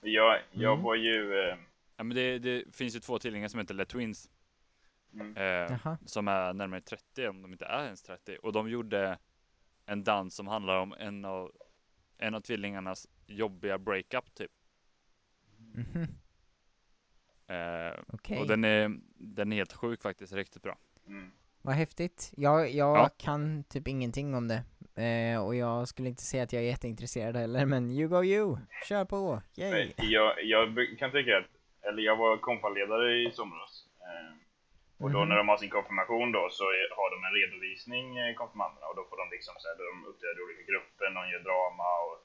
Jag, 0.00 0.40
jag 0.50 0.72
Mm. 0.72 0.84
var 0.84 0.94
ju... 0.94 1.34
Eh, 1.40 1.56
Ja 1.96 2.04
men 2.04 2.14
det, 2.16 2.38
det 2.38 2.76
finns 2.76 2.96
ju 2.96 3.00
två 3.00 3.18
tvillingar 3.18 3.48
som 3.48 3.60
heter 3.60 3.74
Le 3.74 3.84
Twins. 3.84 4.30
Mm. 5.14 5.36
Eh, 5.36 5.96
som 6.06 6.28
är 6.28 6.52
närmare 6.52 6.80
30 6.80 7.28
om 7.28 7.42
de 7.42 7.52
inte 7.52 7.64
är 7.64 7.84
ens 7.84 8.02
30. 8.02 8.36
Och 8.42 8.52
de 8.52 8.68
gjorde 8.70 9.18
en 9.86 10.04
dans 10.04 10.34
som 10.34 10.46
handlar 10.46 10.76
om 10.80 10.92
en 10.98 11.24
av, 11.24 11.52
en 12.18 12.34
av 12.34 12.40
tvillingarnas 12.40 13.08
jobbiga 13.26 13.78
breakup 13.78 14.34
typ. 14.34 14.50
Mhm. 15.74 16.02
Eh, 17.46 17.98
Okej, 18.08 18.38
Och 18.40 18.46
den 18.46 18.64
är, 18.64 19.00
den 19.14 19.52
är 19.52 19.56
helt 19.56 19.72
sjuk 19.72 20.02
faktiskt, 20.02 20.32
riktigt 20.32 20.62
bra. 20.62 20.78
mm. 21.06 21.30
vad 21.62 21.74
häftigt. 21.74 22.32
Jag, 22.36 22.70
jag 22.70 22.96
Ja. 22.98 23.10
kan 23.18 23.64
typ 23.64 23.88
ingenting 23.88 24.34
om 24.34 24.48
det. 24.48 24.64
Eh, 25.06 25.44
och 25.46 25.54
jag 25.64 25.88
skulle 25.88 26.08
inte 26.08 26.22
säga 26.22 26.42
att 26.42 26.52
jag 26.52 26.62
är 26.62 26.66
jätteintresserad 26.74 27.36
heller, 27.36 27.66
men 27.66 27.90
you 27.98 28.08
go 28.08 28.20
you! 28.24 28.56
Kör 28.88 29.04
på! 29.04 29.42
Yay! 29.56 29.92
Jag, 29.96 30.44
jag 30.54 30.64
kan 30.98 31.10
tycka 31.16 31.38
att, 31.38 31.50
eller 31.88 32.02
jag 32.02 32.16
var 32.16 32.36
konfaledare 32.36 33.06
i 33.22 33.30
somras. 33.38 33.72
Eh, 34.08 34.32
och 35.02 35.10
då 35.14 35.18
Mhm. 35.20 35.28
när 35.28 35.36
de 35.40 35.48
har 35.48 35.56
sin 35.62 35.74
konfirmation 35.78 36.32
då 36.32 36.44
så 36.58 36.64
är, 36.78 36.86
har 36.98 37.08
de 37.14 37.18
en 37.28 37.34
redovisning, 37.40 38.06
eh, 38.22 38.34
konfirmanderna, 38.40 38.86
och 38.90 38.96
då 38.96 39.04
får 39.08 39.16
de 39.22 39.26
liksom 39.36 39.54
så 39.58 39.64
här, 39.68 39.76
de 39.84 39.94
uppträder 40.10 40.38
i 40.40 40.44
olika 40.46 40.64
grupper, 40.70 41.06
någon 41.10 41.30
gör 41.32 41.44
drama 41.48 41.90
och 42.06 42.16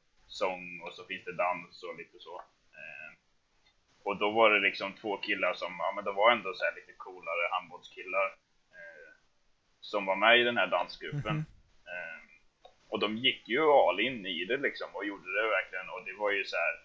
sång 0.42 0.66
och 0.86 0.94
så 0.98 1.02
finns 1.10 1.26
det 1.30 1.36
dans 1.46 1.84
och 1.88 1.96
lite 2.02 2.18
så. 2.28 2.36
Eh, 2.80 3.10
och 4.08 4.16
då 4.22 4.28
var 4.38 4.48
det 4.54 4.60
liksom 4.70 4.90
två 5.02 5.14
killar 5.28 5.54
som, 5.62 5.72
ja 5.86 5.90
men 5.96 6.04
de 6.08 6.12
var 6.22 6.32
ändå 6.36 6.50
så 6.54 6.64
här 6.68 6.76
lite 6.80 6.94
coolare 7.06 7.44
handbollskillar. 7.56 8.28
Eh, 8.78 9.10
som 9.92 10.02
var 10.10 10.16
med 10.16 10.40
i 10.40 10.44
den 10.44 10.58
här 10.58 10.68
dansgruppen. 10.78 11.36
Mhm. 11.36 11.46
Och 12.90 13.00
de 13.00 13.18
gick 13.18 13.48
ju 13.48 13.62
all 13.72 14.00
in 14.00 14.26
i 14.26 14.46
det 14.46 14.58
liksom 14.58 14.90
och 14.94 15.06
gjorde 15.06 15.30
det 15.42 15.48
verkligen 15.50 15.90
och 15.90 16.06
det 16.06 16.14
var 16.14 16.32
ju 16.32 16.44
så 16.46 16.56
här 16.56 16.76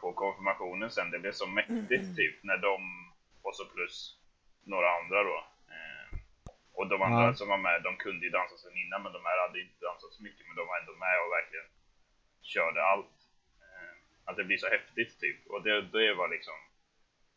på 0.00 0.12
konfirmationen 0.12 0.90
sen, 0.90 1.10
det 1.10 1.18
blev 1.18 1.32
så 1.32 1.46
mäktigt 1.46 2.16
typ 2.16 2.42
när 2.42 2.58
de, 2.58 2.80
och 3.42 3.56
så 3.56 3.64
plus 3.64 4.18
några 4.64 4.88
andra 4.98 5.22
då. 5.22 5.38
Eh, 5.74 6.18
och 6.72 6.86
de 6.88 7.02
andra 7.02 7.26
Ja. 7.26 7.34
som 7.34 7.48
var 7.48 7.58
med, 7.58 7.82
de 7.82 7.96
kunde 7.96 8.26
ju 8.26 8.30
dansa 8.30 8.56
sen 8.56 8.76
innan 8.76 9.02
men 9.02 9.12
de 9.12 9.24
här 9.24 9.38
hade 9.46 9.60
inte 9.60 9.84
dansat 9.84 10.12
så 10.12 10.22
mycket 10.22 10.46
men 10.46 10.56
de 10.56 10.66
var 10.66 10.78
ändå 10.80 10.92
med 10.92 11.16
och 11.24 11.32
verkligen 11.38 11.68
körde 12.42 12.82
allt. 12.82 13.16
Eh, 13.64 13.92
att 14.24 14.36
det 14.36 14.44
blir 14.44 14.56
så 14.58 14.68
häftigt 14.68 15.20
typ 15.20 15.46
och 15.46 15.62
det, 15.62 15.82
det 15.82 16.14
var 16.14 16.28
liksom, 16.28 16.54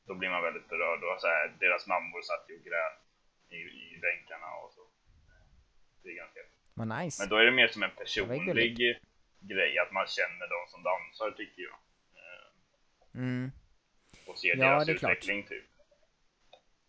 då 0.08 0.14
blir 0.16 0.30
man 0.30 0.44
väldigt 0.44 0.70
berörd 0.70 1.04
och 1.04 1.22
så 1.22 1.28
här, 1.28 1.54
deras 1.60 1.88
mammor 1.88 2.22
satt 2.22 2.46
ju 2.50 2.56
och 2.58 2.64
grät 2.66 3.00
i, 3.50 3.56
i 3.96 4.00
bänkarna 4.02 4.50
och 4.64 4.72
så. 4.74 4.82
Det 6.04 6.10
är 6.10 6.16
ganska 6.16 6.40
häftigt. 6.40 6.59
Vad 6.80 6.88
nice. 7.04 7.22
Men 7.24 7.30
då 7.30 7.36
är 7.36 7.46
det 7.46 7.52
mer 7.52 7.68
som 7.68 7.84
en 7.84 7.92
personlig 7.98 8.78
grej, 9.40 9.80
att 9.80 9.92
man 9.94 10.08
känner 10.08 10.46
de 10.56 10.72
som 10.72 10.84
dansar 10.84 11.32
tycker 11.38 11.62
jag. 11.62 11.74
Eh, 11.74 13.22
Mm. 13.22 13.52
Och 14.28 14.38
ser 14.40 14.48
Ja, 14.48 14.56
deras 14.56 14.86
det 14.86 14.92
är 14.92 14.98
klart. 14.98 15.12
utveckling 15.12 15.44
typ. 15.44 15.66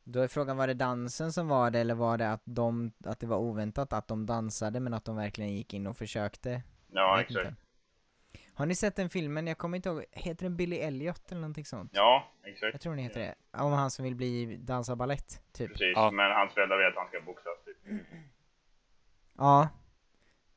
Då 0.04 0.20
är 0.20 0.28
frågan, 0.28 0.56
var 0.56 0.66
det 0.66 0.74
dansen 0.74 1.32
som 1.32 1.48
var 1.48 1.70
det, 1.70 1.78
eller 1.80 1.94
var 1.94 2.18
det 2.18 2.32
att 2.32 2.42
de, 2.44 2.92
att 3.04 3.20
det 3.20 3.26
var 3.26 3.36
oväntat 3.38 3.92
att 3.92 4.08
de 4.08 4.26
dansade, 4.26 4.80
men 4.80 4.94
att 4.94 5.04
de 5.04 5.16
verkligen 5.16 5.52
gick 5.56 5.74
in 5.74 5.86
och 5.86 5.96
försökte? 5.96 6.62
Ja, 6.92 7.20
exakt. 7.20 7.48
inte. 7.48 7.54
Har 8.54 8.66
ni 8.66 8.74
sett 8.74 8.96
den 8.96 9.10
filmen? 9.10 9.46
Jag 9.46 9.58
kommer 9.58 9.76
inte 9.76 9.88
ihåg, 9.88 10.04
heter 10.12 10.44
den 10.44 10.56
Billy 10.56 10.76
Elliot 10.76 11.32
eller 11.32 11.40
någonting 11.40 11.64
sånt? 11.64 11.90
Ja, 11.94 12.32
exakt. 12.44 12.74
Jag 12.74 12.80
tror 12.80 12.92
den 12.94 13.04
heter 13.04 13.20
det. 13.20 13.34
Om 13.58 13.72
han 13.72 13.90
som 13.90 14.04
vill 14.04 14.14
bli 14.14 14.56
dansa 14.56 14.96
ballett, 14.96 15.42
typ. 15.52 15.68
Precis, 15.70 15.92
Ja. 15.94 16.10
men 16.10 16.30
hans 16.30 16.54
föräldrar 16.54 16.78
vill 16.78 16.86
att 16.86 16.96
han 16.96 17.08
ska 17.08 17.20
boxas 17.20 17.64
typ. 17.64 17.76
Ja. 19.38 19.68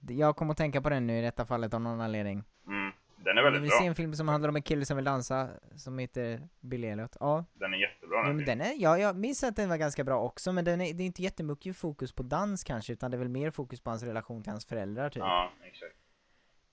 Jag 0.07 0.35
kommer 0.35 0.51
att 0.51 0.57
tänka 0.57 0.81
på 0.81 0.89
den 0.89 1.07
nu 1.07 1.17
i 1.19 1.21
detta 1.21 1.45
fallet 1.45 1.73
av 1.73 1.81
någon 1.81 2.01
anledning. 2.01 2.43
Mm. 2.67 2.91
Den 3.17 3.37
är 3.37 3.43
väldigt 3.43 3.61
bra. 3.69 3.79
se 3.79 3.85
en 3.85 3.95
film 3.95 4.13
som 4.13 4.27
handlar 4.27 4.49
om 4.49 4.55
en 4.55 4.61
kille 4.61 4.85
som 4.85 4.95
vill 4.97 5.05
dansa, 5.05 5.49
som 5.75 5.97
heter 5.99 6.47
Billy 6.61 6.87
Elliot? 6.87 7.17
Ja. 7.19 7.45
Den 7.53 7.73
är 7.73 7.77
jättebra 7.77 8.17
ja 8.17 8.23
den 8.27 8.35
men 8.35 8.45
filmen. 8.45 8.57
den 8.59 8.67
är, 8.67 8.73
ja, 8.83 8.97
jag 8.97 9.15
minns 9.15 9.43
att 9.43 9.55
den 9.55 9.69
var 9.69 9.77
ganska 9.77 10.03
bra 10.03 10.19
också, 10.21 10.53
men 10.53 10.65
den 10.65 10.81
är, 10.81 10.93
det 10.93 11.03
är 11.03 11.05
inte 11.05 11.21
jättemycket 11.21 11.77
fokus 11.77 12.11
på 12.11 12.23
dans 12.23 12.63
kanske, 12.63 12.93
utan 12.93 13.11
det 13.11 13.17
är 13.17 13.19
väl 13.19 13.29
mer 13.29 13.51
fokus 13.51 13.81
på 13.81 13.89
hans 13.89 14.03
relation 14.03 14.43
till 14.43 14.51
hans 14.51 14.65
föräldrar 14.65 15.09
typ. 15.09 15.19
Ja, 15.23 15.49
exakt. 15.63 15.95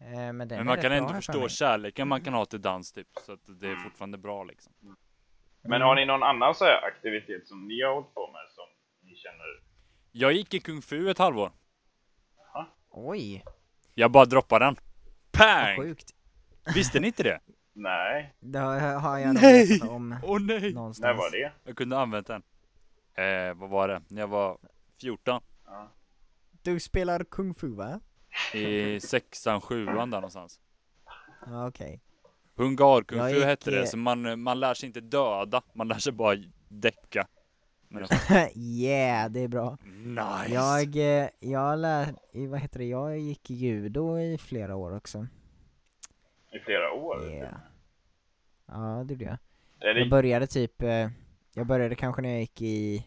Eh, 0.01 0.07
men 0.33 0.37
Men 0.37 0.67
man 0.67 0.81
kan 0.81 0.93
ändå 0.93 1.09
förstå 1.09 1.49
kärleken 1.49 2.09
man 2.09 2.21
kan 2.21 2.35
ha 2.35 2.45
till 2.45 2.61
dans 2.61 2.93
typ. 2.93 3.09
Så 3.27 3.33
att 3.33 3.41
det 3.61 3.67
är 3.67 3.71
Mm. 3.71 3.83
fortfarande 3.85 4.19
bra 4.19 4.45
liksom. 4.45 4.73
Men 5.63 5.73
Mm. 5.73 5.83
har 5.89 5.95
ni 5.95 6.07
någon 6.07 6.23
annan 6.23 6.55
så 6.55 6.65
här 6.65 6.85
aktivitet 6.85 7.49
som 7.49 7.69
ni 7.69 7.83
har 7.83 7.95
hållit 7.95 8.15
på 8.15 8.27
med 8.33 8.43
som 8.51 8.65
ni 9.09 9.17
känner? 9.17 9.47
Jag 10.13 10.33
gick 10.33 10.55
i 10.55 10.61
kung 10.61 10.83
fu 10.83 11.11
ett 11.11 11.19
halvår. 11.19 11.53
Oj, 12.91 13.45
Jag 13.95 14.11
bara 14.11 14.25
droppade 14.25 14.65
den. 14.65 14.75
vad 14.75 15.33
Pang! 15.33 15.77
sjukt. 15.77 16.11
Visste 16.75 17.01
ni 17.01 17.07
inte 17.07 17.23
det? 17.23 17.41
Nej, 17.73 18.35
Det 18.41 18.59
har 18.59 19.19
jag 19.19 19.35
nog 19.35 19.43
Nej! 19.43 19.67
vetat 19.73 19.89
om 19.89 20.17
Åh 20.23 20.41
nej! 20.41 20.73
någonstans. 20.75 21.03
när 21.05 21.15
var 21.15 21.31
det? 21.31 21.53
Jag 21.65 21.77
kunde 21.77 21.99
använt 21.99 22.27
den. 22.27 22.43
Eh, 23.15 23.55
vad 23.55 23.71
var 23.71 23.89
det? 23.89 24.03
När 24.09 24.21
jag 24.23 24.29
var 24.29 24.59
14. 25.01 25.41
Ja. 25.67 25.89
Du 26.63 26.81
spelar 26.81 27.25
kung 27.25 27.55
fu 27.55 27.69
va? 27.75 28.01
I 28.55 29.01
sexan, 29.01 29.61
sjuan 29.61 30.11
där 30.11 30.19
någonstans. 30.19 30.61
Ja, 31.47 31.69
okej. 31.69 32.01
Hungar 32.57 33.03
kung 33.03 33.19
Jag 33.19 33.31
fu 33.31 33.37
gick, 33.37 33.45
hette 33.45 33.71
det. 33.71 33.87
Så 33.87 33.97
man, 33.97 34.41
man 34.43 34.61
lär 34.61 34.75
sig 34.75 34.87
inte 34.87 35.01
döda. 35.01 35.63
Man 35.75 35.89
lär 35.89 35.99
sig 35.99 36.13
bara 36.13 36.37
däcka. 36.69 37.27
Yeah, 38.55 39.31
det 39.31 39.41
är 39.41 39.49
bra. 39.49 39.79
nice! 40.05 40.55
Jag, 40.55 40.97
eh, 41.23 41.29
jag 41.41 41.79
lär, 41.79 42.15
i- 42.33 42.47
vad 42.47 42.61
heter 42.61 42.79
det, 42.79 42.85
jag 42.85 43.19
gick 43.19 43.51
judo 43.51 44.19
i 44.19 44.39
flera 44.39 44.77
år 44.77 44.97
också. 44.97 45.27
I 46.53 46.59
flera 46.59 46.93
år? 46.93 47.31
Yeah. 47.31 47.55
Ja, 48.67 49.03
det 49.07 49.15
gjorde 49.15 49.25
jag. 49.25 49.39
Jag 49.97 50.11
började 50.11 50.47
typ, 50.47 50.83
eh, 50.83 51.09
jag 51.55 51.67
började 51.67 51.95
kanske 51.95 52.23
när 52.23 52.29
jag 52.31 52.41
gick 52.41 52.63
i, 52.63 53.07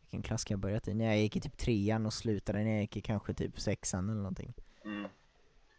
vilken 0.00 0.22
klass 0.22 0.40
ska 0.40 0.52
jag 0.52 0.60
börjat 0.60 0.88
i? 0.88 0.94
När 0.94 1.04
jag 1.04 1.18
gick 1.18 1.36
i 1.36 1.40
typ 1.40 1.56
trean 1.56 2.06
och 2.06 2.12
slutade 2.12 2.58
när 2.64 2.70
jag 2.72 2.80
gick 2.80 2.96
i 2.96 3.00
kanske 3.00 3.34
typ 3.34 3.60
sexan 3.60 4.08
eller 4.08 4.18
någonting. 4.18 4.54
mm. 4.84 5.08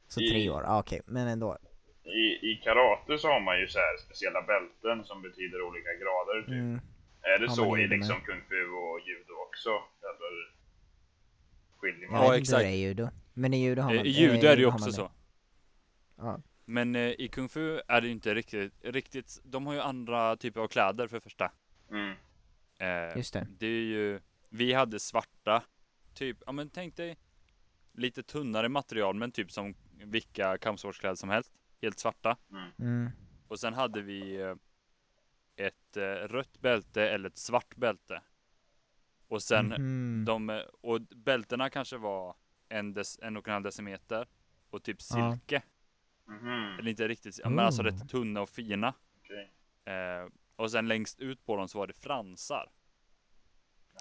Så 0.07 0.21
I- 0.21 0.29
tre 0.29 0.49
år, 0.49 0.63
ah, 0.65 0.79
okej, 0.79 1.01
men 1.05 1.27
ändå. 1.27 1.57
I, 2.03 2.51
I 2.51 2.61
karate 2.63 3.17
så 3.17 3.27
har 3.27 3.39
man 3.39 3.59
ju 3.59 3.67
så 3.67 3.77
här 3.79 3.97
speciella 4.05 4.41
bälten 4.41 5.05
som 5.05 5.21
betyder 5.21 5.61
olika 5.61 5.89
grader 5.93 6.41
typ. 6.41 6.49
Mm. 6.49 6.79
Är 7.35 7.39
det 7.39 7.49
så 7.49 7.77
i 7.77 7.87
liksom 7.87 8.15
med? 8.17 8.25
kung 8.25 8.41
fu 8.49 8.65
och 8.65 8.99
judo 8.99 9.33
också? 9.47 9.69
Eller 10.01 10.55
skiljer 11.77 12.09
man? 12.09 12.21
Ja, 12.21 12.31
hur 12.31 12.39
exakt. 12.39 12.63
det 12.63 12.69
är 12.69 12.75
judo. 12.75 13.09
Men 13.33 13.53
i 13.53 13.63
judo 13.63 13.81
har 13.81 13.91
Eh, 13.91 13.97
man 13.97 14.05
I 14.05 14.09
judo 14.09 14.47
är 14.47 14.55
det 14.55 14.61
ju 14.61 14.65
också 14.65 14.91
så. 14.91 15.11
Ja. 16.15 16.41
Men 16.65 16.95
eh, 16.95 17.01
i 17.01 17.27
kung 17.31 17.49
fu 17.49 17.79
är 17.87 18.01
det 18.01 18.07
ju 18.07 18.13
inte 18.13 18.35
riktigt, 18.35 18.73
riktigt, 18.81 19.41
de 19.43 19.67
har 19.67 19.73
ju 19.73 19.79
andra 19.79 20.35
typer 20.37 20.61
av 20.61 20.67
kläder 20.67 21.07
för 21.07 21.19
första. 21.19 21.51
Mm. 21.91 22.15
Eh, 22.79 23.17
Just 23.17 23.33
det. 23.33 23.47
det 23.49 23.67
är 23.67 23.83
ju, 23.83 24.19
vi 24.49 24.73
hade 24.73 24.99
svarta, 24.99 25.63
typ, 26.13 26.37
ja 26.45 26.51
men 26.51 26.69
tänk 26.69 26.95
dig 26.95 27.17
lite 27.93 28.23
tunnare 28.23 28.69
material 28.69 29.15
men 29.15 29.31
typ 29.31 29.51
som 29.51 29.75
vilka 30.03 30.57
kampsportskläder 30.57 31.15
som 31.15 31.29
helst. 31.29 31.51
Helt 31.81 31.99
svarta. 31.99 32.37
Mm. 32.79 33.09
Och 33.47 33.59
sen 33.59 33.73
hade 33.73 34.01
vi 34.01 34.41
eh, 34.41 34.55
ett 35.55 35.97
eh, 35.97 36.03
rött 36.03 36.59
bälte 36.61 37.09
eller 37.09 37.29
ett 37.29 37.37
svart 37.37 37.75
bälte. 37.75 38.21
Och 39.27 39.43
sen 39.43 39.65
Mhm. 39.67 40.25
de, 40.25 40.63
och 40.81 41.01
bältena 41.01 41.69
kanske 41.69 41.97
var 41.97 42.35
en, 42.69 42.93
dec, 42.93 43.19
en 43.21 43.37
och 43.37 43.47
en 43.47 43.53
halv 43.53 43.63
decimeter. 43.63 44.27
Och 44.69 44.83
typ 44.83 45.01
silke. 45.01 45.61
Mhm. 46.25 46.75
Eller 46.79 46.87
inte 46.89 47.07
riktigt, 47.07 47.39
ja, 47.43 47.49
men 47.49 47.65
alltså 47.65 47.81
Oh. 47.81 47.85
rätt 47.85 48.09
tunna 48.09 48.41
och 48.41 48.49
fina. 48.49 48.93
Okej. 49.23 49.53
Eh, 49.85 50.29
och 50.55 50.71
sen 50.71 50.87
längst 50.87 51.19
ut 51.19 51.45
på 51.45 51.55
dem 51.57 51.67
så 51.67 51.77
var 51.77 51.87
det 51.87 51.93
fransar. 51.93 52.71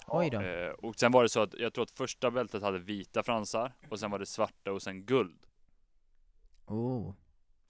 Oj 0.06 0.30
då. 0.30 0.40
Eh, 0.40 0.70
och 0.70 0.96
sen 0.96 1.12
var 1.12 1.22
det 1.22 1.28
så 1.28 1.40
att 1.40 1.54
jag 1.54 1.74
tror 1.74 1.82
att 1.82 1.90
första 1.90 2.30
bältet 2.30 2.62
hade 2.62 2.78
vita 2.78 3.22
fransar. 3.22 3.72
Och 3.90 4.00
sen 4.00 4.10
var 4.10 4.18
det 4.18 4.26
svarta 4.26 4.72
och 4.72 4.82
sen 4.82 5.04
guld. 5.06 5.46
Oh, 6.66 7.14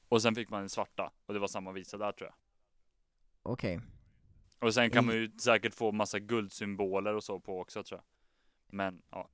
Och 0.08 0.22
sen 0.22 0.34
fick 0.34 0.50
man 0.50 0.62
en 0.62 0.68
svarta. 0.68 1.12
Och 1.26 1.34
det 1.34 1.40
var 1.40 1.48
samma 1.48 1.72
visa 1.72 1.98
där 1.98 2.12
tror 2.12 2.30
jag. 2.30 2.34
Okej. 3.44 3.80
Och 4.58 4.74
sen 4.74 4.90
kan 4.90 5.04
I- 5.04 5.06
man 5.06 5.14
ju 5.16 5.30
säkert 5.38 5.74
få 5.74 5.92
massa 5.92 6.18
guldsymboler 6.18 7.14
och 7.14 7.24
så 7.24 7.40
på 7.40 7.60
också 7.60 7.82
tror 7.82 7.98
jag. 8.00 8.04
Men 8.76 9.02
ja. 9.10 9.28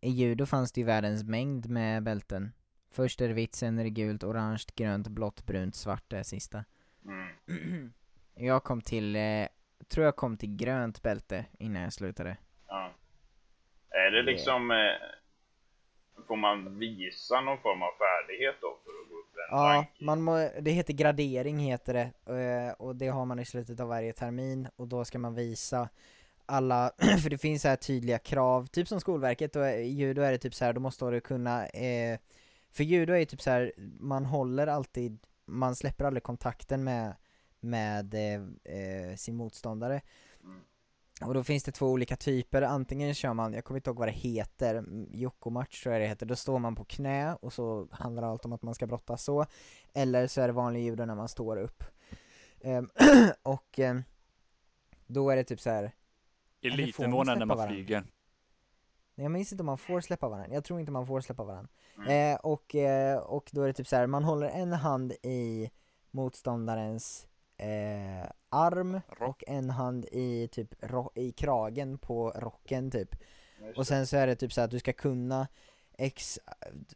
I 0.00 0.10
judo 0.10 0.46
fanns 0.46 0.72
det 0.72 0.80
ju 0.80 0.86
världens 0.86 1.24
mängd 1.24 1.68
med 1.68 2.02
bälten. 2.02 2.52
Först 2.90 3.20
är 3.20 3.28
det 3.28 3.34
vitt, 3.34 3.54
sen 3.54 3.78
är 3.78 3.84
det 3.84 3.90
gult, 3.90 4.24
orange, 4.24 4.64
grönt, 4.76 5.08
blått, 5.08 5.46
brunt, 5.46 5.74
svart 5.74 6.12
är 6.12 6.22
sista. 6.22 6.64
Mm. 7.04 7.92
jag 8.34 8.64
kom 8.64 8.80
till, 8.80 9.16
eh, 9.16 9.46
tror 9.88 10.04
jag 10.04 10.16
kom 10.16 10.36
till 10.36 10.56
grönt 10.56 11.02
bälte 11.02 11.46
innan 11.58 11.82
jag 11.82 11.92
slutade. 11.92 12.36
Ja. 12.68 12.92
Är 13.90 14.10
det 14.10 14.22
liksom... 14.22 14.70
Eh, 14.70 14.92
får 16.26 16.36
man 16.36 16.78
visa 16.78 17.40
någon 17.40 17.58
form 17.58 17.82
av 17.82 17.90
färdighet 17.98 18.56
då 18.60 18.78
för 18.84 18.90
att 18.90 19.08
gå 19.10 19.19
Ja, 19.50 19.86
man 20.00 20.22
må, 20.22 20.50
det 20.60 20.70
heter 20.70 20.94
gradering 20.94 21.58
heter 21.58 21.94
det, 21.94 22.34
eh, 22.34 22.72
och 22.72 22.96
det 22.96 23.08
har 23.08 23.24
man 23.24 23.38
i 23.38 23.44
slutet 23.44 23.80
av 23.80 23.88
varje 23.88 24.12
termin, 24.12 24.68
och 24.76 24.88
då 24.88 25.04
ska 25.04 25.18
man 25.18 25.34
visa 25.34 25.88
alla, 26.46 26.92
för 27.22 27.30
det 27.30 27.38
finns 27.38 27.62
så 27.62 27.68
här 27.68 27.76
tydliga 27.76 28.18
krav, 28.18 28.66
typ 28.66 28.88
som 28.88 29.00
Skolverket, 29.00 29.56
och 29.56 29.66
i 29.68 29.88
judo 29.88 30.22
är 30.22 30.32
det 30.32 30.38
typ 30.38 30.54
så 30.54 30.64
här, 30.64 30.72
då 30.72 30.80
måste 30.80 31.10
du 31.10 31.20
kunna, 31.20 31.66
eh, 31.66 32.18
för 32.70 32.84
judo 32.84 33.12
är 33.12 33.18
ju 33.18 33.24
typ 33.24 33.42
så 33.42 33.50
här, 33.50 33.72
man 34.00 34.24
håller 34.24 34.66
alltid, 34.66 35.18
man 35.46 35.76
släpper 35.76 36.04
aldrig 36.04 36.22
kontakten 36.22 36.84
med, 36.84 37.14
med 37.60 38.14
eh, 38.14 38.78
eh, 38.78 39.16
sin 39.16 39.36
motståndare. 39.36 40.00
Och 41.26 41.34
då 41.34 41.44
finns 41.44 41.64
det 41.64 41.72
två 41.72 41.86
olika 41.86 42.16
typer, 42.16 42.62
antingen 42.62 43.14
kör 43.14 43.34
man, 43.34 43.52
jag 43.52 43.64
kommer 43.64 43.78
inte 43.78 43.90
ihåg 43.90 43.98
vad 43.98 44.08
det 44.08 44.12
heter, 44.12 44.84
Jocko-match 45.10 45.82
tror 45.82 45.92
jag 45.92 46.02
det 46.02 46.08
heter, 46.08 46.26
då 46.26 46.36
står 46.36 46.58
man 46.58 46.74
på 46.74 46.84
knä 46.84 47.34
och 47.34 47.52
så 47.52 47.88
handlar 47.90 48.22
allt 48.22 48.44
om 48.44 48.52
att 48.52 48.62
man 48.62 48.74
ska 48.74 48.86
brottas 48.86 49.24
så, 49.24 49.46
eller 49.94 50.26
så 50.26 50.40
är 50.40 50.46
det 50.46 50.52
vanlig 50.52 50.84
judo 50.84 51.04
när 51.04 51.14
man 51.14 51.28
står 51.28 51.56
upp. 51.56 51.84
Ehm, 52.60 52.88
och 53.42 53.78
ehm, 53.78 54.02
då 55.06 55.30
är 55.30 55.36
det 55.36 55.44
typ 55.44 55.60
så 55.60 55.70
här. 55.70 55.92
Elitnivån 56.62 57.28
är 57.28 57.36
när 57.36 57.46
man 57.46 57.56
varandra? 57.56 57.74
flyger. 57.74 58.04
Jag 59.14 59.30
minns 59.30 59.52
inte 59.52 59.62
om 59.62 59.66
man 59.66 59.78
får 59.78 60.00
släppa 60.00 60.28
varandra, 60.28 60.54
jag 60.54 60.64
tror 60.64 60.80
inte 60.80 60.92
man 60.92 61.06
får 61.06 61.20
släppa 61.20 61.44
varandra. 61.44 61.70
Mm. 61.96 62.34
Eh, 62.34 62.40
och, 62.40 62.74
eh, 62.74 63.18
och 63.18 63.50
då 63.52 63.62
är 63.62 63.66
det 63.66 63.72
typ 63.72 63.88
så 63.88 63.96
här, 63.96 64.06
man 64.06 64.24
håller 64.24 64.48
en 64.48 64.72
hand 64.72 65.12
i 65.12 65.70
motståndarens 66.10 67.26
eh, 67.60 68.30
arm 68.48 69.00
Rock. 69.08 69.28
och 69.28 69.44
en 69.46 69.70
hand 69.70 70.04
i 70.12 70.48
typ 70.48 70.74
i 71.14 71.32
kragen 71.32 71.98
på 71.98 72.30
rocken 72.30 72.90
typ. 72.90 73.16
Och 73.76 73.86
sen 73.86 74.06
så 74.06 74.16
är 74.16 74.26
det 74.26 74.36
typ 74.36 74.52
så 74.52 74.60
att 74.60 74.70
du 74.70 74.78
ska 74.78 74.92
kunna 74.92 75.48
x 75.98 76.38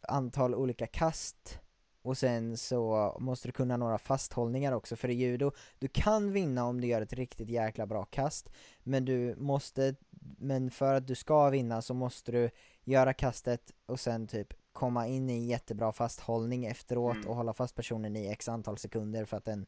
antal 0.03 0.55
olika 0.55 0.87
kast 0.87 1.59
och 2.03 2.19
sen 2.19 2.57
så 2.57 3.17
måste 3.21 3.49
du 3.49 3.53
kunna 3.53 3.77
några 3.77 3.99
fasthållningar 3.99 4.73
också 4.73 4.97
för 4.97 5.09
i 5.09 5.15
judo, 5.15 5.53
du 5.79 5.89
kan 5.89 6.33
vinna 6.33 6.65
om 6.65 6.81
du 6.81 6.87
gör 6.87 7.01
ett 7.03 7.13
riktigt 7.13 7.49
jäkla 7.49 7.87
bra 7.87 8.05
kast 8.05 8.51
men 8.83 9.05
du 9.05 9.35
måste, 9.39 9.95
men 10.39 10.71
för 10.71 10.95
att 10.95 11.07
du 11.07 11.15
ska 11.15 11.51
vinna 11.51 11.83
så 11.83 11.95
måste 11.95 12.33
du 12.33 12.51
göra 12.85 13.13
kastet 13.15 13.71
och 13.87 14.01
sen 14.01 14.27
typ 14.27 14.55
komma 14.73 15.07
in 15.09 15.31
i 15.31 15.47
jättebra 15.47 15.93
fasthållning 15.93 16.65
efteråt 16.67 17.17
Mm. 17.17 17.29
och 17.29 17.37
hålla 17.37 17.53
fast 17.53 17.75
personen 17.75 18.17
i 18.17 18.27
x 18.29 18.49
antal 18.49 18.79
sekunder 18.79 19.25
för 19.25 19.37
att 19.37 19.45
den, 19.45 19.67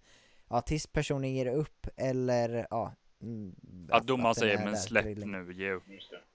ja 0.48 0.60
tills 0.60 0.86
personen 0.86 1.34
ger 1.34 1.46
upp 1.46 1.86
eller 1.96 2.66
ja 2.70 2.92
mm, 3.22 3.54
Att 3.92 4.06
domaren 4.06 4.34
säger 4.34 4.58
är 4.58 4.64
men 4.64 4.76
släpp 4.76 5.04
länge." 5.04 5.26
nu, 5.42 5.52
ge 5.52 5.72
upp. 5.72 5.82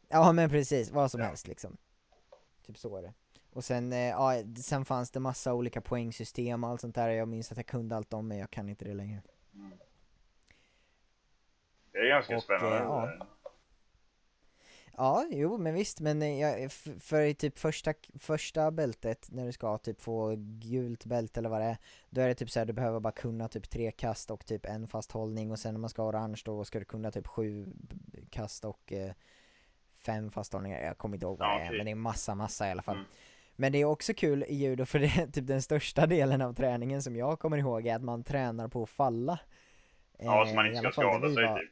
Ja 0.09 0.31
men 0.31 0.49
precis, 0.49 0.91
vad 0.91 1.11
som 1.11 1.21
Ja. 1.21 1.27
helst 1.27 1.47
liksom. 1.47 1.77
Typ 2.65 2.77
så 2.77 2.97
är 2.97 3.01
det. 3.01 3.13
Och 3.53 3.63
sen, 3.63 3.93
eh, 3.93 3.99
ja, 3.99 4.33
sen 4.57 4.85
fanns 4.85 5.11
det 5.11 5.19
massa 5.19 5.53
olika 5.53 5.81
poängsystem 5.81 6.63
och 6.63 6.69
allt 6.69 6.81
sånt 6.81 6.95
där, 6.95 7.09
jag 7.09 7.27
minns 7.27 7.51
att 7.51 7.57
jag 7.57 7.65
kunde 7.67 7.95
allt 7.95 8.13
om 8.13 8.27
men 8.27 8.37
jag 8.37 8.51
kan 8.51 8.69
inte 8.69 8.85
det 8.85 8.93
längre. 8.93 9.21
Mm. 9.53 9.71
Det 11.91 11.97
är 11.97 12.07
ganska 12.09 12.35
Och, 12.37 12.43
spännande. 12.43 12.77
eh, 12.77 12.83
ja. 12.83 13.27
Ja, 15.03 15.25
jo 15.31 15.57
men 15.57 15.73
visst, 15.73 15.99
men 15.99 16.21
eh, 16.21 16.39
jag, 16.39 16.63
f- 16.63 16.87
för 16.99 17.21
i 17.21 17.33
typ 17.33 17.57
första, 17.59 17.93
första 18.19 18.71
bältet, 18.71 19.27
när 19.31 19.45
du 19.45 19.51
ska 19.51 19.77
typ 19.77 20.01
få 20.01 20.35
gult 20.37 21.05
bälte 21.05 21.39
eller 21.39 21.49
vad 21.49 21.61
det 21.61 21.65
är, 21.65 21.77
då 22.09 22.21
är 22.21 22.27
det 22.27 22.35
typ 22.35 22.49
så 22.49 22.59
här, 22.59 22.65
du 22.65 22.73
behöver 22.73 22.99
bara 22.99 23.11
kunna 23.13 23.47
typ 23.47 23.69
tre 23.69 23.91
kast 23.91 24.31
och 24.31 24.45
typ 24.45 24.65
en 24.65 24.87
fasthållning 24.87 25.51
och 25.51 25.59
sen 25.59 25.73
när 25.73 25.79
man 25.79 25.89
ska 25.89 26.01
ha 26.01 26.09
orange 26.09 26.41
då 26.45 26.65
ska 26.65 26.79
du 26.79 26.85
kunna 26.85 27.11
typ 27.11 27.27
sju 27.27 27.67
kast 28.29 28.65
och 28.65 28.93
eh, 28.93 29.11
fem 29.91 30.31
fasthållningar, 30.31 30.81
jag 30.81 30.97
kommer 30.97 31.15
inte 31.15 31.25
ihåg 31.25 31.39
vad 31.39 31.47
det 31.49 31.63
är, 31.65 31.71
men 31.77 31.85
det 31.85 31.91
är 31.91 31.95
massa, 31.95 32.35
massa 32.35 32.67
i 32.67 32.71
alla 32.71 32.81
fall. 32.81 32.95
Mm. 32.95 33.07
Men 33.55 33.71
det 33.71 33.77
är 33.81 33.85
också 33.85 34.13
kul 34.13 34.43
i 34.47 34.55
judo 34.55 34.85
för 34.85 34.99
det 34.99 35.05
är 35.05 35.27
typ 35.27 35.47
den 35.47 35.61
största 35.61 36.05
delen 36.07 36.41
av 36.41 36.53
träningen 36.53 37.01
som 37.03 37.15
jag 37.15 37.39
kommer 37.39 37.57
ihåg 37.57 37.87
är 37.87 37.95
att 37.95 38.03
man 38.03 38.23
tränar 38.23 38.67
på 38.67 38.83
att 38.83 38.89
falla. 38.89 39.39
Ja, 40.17 40.43
så 40.45 40.49
Eh, 40.51 40.55
man 40.55 40.65
i 40.65 40.69
inte 40.69 40.79
ska 40.81 40.91
skada 40.91 41.33
sig 41.35 41.47
typ. 41.59 41.71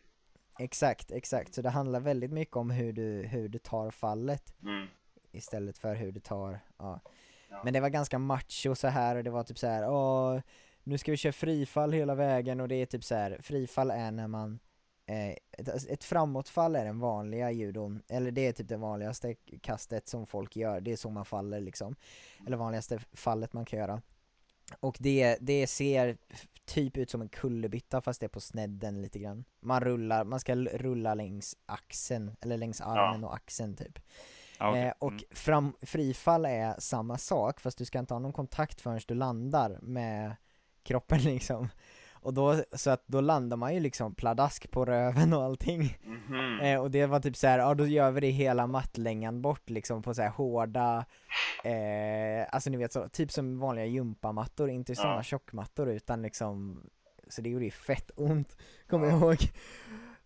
Exakt, 0.60 1.12
exakt. 1.12 1.54
Så 1.54 1.62
det 1.62 1.70
handlar 1.70 2.00
väldigt 2.00 2.32
mycket 2.32 2.56
om 2.56 2.70
hur 2.72 2.94
du, 2.94 3.28
hur 3.28 3.50
du 3.50 3.60
tar 3.60 3.92
fallet 3.92 4.54
Mm. 4.64 4.88
istället 5.32 5.78
för 5.78 5.96
hur 5.96 6.12
du 6.12 6.20
tar, 6.20 6.60
ja. 6.78 7.00
Ja. 7.50 7.62
Men 7.64 7.74
det 7.74 7.80
var 7.80 7.90
ganska 7.90 8.20
macho 8.20 8.76
så 8.76 8.88
här 8.88 9.16
och 9.16 9.24
det 9.24 9.30
var 9.30 9.44
typ 9.44 9.58
så 9.58 9.68
här, 9.68 9.90
åh, 9.90 10.40
nu 10.84 10.98
ska 10.98 11.12
vi 11.12 11.18
köra 11.18 11.34
frifall 11.34 11.94
hela 11.94 12.16
vägen 12.16 12.62
och 12.62 12.68
det 12.68 12.76
är 12.76 12.86
typ 12.86 13.04
så 13.04 13.16
här, 13.16 13.38
frifall 13.42 13.92
är 13.92 14.12
när 14.12 14.28
man 14.28 14.60
eh, 15.06 15.30
ett, 15.52 15.90
ett 15.90 16.04
framåtfall 16.04 16.76
är 16.76 16.86
den 16.86 17.00
vanliga 17.00 17.52
judon, 17.52 18.02
eller 18.08 18.32
det 18.32 18.48
är 18.48 18.52
typ 18.52 18.68
det 18.68 18.78
vanligaste 18.78 19.36
kastet 19.62 20.08
som 20.08 20.26
folk 20.26 20.56
gör, 20.56 20.82
det 20.82 20.92
är 20.92 20.96
så 20.96 21.10
man 21.10 21.26
faller 21.26 21.60
liksom. 21.60 21.96
Eller 22.48 22.58
vanligaste 22.58 23.00
fallet 23.14 23.54
man 23.54 23.66
kan 23.66 23.80
göra. 23.80 24.02
Och 24.80 24.98
det, 25.00 25.38
det 25.42 25.68
ser 25.68 26.18
typ 26.66 26.98
ut 26.98 27.10
som 27.10 27.22
en 27.22 27.30
kullerbytta 27.30 28.02
fast 28.02 28.20
det 28.20 28.26
är 28.26 28.28
på 28.28 28.40
snedden 28.40 29.02
lite 29.02 29.20
grann. 29.20 29.46
Man 29.62 29.82
rullar, 29.82 30.24
man 30.24 30.40
ska 30.40 30.56
rulla 30.56 31.14
längs 31.14 31.56
axeln, 31.66 32.36
eller 32.42 32.58
längs 32.58 32.82
armen 32.82 33.24
och 33.24 33.36
axeln 33.36 33.76
typ. 33.76 34.00
Ja, 34.60 34.70
okej. 34.70 34.84
Eh, 34.84 34.94
och 35.00 35.12
Mm. 35.12 35.24
fram, 35.32 35.74
frifall 35.82 36.46
är 36.46 36.76
samma 36.80 37.18
sak 37.18 37.60
fast 37.60 37.78
du 37.78 37.86
ska 37.86 38.00
inte 38.00 38.14
ha 38.14 38.20
någon 38.20 38.34
kontakt 38.34 38.82
förrän 38.82 39.00
du 39.08 39.14
landar 39.14 39.80
med 39.82 40.36
kroppen 40.84 41.20
liksom. 41.24 41.68
Och 42.22 42.34
då, 42.34 42.64
så 42.74 42.90
att 42.90 43.04
då 43.08 43.22
landar 43.22 43.58
man 43.58 43.74
ju 43.74 43.80
liksom 43.80 44.16
pladask 44.16 44.72
på 44.72 44.86
röven 44.86 45.34
och 45.34 45.44
allting. 45.44 45.98
Mhm. 46.04 46.60
Eh, 46.60 46.82
och 46.82 46.92
det 46.92 47.06
var 47.06 47.20
typ 47.20 47.36
så 47.38 47.48
här, 47.48 47.60
ja 47.60 47.74
då 47.74 47.86
gör 47.86 48.12
vi 48.12 48.22
det 48.22 48.30
hela 48.30 48.68
mattlängan 48.68 49.42
bort 49.42 49.70
liksom 49.70 50.02
på 50.02 50.14
så 50.14 50.22
här 50.22 50.30
hårda, 50.30 51.06
eh, 51.64 52.48
alltså 52.50 52.70
ni 52.70 52.78
vet 52.78 52.94
så, 52.94 53.10
typ 53.10 53.32
som 53.32 53.60
vanliga 53.60 53.86
gympamattor, 53.86 54.70
inte 54.70 54.96
sådana 54.96 55.16
Ja. 55.16 55.24
tjockmattor 55.24 55.90
utan 55.90 56.22
liksom, 56.22 56.84
så 57.30 57.42
det 57.42 57.50
gjorde 57.50 57.66
ju 57.66 57.72
fett 57.72 58.12
ont, 58.16 58.58
kommer 58.90 59.06
Ja. 59.08 59.12
jag 59.12 59.22
ihåg. 59.22 59.38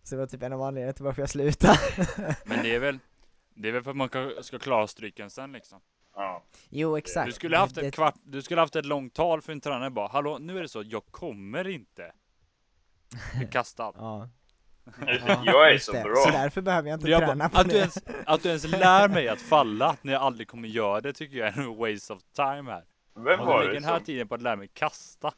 Så 0.03 0.15
det 0.15 0.19
var 0.19 0.27
typ 0.27 0.43
en 0.43 0.53
av 0.53 0.62
anledningarna 0.62 0.93
till 0.93 1.06
varför 1.06 1.21
jag 1.21 1.29
slutade. 1.29 1.77
Men 2.45 2.63
det 2.63 2.75
är 2.75 2.79
väl, 2.79 2.99
det 3.56 3.67
är 3.67 3.71
väl 3.71 3.84
för 3.84 3.91
att 3.91 3.97
man 3.97 4.08
ska- 4.08 4.32
ska 4.41 4.60
klara 4.60 4.88
stryken 4.88 5.29
sen 5.29 5.51
liksom. 5.51 5.79
Ja. 6.15 6.43
jo 6.69 6.97
exakt. 6.97 7.26
Du 7.26 7.32
skulle 7.32 7.58
haft 7.58 7.76
Det- 7.76 7.88
ett 7.88 7.93
kvart, 7.95 8.15
du 8.23 8.41
skulle 8.41 8.62
haft 8.62 8.76
ett 8.76 8.86
långt 8.86 9.13
tal 9.13 9.41
för 9.41 9.52
en 9.52 9.62
tränare 9.62 9.89
bara, 9.89 10.08
hallå 10.08 10.38
nu 10.38 10.58
är 10.58 10.62
det 10.62 10.67
så, 10.69 10.84
jag 10.86 11.06
kommer 11.12 11.67
inte 11.67 12.12
kastad. 13.52 13.93
Ja. 13.97 14.30
Jag 15.45 15.71
är 15.73 15.78
så 15.78 15.91
bra. 15.91 16.15
Så 16.15 16.32
därför 16.32 16.62
behöver 16.62 16.89
jag 16.89 16.97
inte 16.97 17.10
Jag 17.10 17.19
träna 17.21 17.36
bara, 17.36 17.49
på 17.49 17.58
att, 17.60 17.65
du 17.65 17.71
det. 17.73 17.78
ens, 17.80 17.97
att 18.26 18.43
du 18.43 18.49
ens 18.49 18.67
lär 18.67 19.08
mig 19.10 19.28
att 19.28 19.41
falla 19.41 19.95
när 20.02 20.13
jag 20.13 20.21
aldrig 20.21 20.47
kommer 20.47 20.67
göra 20.67 21.02
det 21.02 21.13
tycker 21.13 21.38
jag 21.38 21.47
är 21.47 21.60
en 21.62 21.76
waste 21.78 22.13
of 22.13 22.21
time 22.36 22.71
här. 22.71 22.84
Vem 23.15 23.39
var 23.39 23.63
det 23.63 23.73
den 23.73 23.84
här 23.84 23.95
som, 23.97 24.06
tiden 24.06 24.28
på 24.28 24.36
att 24.36 24.41
lära 24.41 24.56
mig 24.56 24.67
kasta. 24.73 25.32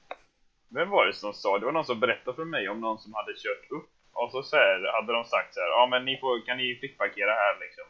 vem 0.69 0.89
var 0.89 1.05
det 1.05 1.13
som 1.13 1.33
sa, 1.33 1.59
det 1.59 1.65
var 1.65 1.71
någon 1.73 1.85
som 1.85 1.99
berättade 1.99 2.35
för 2.35 2.45
mig 2.45 2.69
om 2.69 2.81
någon 2.81 2.99
som 2.99 3.13
hade 3.13 3.31
kört 3.33 3.71
upp 3.71 3.89
och 4.13 4.31
så, 4.31 4.43
så 4.43 4.55
här, 4.55 5.01
hade 5.01 5.13
de 5.13 5.23
sagt 5.25 5.53
så 5.53 5.59
här, 5.59 5.67
ja 5.67 5.87
men 5.91 6.05
ni 6.05 6.17
får, 6.17 6.45
kan 6.45 6.57
ni 6.57 6.75
fickparkera 6.81 7.31
här 7.31 7.59
liksom? 7.65 7.85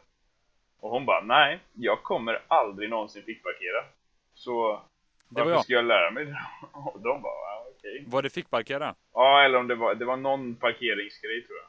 Och 0.80 0.90
hon 0.90 1.06
bara, 1.06 1.20
nej, 1.20 1.60
jag 1.74 2.02
kommer 2.02 2.42
aldrig 2.48 2.90
någonsin 2.90 3.22
fickparkera. 3.22 3.84
Så 4.34 4.82
Det 5.28 5.34
var 5.34 5.44
varför 5.44 5.50
jag. 5.56 5.64
ska 5.64 5.72
jag 5.72 5.84
lära 5.84 6.10
mig 6.10 6.24
det? 6.24 6.38
Och 6.72 7.00
de 7.00 7.22
bara, 7.22 7.32
ja, 7.32 7.66
okej. 7.76 8.04
Var 8.06 8.22
det 8.22 8.30
fickparkera? 8.30 8.94
Ja, 9.12 9.44
eller 9.44 9.58
om 9.58 9.68
det 9.68 9.74
var, 9.74 9.94
det 9.94 10.04
var 10.04 10.16
någon 10.16 10.54
parkeringsgrej 10.54 11.44
tror 11.46 11.58
jag. 11.58 11.66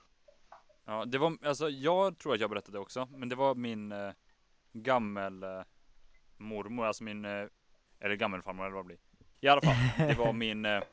Ja, 0.86 1.06
det 1.06 1.18
var, 1.18 1.38
alltså 1.46 1.70
jag 1.70 2.18
tror 2.18 2.34
att 2.34 2.40
jag 2.40 2.50
berättade 2.50 2.78
det 2.78 2.82
också, 2.82 3.08
men 3.12 3.30
det 3.30 3.36
var 3.36 3.56
min 3.56 3.92
eh, 3.92 4.12
gammel 4.74 5.44
eh, 5.44 5.62
mormor, 6.38 6.86
alltså 6.86 7.04
min, 7.04 7.26
eh, 7.26 7.46
eller 8.00 8.16
gammelfarmor 8.16 8.66
eller 8.66 8.76
vad 8.76 8.86
det 8.86 8.88
blir. 8.88 8.98
I 9.42 9.48
alla 9.48 9.62
fall, 9.62 10.08
det 10.08 10.18
var 10.18 10.34
min 10.44 10.66
eh, 10.66 10.84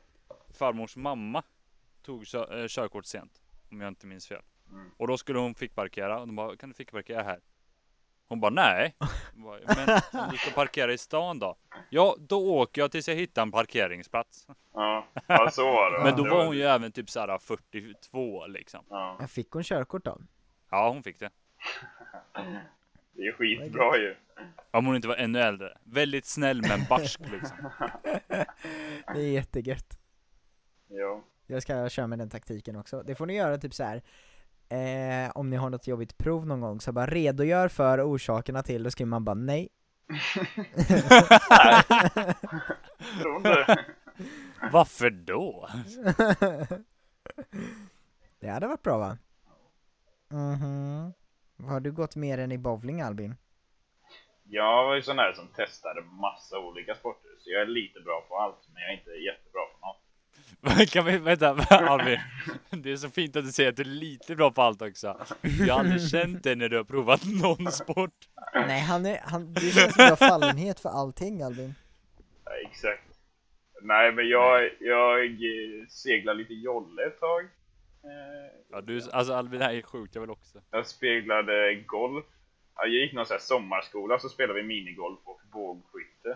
farmors 0.59 0.95
mamma 0.95 1.43
tog 2.01 2.25
kö, 2.27 2.61
eh, 2.61 2.67
körkort 2.67 3.05
sent, 3.05 3.41
om 3.71 3.81
jag 3.81 3.87
inte 3.87 4.07
minns 4.07 4.27
fel. 4.27 4.41
Mm. 4.71 4.91
Och 4.97 5.07
då 5.07 5.17
skulle 5.17 5.39
hon 5.39 5.55
fickparkera, 5.55 6.19
och 6.19 6.27
de 6.27 6.35
bara, 6.35 6.55
kan 6.57 6.69
du 6.69 6.75
fickparkera 6.75 7.23
här? 7.23 7.39
Hon 8.27 8.39
bara, 8.39 8.51
nej. 8.51 8.95
Bara, 9.33 9.59
Men 9.75 10.01
om 10.23 10.29
du 10.31 10.37
ska 10.37 10.51
parkera 10.51 10.93
i 10.93 10.97
stan 10.97 11.39
då? 11.39 11.55
Ja, 11.89 12.15
då 12.19 12.55
åker 12.55 12.81
jag 12.81 12.91
tills 12.91 13.07
jag 13.07 13.15
hittar 13.15 13.41
en 13.41 13.51
parkeringsplats. 13.51 14.47
Ja, 14.73 15.07
ja 15.27 15.49
så 15.51 15.65
var 15.65 15.91
det. 15.91 16.03
Men 16.03 16.15
då 16.15 16.35
var 16.35 16.45
hon 16.45 16.57
ju 16.57 16.63
även 16.63 16.91
typ 16.91 17.09
såhär 17.09 17.37
42 17.37 18.47
liksom. 18.47 18.85
Ja, 18.89 19.17
Jag 19.19 19.29
fick 19.29 19.51
hon 19.51 19.63
körkort 19.63 20.05
då? 20.05 20.17
Ja, 20.71 20.89
hon 20.89 21.03
fick 21.03 21.19
det. 21.19 21.29
det 23.13 23.21
är 23.21 23.31
skitbra 23.31 23.97
ju. 23.97 24.15
Om 24.71 24.85
hon 24.85 24.95
inte 24.95 25.07
var 25.07 25.15
ännu 25.15 25.39
äldre. 25.39 25.77
Väldigt 25.83 26.25
snäll 26.25 26.61
men 26.61 26.79
barsk 26.89 27.19
liksom. 27.19 27.57
Det 29.13 29.19
är 29.19 29.31
jättegött. 29.31 29.99
Ja. 30.87 31.23
Jag 31.47 31.61
ska 31.61 31.89
köra 31.89 32.07
med 32.07 32.19
den 32.19 32.29
taktiken 32.29 32.75
också. 32.75 33.03
Det 33.03 33.15
får 33.15 33.25
ni 33.25 33.35
göra 33.35 33.57
typ 33.57 33.73
så 33.73 33.83
här. 33.83 34.01
Eh, 34.69 35.31
om 35.35 35.49
ni 35.49 35.55
har 35.57 35.69
något 35.69 35.87
jobbigt 35.87 36.17
prov 36.17 36.45
någon 36.45 36.61
gång, 36.61 36.81
så 36.81 36.91
bara 36.91 37.05
redogör 37.05 37.67
för 37.67 38.01
orsakerna 38.01 38.63
till, 38.63 38.83
då 38.83 38.91
skriver 38.91 39.09
man 39.09 39.25
bara 39.25 39.33
nej. 39.33 39.69
Varför 44.71 45.09
då? 45.09 45.69
det 48.39 48.47
hade 48.47 48.67
varit 48.67 48.81
bra 48.81 48.97
va? 48.97 49.17
Mhm. 50.29 51.13
Har 51.67 51.79
du 51.79 51.91
gått 51.91 52.15
mer 52.15 52.37
än 52.37 52.51
i 52.51 52.57
bowling 52.57 53.01
Albin? 53.01 53.35
Jag 54.43 54.85
var 54.85 54.95
ju 54.95 55.01
sån 55.01 55.17
där 55.17 55.33
som 55.33 55.47
testade 55.47 56.01
massa 56.01 56.59
olika 56.59 56.95
sporter, 56.95 57.29
så 57.39 57.51
jag 57.51 57.61
är 57.61 57.65
lite 57.65 57.99
bra 57.99 58.25
på 58.29 58.37
allt, 58.37 58.69
men 58.73 58.81
jag 58.83 58.91
är 58.91 58.97
inte 58.97 59.11
jättebra 59.11 59.61
på 59.73 59.85
något. 59.87 60.01
Kan 60.89 61.05
vi, 61.05 61.17
vänta, 61.17 61.49
Albin. 61.69 62.19
Det 62.69 62.91
är 62.91 62.95
så 62.95 63.09
fint 63.09 63.35
att 63.35 63.45
du 63.45 63.51
säger 63.51 63.69
att 63.69 63.75
du 63.75 63.83
är 63.83 63.87
lite 63.87 64.35
bra 64.35 64.51
på 64.51 64.61
allt 64.61 64.81
också. 64.81 65.25
Jag 65.67 65.73
har 65.73 65.79
aldrig 65.79 66.09
känt 66.09 66.43
dig 66.43 66.55
när 66.55 66.69
du 66.69 66.77
har 66.77 66.83
provat 66.83 67.21
någon 67.41 67.71
sport. 67.71 68.13
Nej, 68.53 68.79
han 68.81 69.05
är, 69.05 69.19
han, 69.23 69.53
det 69.53 69.59
känns 69.61 69.95
som 69.95 70.03
du 70.03 70.09
har 70.09 70.15
fallenhet 70.15 70.79
för 70.79 70.89
allting 70.89 71.41
Albin. 71.41 71.75
Ja, 72.45 72.51
exakt. 72.69 73.01
Nej, 73.81 74.11
men 74.11 74.27
jag, 74.29 74.69
jag 74.79 75.19
seglar 75.89 76.33
lite 76.33 76.53
jolle 76.53 77.03
ett 77.07 77.19
tag. 77.19 77.43
Eh, 77.43 78.51
Ja, 78.71 78.81
du, 78.81 79.01
alltså 79.11 79.33
Albin, 79.33 79.59
det 79.59 79.65
här 79.65 79.73
är 79.73 79.81
sjukt, 79.81 80.15
jag 80.15 80.21
vill 80.21 80.29
också. 80.29 80.61
Jag 80.71 80.87
speglade 80.87 81.75
golf. 81.75 82.25
Ja, 82.75 82.81
Jag 82.85 82.89
gick 82.93 83.13
någon 83.13 83.25
sån 83.25 83.33
här 83.35 83.41
sommarskola 83.41 84.19
så 84.19 84.29
spelade 84.29 84.61
vi 84.61 84.67
minigolf 84.67 85.19
och 85.23 85.41
bågskytte. 85.51 86.29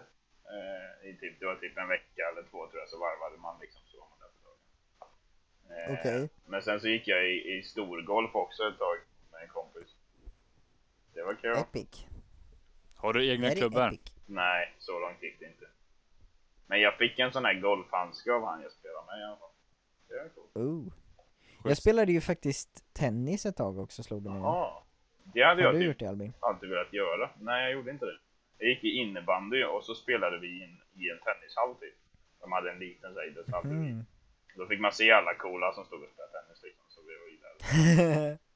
Eh, 0.55 1.09
i 1.09 1.17
typ, 1.19 1.39
det 1.39 1.45
var 1.45 1.55
typ 1.55 1.77
en 1.77 1.88
vecka 1.88 2.21
eller 2.32 2.43
två 2.51 2.67
tror 2.67 2.80
jag, 2.84 2.89
så 2.89 2.97
varvade 2.99 3.38
man 3.41 3.55
liksom 3.61 3.82
så. 3.91 3.97
var 3.99 4.07
man 4.09 4.19
där 4.19 4.32
på 4.43 4.49
Eh, 5.70 5.93
Okej. 5.93 6.30
Men 6.45 6.61
sen 6.61 6.80
så 6.82 6.88
gick 6.88 7.07
jag 7.07 7.30
i, 7.30 7.57
i 7.57 7.63
storgolf 7.63 8.36
också 8.36 8.63
ett 8.67 8.78
tag 8.80 8.97
med 9.32 9.41
en 9.41 9.47
kompis. 9.47 9.95
Det 11.13 11.24
var 11.24 11.34
kul. 11.36 11.57
Epic. 11.57 12.05
Har 12.95 13.13
du 13.13 13.30
egna 13.32 13.51
klubbar? 13.51 13.88
epic. 13.88 13.99
Nej, 14.26 14.76
så 14.78 14.99
långt 14.99 15.24
gick 15.24 15.39
det 15.39 15.45
inte. 15.45 15.65
Men 16.67 16.82
jag 16.82 16.97
fick 16.97 17.20
en 17.20 17.32
sån 17.32 17.45
här 17.45 17.53
golfhandske 17.59 18.32
av 18.34 18.45
han 18.45 18.61
jag 18.61 18.72
spelade 18.72 19.05
med 19.05 19.20
i 19.20 19.24
alla 19.24 19.38
fall. 19.38 19.49
Det 20.07 20.15
var 20.15 20.30
coolt. 20.53 20.93
Jag 21.63 21.78
spelade 21.78 22.11
ju 22.11 22.22
faktiskt 22.22 22.93
tennis 22.93 23.45
ett 23.45 23.57
tag 23.57 23.80
också 23.80 24.03
slog 24.03 24.24
det 24.24 24.30
mig. 24.30 24.39
Jaha. 24.39 24.84
Det 25.34 25.43
hade 25.43 25.61
Har 25.63 25.65
jag 25.67 25.74
du 25.76 25.80
typ 25.80 25.88
gjort 25.88 25.99
det 25.99 26.09
Albin? 26.09 26.34
alltid 26.39 26.70
velat 26.70 26.93
göra. 26.93 27.30
Nej, 27.39 27.63
jag 27.63 27.72
gjorde 27.72 27.91
inte 27.91 28.05
det. 28.05 28.17
Jag 28.57 28.70
gick 28.70 28.84
i 28.84 28.88
innebandy 28.89 29.63
och 29.63 29.84
så 29.84 29.95
spelade 29.95 30.39
vi 30.39 30.63
in, 30.63 30.78
i 30.93 31.09
en 31.09 31.20
tennishall 31.20 31.76
typ. 31.76 31.95
De 32.39 32.51
hade 32.51 32.72
en 32.72 32.80
liten 32.80 33.11
idrottshall. 33.30 33.65
Mm. 33.65 34.05
Då 34.60 34.68
fick 34.68 34.80
man 34.80 34.91
se 34.91 35.12
alla 35.12 35.34
coola 35.34 35.74
som 35.74 35.86
stod 35.86 36.03
och 36.03 36.10
spelade 36.14 36.34
tennis 36.34 36.64
liksom. 36.64 36.84
Så 36.89 37.01
vi 37.01 37.14
var 37.22 37.28
ju 37.30 38.28
där. 38.28 38.38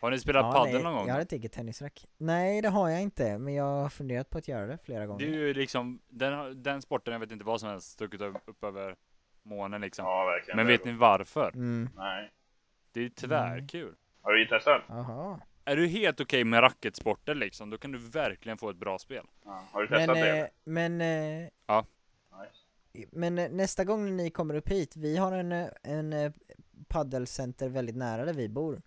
Har 0.00 0.10
ni 0.10 0.18
spelat 0.18 0.42
Ja, 0.44 0.52
padel 0.52 0.82
någon 0.82 0.94
gång? 0.94 1.06
Jag 1.06 1.14
har 1.14 1.20
ett 1.20 1.32
eget 1.32 1.52
tennisrack. 1.52 2.06
Nej, 2.18 2.62
det 2.62 2.68
har 2.68 2.88
jag 2.88 3.02
inte, 3.02 3.38
men 3.38 3.54
jag 3.54 3.64
har 3.64 3.88
funderat 3.88 4.30
på 4.30 4.38
att 4.38 4.48
göra 4.48 4.66
det 4.66 4.78
flera 4.84 4.98
Det 4.98 5.04
är 5.04 5.06
gånger. 5.06 5.26
ju 5.26 5.54
liksom, 5.54 6.00
den, 6.08 6.62
den 6.62 6.82
sporten, 6.82 7.12
jag 7.12 7.20
vet 7.20 7.30
inte 7.30 7.44
vad 7.44 7.60
som 7.60 7.68
helst, 7.68 7.90
stuckit 7.92 8.20
upp, 8.20 8.64
över 8.64 8.96
månen 9.42 9.80
liksom. 9.80 10.04
Ja, 10.04 10.24
verkligen. 10.24 10.56
Men 10.56 10.66
vet 10.66 10.84
ni 10.84 10.92
varför? 10.92 11.48
Mm. 11.54 11.88
Nej. 11.96 12.30
Det 12.92 13.00
är 13.00 13.04
ju 13.04 13.10
tvärkul. 13.10 13.94
Har 14.22 14.32
du 14.32 14.46
testat? 14.46 14.82
Jaha. 14.88 15.40
Är 15.64 15.76
du 15.76 15.86
helt 15.86 16.20
okej 16.20 16.44
med 16.44 16.62
racketsporter 16.62 17.34
liksom, 17.34 17.70
då 17.70 17.78
kan 17.78 17.92
du 17.92 17.98
verkligen 17.98 18.58
få 18.58 18.70
ett 18.70 18.76
bra 18.76 18.98
spel. 18.98 19.26
Ja. 19.44 19.64
Har 19.72 19.82
du 19.82 19.88
Men, 19.90 19.98
testat 19.98 20.16
det? 20.16 20.38
eh, 20.40 20.46
men, 20.64 21.00
eh, 21.00 21.42
Nice. 21.42 21.50
Men 23.10 23.34
nästa 23.34 23.84
gång 23.84 24.16
ni 24.16 24.30
kommer 24.30 24.54
upp 24.54 24.68
hit, 24.68 24.96
vi 24.96 25.16
har 25.16 25.32
en, 25.32 25.68
en 25.82 26.12
eh, 26.12 26.32
paddelcenter 26.88 27.68
väldigt 27.68 27.96
nära 27.96 28.24
där 28.24 28.34
vi 28.34 28.48
bor. 28.48 28.82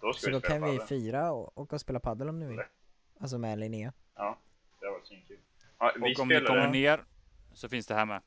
Då 0.00 0.12
ska 0.12 0.20
Så 0.20 0.26
vi 0.26 0.32
då 0.32 0.40
kan 0.40 0.62
vi 0.62 0.76
padel. 0.76 0.86
fira 0.86 1.32
och 1.32 1.58
åka 1.60 1.76
och 1.76 1.80
spela 1.80 2.00
paddel 2.00 2.28
om 2.28 2.38
ni 2.38 2.46
vill. 2.46 2.56
Nej. 2.56 2.66
Alltså 3.20 3.38
med 3.38 3.58
Linnea. 3.58 3.92
Ja, 4.16 4.38
det 4.80 4.86
var 4.86 5.00
svinkul. 5.04 5.36
Ja, 5.78 5.92
vi 5.96 6.14
Och 6.14 6.20
om 6.20 6.28
ni 6.28 6.40
kommer 6.40 6.70
ner, 6.70 7.04
så 7.54 7.68
finns 7.68 7.86
det 7.86 7.94
här 7.94 8.06
med. 8.06 8.20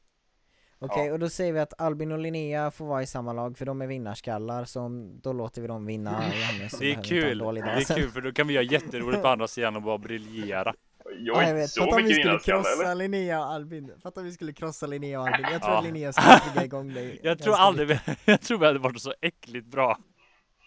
Okej, 0.79 1.05
Ja. 1.07 1.13
och 1.13 1.19
då 1.19 1.29
säger 1.29 1.53
vi 1.53 1.59
att 1.59 1.81
Albin 1.81 2.11
och 2.11 2.19
Linnea 2.19 2.71
får 2.71 2.85
vara 2.85 3.01
i 3.03 3.05
samma 3.05 3.33
lag 3.33 3.57
för 3.57 3.65
de 3.65 3.81
är 3.81 3.87
vinnarskallar 3.87 4.65
så 4.65 4.89
då 5.21 5.33
låter 5.33 5.61
vi 5.61 5.67
dem 5.67 5.85
vinna 5.85 6.11
Johannes 6.35 6.79
Det 6.79 6.91
är 6.93 6.97
vi 6.97 7.03
kul, 7.03 7.37
dålig 7.37 7.63
det 7.63 7.69
är 7.69 7.95
kul 7.95 8.09
för 8.11 8.21
då 8.21 8.31
kan 8.31 8.47
vi 8.47 8.55
ha 8.55 8.63
jätteroligt 8.63 9.21
på 9.21 9.27
andra 9.27 9.47
sidan 9.47 9.75
och 9.75 9.81
bara 9.81 9.97
briljera. 9.97 10.73
Jag 11.19 11.37
är 11.37 11.41
Ja, 11.41 11.43
inte 11.43 11.53
vet. 11.53 11.69
så 11.69 11.81
Fatta 11.83 11.95
mycket 11.95 12.11
skulle 12.11 12.27
vinnarskalle 12.27 12.63
krossa 12.63 12.83
eller? 12.91 12.95
Linnea 12.95 13.39
och 13.39 13.45
Albin. 13.53 13.93
Fatta 14.03 14.19
om 14.19 14.25
vi 14.25 14.31
skulle 14.31 14.53
krossa 14.53 14.87
Linnea 14.87 15.19
och 15.21 15.27
Albin. 15.27 15.45
Jag 15.51 15.61
tror 15.61 15.73
Ja. 15.73 15.77
att 15.79 15.83
Linnea 15.85 16.13
skulle 16.13 16.39
trigga 16.39 16.65
igång 16.65 16.93
dig. 16.93 17.19
Jag 17.23 17.39
tror 17.39 17.55
aldrig 17.55 17.87
vi, 17.87 17.99
jag 18.25 18.41
tror 18.41 18.57
vi 18.57 18.65
hade 18.65 18.79
varit 18.79 19.01
så 19.01 19.13
äckligt 19.21 19.65
bra. 19.67 19.97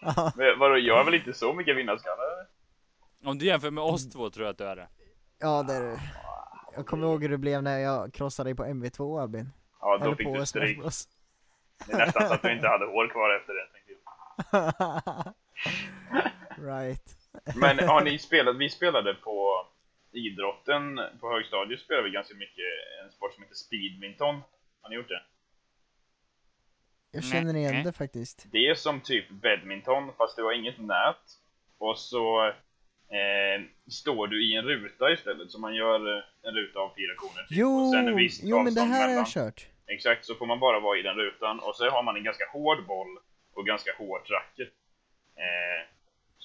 Ja. 0.00 0.32
Men 0.36 0.58
Vadå, 0.58 0.78
jag 0.78 1.00
är 1.00 1.04
väl 1.04 1.14
inte 1.14 1.32
så 1.32 1.52
mycket 1.52 1.76
vinnarskalle 1.76 2.22
eller? 2.22 2.46
Om 3.30 3.38
du 3.38 3.46
jämför 3.46 3.70
med 3.70 3.84
oss 3.84 4.10
två 4.10 4.30
tror 4.30 4.46
jag 4.46 4.52
att 4.52 4.58
du 4.58 4.64
är 4.64 4.76
det. 4.76 4.88
Ja, 5.38 5.62
det 5.62 5.72
är 5.74 5.80
det. 5.82 6.00
Jag 6.76 6.86
kommer 6.86 7.06
ihåg 7.06 7.22
hur 7.22 7.28
det 7.28 7.38
blev 7.38 7.62
när 7.62 7.78
jag 7.78 8.12
krossade 8.14 8.48
dig 8.50 8.54
på 8.54 8.64
MV2 8.64 9.22
Albin. 9.22 9.50
Ja, 9.80 9.98
då 9.98 10.04
Eller 10.04 10.14
fick 10.16 10.34
du 10.34 10.46
stryk. 10.46 10.78
Det 11.86 11.92
är 11.92 11.98
nästan 11.98 12.28
så 12.28 12.34
att 12.34 12.42
du 12.42 12.52
inte 12.52 12.68
hade 12.68 12.86
hår 12.86 13.08
kvar 13.08 13.36
efter 13.36 13.52
det. 13.54 13.66
tänkte 13.72 13.92
jag. 14.52 15.34
right. 16.78 17.16
Men 17.56 17.78
har 17.88 18.00
ni 18.04 18.18
spelat, 18.18 18.56
vi 18.56 18.70
spelade 18.70 19.14
på 19.14 19.57
idrotten 20.12 21.00
på 21.20 21.32
högstadiet 21.32 21.80
spelade 21.80 22.04
vi 22.04 22.10
ganska 22.14 22.34
mycket 22.34 22.64
en 23.04 23.10
sport 23.10 23.34
som 23.34 23.42
heter 23.42 23.54
speedminton. 23.56 24.40
Har 24.82 24.88
ni 24.90 24.96
gjort 24.96 25.08
det? 25.08 25.22
Jag 27.10 27.24
känner 27.24 27.56
igen 27.56 27.74
Nej. 27.74 27.84
det 27.84 27.92
faktiskt. 27.92 28.46
Det 28.52 28.66
är 28.68 28.74
som 28.74 29.00
typ 29.00 29.30
badminton 29.30 30.12
fast 30.18 30.36
det 30.36 30.42
var 30.42 30.52
inget 30.52 30.78
nät. 30.78 31.24
Och 31.78 31.98
så 31.98 32.46
eh, 32.46 33.62
står 33.90 34.26
du 34.26 34.50
i 34.52 34.56
en 34.56 34.64
ruta 34.64 35.12
istället. 35.12 35.50
Så 35.50 35.58
man 35.60 35.74
gör 35.74 36.16
eh, 36.16 36.22
en 36.42 36.54
ruta 36.54 36.78
av 36.78 36.88
fyra 36.96 37.14
koner. 37.16 37.42
Typ, 37.42 37.58
Jo, 37.58 37.84
och 37.86 37.90
sen 37.92 38.08
en 38.08 38.16
viss 38.16 38.40
jo 38.42 38.62
men 38.62 38.74
det 38.74 38.80
här 38.80 39.00
har 39.00 39.08
mellan. 39.08 39.16
jag 39.16 39.26
kört. 39.28 39.66
Exakt, 39.86 40.24
så 40.26 40.34
får 40.34 40.46
man 40.46 40.60
bara 40.60 40.80
vara 40.80 40.98
i 40.98 41.02
den 41.02 41.16
rutan 41.16 41.60
och 41.60 41.76
så 41.76 41.90
har 41.90 42.02
man 42.02 42.16
en 42.16 42.24
ganska 42.24 42.44
hård 42.52 42.86
boll 42.86 43.18
och 43.54 43.66
ganska 43.66 43.90
hårt 43.98 44.30
racket. 44.30 44.68
Eh, 45.36 45.97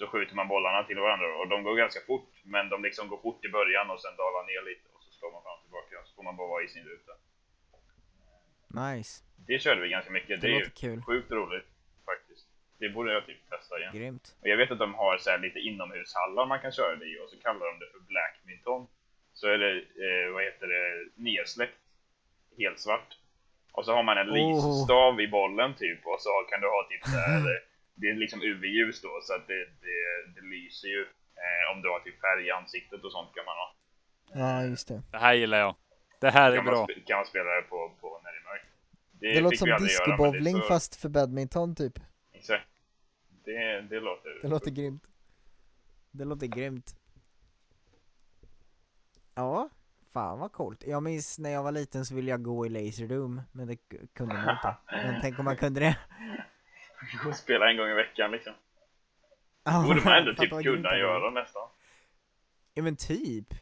så 0.04 0.10
skjuter 0.12 0.36
man 0.36 0.48
bollarna 0.48 0.84
till 0.84 1.00
varandra 1.00 1.28
och 1.40 1.48
de 1.48 1.64
går 1.64 1.76
ganska 1.76 2.00
fort, 2.08 2.30
men 2.44 2.70
de 2.70 2.84
liksom 2.84 3.08
går 3.12 3.18
fort 3.26 3.46
i 3.46 3.50
början 3.50 3.90
och 3.94 4.02
sen 4.02 4.16
dalar 4.24 4.44
ner 4.52 4.62
lite 4.70 4.86
och 4.94 5.02
så 5.04 5.12
slår 5.12 5.32
man 5.32 5.42
fram 5.44 5.58
och 5.58 5.64
tillbaka 5.64 5.96
så 6.08 6.16
får 6.16 6.24
man 6.24 6.36
bara 6.40 6.48
vara 6.48 6.64
i 6.64 6.68
sin 6.68 6.86
ruta. 6.92 7.14
Nice. 8.68 9.24
Det 9.48 9.60
körde 9.60 9.82
vi 9.82 9.90
ganska 9.90 10.12
mycket, 10.12 10.42
Det 10.42 10.48
det, 10.48 10.54
är 10.56 10.60
ju 10.60 10.70
kul. 10.70 11.02
sjukt 11.02 11.32
roligt 11.32 11.68
faktiskt. 12.06 12.46
Det 12.80 12.90
borde 12.90 13.14
jag 13.14 13.26
typ 13.26 13.50
testa 13.50 13.80
igen. 13.80 13.92
Grymt. 13.98 14.36
Och 14.42 14.48
jag 14.48 14.58
vet 14.58 14.72
att 14.72 14.80
de 14.80 14.94
har 14.94 15.18
så 15.18 15.30
här 15.30 15.38
lite 15.40 15.60
inomhushallar 15.60 16.46
man 16.46 16.60
kan 16.60 16.72
köra 16.72 16.96
det 16.96 17.06
i 17.06 17.20
och 17.24 17.30
så 17.30 17.38
kallar 17.46 17.66
de 17.66 17.80
det 17.80 17.90
för 17.94 18.00
blackminton. 18.00 18.88
Så 19.34 19.48
är 19.48 19.58
det, 19.58 19.72
eh, 20.06 20.34
vad 20.34 20.44
heter 20.44 20.68
det, 20.68 21.10
nedsläckt. 21.16 21.78
Helt 22.58 22.80
svart. 22.80 23.18
Och 23.72 23.86
så 23.86 23.94
har 23.94 24.04
man 24.04 24.18
en 24.18 24.30
Oh. 24.30 24.34
lysstav 24.36 25.22
i 25.22 25.28
bollen 25.28 25.74
typ 25.76 26.06
och 26.06 26.22
så 26.22 26.30
kan 26.50 26.62
du 26.62 26.68
ha 26.68 26.88
typ 26.90 27.04
så 27.04 27.18
här, 27.18 27.38
eh, 27.40 27.62
det 27.96 28.08
är 28.10 28.16
liksom 28.16 28.42
UV-ljus 28.42 29.02
då 29.02 29.20
så 29.24 29.34
att 29.36 29.48
det, 29.48 29.60
det, 29.82 29.98
det 30.36 30.42
lyser 30.42 30.88
ju. 30.88 31.02
Eh, 31.44 31.76
om 31.76 31.82
du 31.82 31.90
har 31.90 32.00
typ 32.00 32.22
färg 32.22 32.48
i 32.48 32.52
ansiktet 32.52 33.04
och 33.04 33.12
sånt 33.12 33.36
kan 33.36 33.46
man 33.46 33.56
ha. 33.62 33.76
Ja, 34.34 34.64
just 34.66 34.88
det. 34.88 35.02
Det 35.12 35.18
här 35.18 35.34
gillar 35.34 35.58
jag. 35.60 35.76
Det 36.22 36.30
här 36.30 36.52
är 36.52 36.56
Kan 36.56 36.66
man, 36.66 36.74
bra. 36.74 36.86
spe- 36.86 37.04
kan 37.06 37.18
man 37.18 37.26
spela 37.26 37.50
det 37.50 37.62
på, 37.62 37.92
på 38.02 38.22
när 38.24 38.32
det 38.32 38.38
är 38.38 38.44
mörkt. 38.44 38.66
Det 39.12 39.42
låter 39.42 39.50
fick 39.50 39.60
som 39.60 39.70
det 39.70 39.80
discobowling 39.80 40.56
så- 40.62 40.68
fast 40.68 40.96
för 40.96 41.10
badminton 41.10 41.76
typ. 41.76 42.00
Exakt. 42.34 42.68
Det, 43.46 43.82
det 43.82 44.00
låter... 44.00 44.40
Det 44.42 44.48
låter 44.48 44.72
grymt. 44.72 45.04
Det 46.12 46.26
låter 46.26 46.48
grymt. 46.48 46.96
Ja, 49.36 49.70
fan 50.14 50.40
vad 50.40 50.52
coolt. 50.52 50.84
Jag 50.88 51.04
minns 51.04 51.40
när 51.40 51.50
jag 51.50 51.64
var 51.64 51.72
liten 51.72 52.06
så 52.06 52.16
ville 52.16 52.32
jag 52.32 52.44
gå 52.44 52.66
i 52.66 52.70
Laserdome, 52.70 53.44
men 53.52 53.68
det 53.68 53.78
kunde 54.14 54.36
man 54.36 54.56
inte. 54.56 54.76
Men 54.92 55.22
tänk 55.22 55.40
om 55.40 55.46
man 55.46 55.58
kunde 55.58 55.80
det. 55.80 55.98
Och 57.28 57.36
spela 57.36 57.70
en 57.72 57.78
gång 57.78 57.90
i 57.90 57.94
veckan 57.94 58.32
liksom. 58.32 58.54
Ja, 59.64 59.84
borde 59.88 60.02
man 60.06 60.18
ändå 60.18 60.34
typ 60.36 60.50
kunna 60.50 60.98
göra 60.98 61.30
nästan. 61.30 61.70
Ja 62.74 62.84
men 62.84 62.96
typ. 62.96 63.54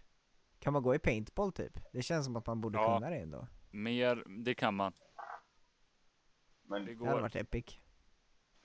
Kan 0.59 0.73
man 0.73 0.83
gå 0.83 0.95
i 0.95 0.99
paintball 0.99 1.51
typ? 1.51 1.79
Det 1.93 2.01
känns 2.01 2.25
som 2.25 2.35
att 2.35 2.47
man 2.47 2.61
borde 2.61 2.77
Ja. 2.79 2.95
kunna 2.97 3.09
det 3.09 3.15
ändå. 3.17 3.47
Mer, 3.71 4.23
det 4.43 4.53
kan 4.53 4.75
man. 4.75 4.93
Men 6.63 6.85
Det 6.85 6.93
Det 6.93 6.99
hade 7.05 7.11
går. 7.11 7.21
varit 7.21 7.35
epic. 7.35 7.79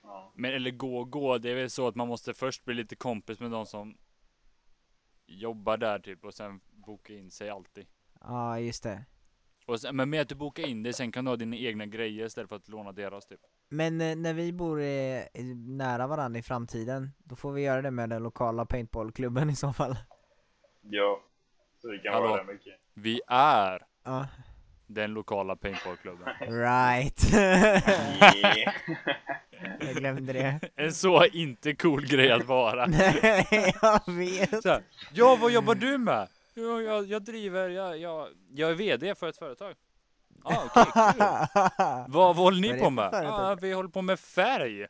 ja. 0.03 0.31
Men 0.35 0.53
eller 0.53 0.71
gå 0.71 0.97
och 0.97 1.11
gå, 1.11 1.37
det 1.37 1.49
är 1.51 1.55
väl 1.55 1.69
så 1.69 1.87
att 1.87 1.95
man 1.95 2.07
måste 2.07 2.33
först 2.33 2.65
bli 2.65 2.73
lite 2.73 2.95
kompis 2.95 3.39
med 3.39 3.51
de 3.51 3.65
som 3.65 3.97
jobbar 5.25 5.77
där 5.77 5.99
typ 5.99 6.25
och 6.25 6.33
sen 6.33 6.59
boka 6.69 7.13
in 7.13 7.31
sig 7.31 7.49
alltid. 7.49 7.87
Ja, 8.21 8.59
just 8.59 8.83
det. 8.83 9.05
Och 9.65 9.81
sen, 9.81 9.95
men 9.95 10.09
med 10.09 10.21
att 10.21 10.29
du 10.29 10.35
bokar 10.35 10.67
in 10.67 10.83
dig, 10.83 10.93
sen 10.93 11.11
kan 11.11 11.25
du 11.25 11.31
ha 11.31 11.35
dina 11.35 11.55
egna 11.55 11.85
grejer 11.85 12.25
istället 12.25 12.49
för 12.49 12.55
att 12.55 12.67
låna 12.67 12.91
deras 12.91 13.25
typ. 13.25 13.41
Men 13.69 14.01
eh, 14.01 14.15
när 14.15 14.33
vi 14.33 14.53
bor 14.53 14.77
nära 15.77 16.07
varandra 16.07 16.39
i 16.39 16.43
framtiden, 16.43 17.11
då 17.17 17.35
får 17.35 17.51
vi 17.51 17.61
göra 17.61 17.81
det 17.81 17.91
med 17.91 18.09
den 18.09 18.23
lokala 18.23 18.65
paintballklubben 18.65 19.49
i 19.49 19.55
så 19.55 19.73
fall. 19.73 19.95
ja. 20.81 21.21
Så 21.81 21.87
det 21.87 21.97
kan 21.99 22.13
Hallå. 22.13 22.27
vara 22.27 22.43
det 22.43 22.53
mycket. 22.53 22.73
Vi 22.93 23.21
är 23.27 23.85
Ja, 24.03 24.27
den 24.87 25.13
lokala 25.13 25.55
paintballklubben. 25.55 26.27
right. 26.39 27.33
Jag 29.79 29.95
glömde 29.95 30.33
det. 30.33 30.59
En 30.75 30.93
så 30.93 31.25
inte 31.25 31.75
cool 31.75 32.05
grej 32.07 32.31
att 32.31 32.45
vara. 32.45 32.85
Nej, 32.87 33.73
jag 33.81 34.01
vet. 34.13 34.63
Så 34.63 34.69
här, 34.69 34.81
ja, 35.13 35.37
vad 35.41 35.51
jobbar 35.51 35.75
du 35.75 35.97
med? 35.97 36.27
Ja, 36.53 36.81
jag, 36.81 37.05
jag 37.05 37.21
driver, 37.21 37.69
jag, 37.69 37.97
jag, 37.97 38.27
jag 38.53 38.69
är 38.71 38.75
VD 38.75 39.15
för 39.15 39.29
ett 39.29 39.37
företag. 39.37 39.75
Ja, 40.49 40.63
okej, 40.65 40.85
kul. 40.93 41.23
Vad, 42.07 42.35
vad 42.35 42.35
håller 42.35 42.61
ni 42.61 42.79
på 42.79 42.89
med? 42.89 43.09
Ja, 43.13 43.57
vi 43.61 43.73
håller 43.73 43.89
på 43.89 44.01
med 44.01 44.19
färg. 44.19 44.87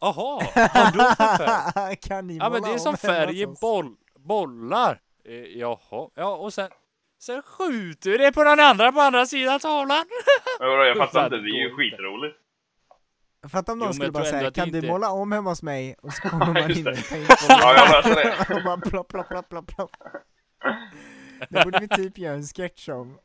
Jaha, 0.00 0.14
vad 0.54 0.92
då 0.94 1.04
för 1.04 1.36
färg? 1.72 1.96
kan 1.96 2.26
ni 2.26 2.36
Ja 2.36 2.50
men 2.50 2.62
det 2.62 2.68
är 2.68 2.72
om 2.72 2.78
som 2.78 2.96
färg 2.96 3.40
i 3.42 3.46
boll, 3.46 3.94
bollar. 4.18 5.00
Eh, 5.24 5.34
jaha, 5.34 6.08
ja 6.14 6.36
och 6.36 6.54
sen 6.54 6.70
Sen 7.18 7.42
skjuter 7.42 8.10
vi 8.10 8.18
det 8.18 8.32
på 8.32 8.44
den 8.44 8.60
andra 8.60 8.92
på 8.92 9.00
andra 9.00 9.26
sidan 9.26 9.60
tavlan. 9.60 10.04
Men 10.60 10.68
vadå, 10.68 10.84
jag 10.84 10.96
fattar 10.96 11.24
inte, 11.24 11.36
det 11.36 11.48
är 11.48 11.68
ju 11.68 11.74
skitroligt. 11.76 12.36
Fatta 13.48 13.72
om 13.72 13.78
någon 13.78 13.92
skulle 13.94 14.06
jag 14.06 14.12
bara 14.14 14.24
säga 14.24 14.50
Kan 14.50 14.68
du 14.68 14.78
inte- 14.78 14.88
måla 14.90 15.10
om 15.10 15.32
hemma 15.32 15.50
hos 15.50 15.62
mig? 15.62 15.96
Och 16.02 16.12
så 16.12 16.28
kommer 16.28 16.46
man 16.46 16.70
in 16.70 16.84
det. 16.84 16.90
med 16.90 17.08
paintball 17.08 17.36
Ja, 17.48 17.74
jag 17.76 17.88
löser 18.04 18.14
det. 18.48 18.54
och 18.54 18.62
bara 18.64 18.76
plopp, 18.76 19.08
plopp, 19.08 19.28
plopp, 19.28 19.48
plopp, 19.48 19.66
plopp. 19.66 19.90
Det 21.48 21.64
borde 21.64 21.80
vi 21.80 21.88
typ 21.88 22.18
göra 22.18 22.34
en 22.34 22.42
sketch 22.42 22.88
om. 22.88 23.18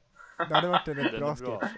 Det 0.49 0.55
hade 0.55 0.67
varit 0.67 0.87
en 0.87 0.95
rätt 0.95 1.11
bra 1.11 1.19
bra. 1.19 1.59
sketch. 1.59 1.71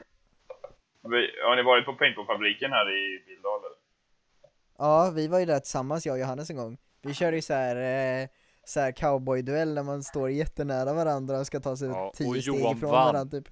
Har 1.43 1.55
ni 1.55 1.64
varit 1.64 1.86
på 1.86 1.93
paintballfabriken 1.93 2.72
här 2.72 2.89
i 2.91 3.24
Billdal? 3.28 3.59
eller? 3.59 3.78
Ja, 4.78 5.12
vi 5.16 5.28
var 5.28 5.39
ju 5.39 5.45
där 5.45 5.59
tillsammans 5.59 6.05
jag 6.05 6.14
och 6.14 6.20
Johannes 6.20 6.49
en 6.49 6.55
gång. 6.55 6.78
Vi 7.01 7.14
körde 7.14 7.36
ju 7.36 7.41
så 7.41 7.53
här, 7.53 7.76
eh, 8.22 8.28
så 8.64 8.80
här 8.80 8.91
cowboyduell 8.91 9.74
när 9.74 9.84
man 9.84 10.03
står 10.03 10.30
jättenära 10.30 10.93
varandra 10.93 11.39
och 11.39 11.45
ska 11.47 11.59
ta 11.59 11.76
sig 11.78 11.88
Ja, 11.88 12.07
och 12.07 12.14
tio 12.14 12.41
steg 12.41 12.43
Johan 12.59 12.78
ifrån 12.78 12.91
vann. 12.91 13.14
varandra 13.14 13.39
typ. 13.39 13.47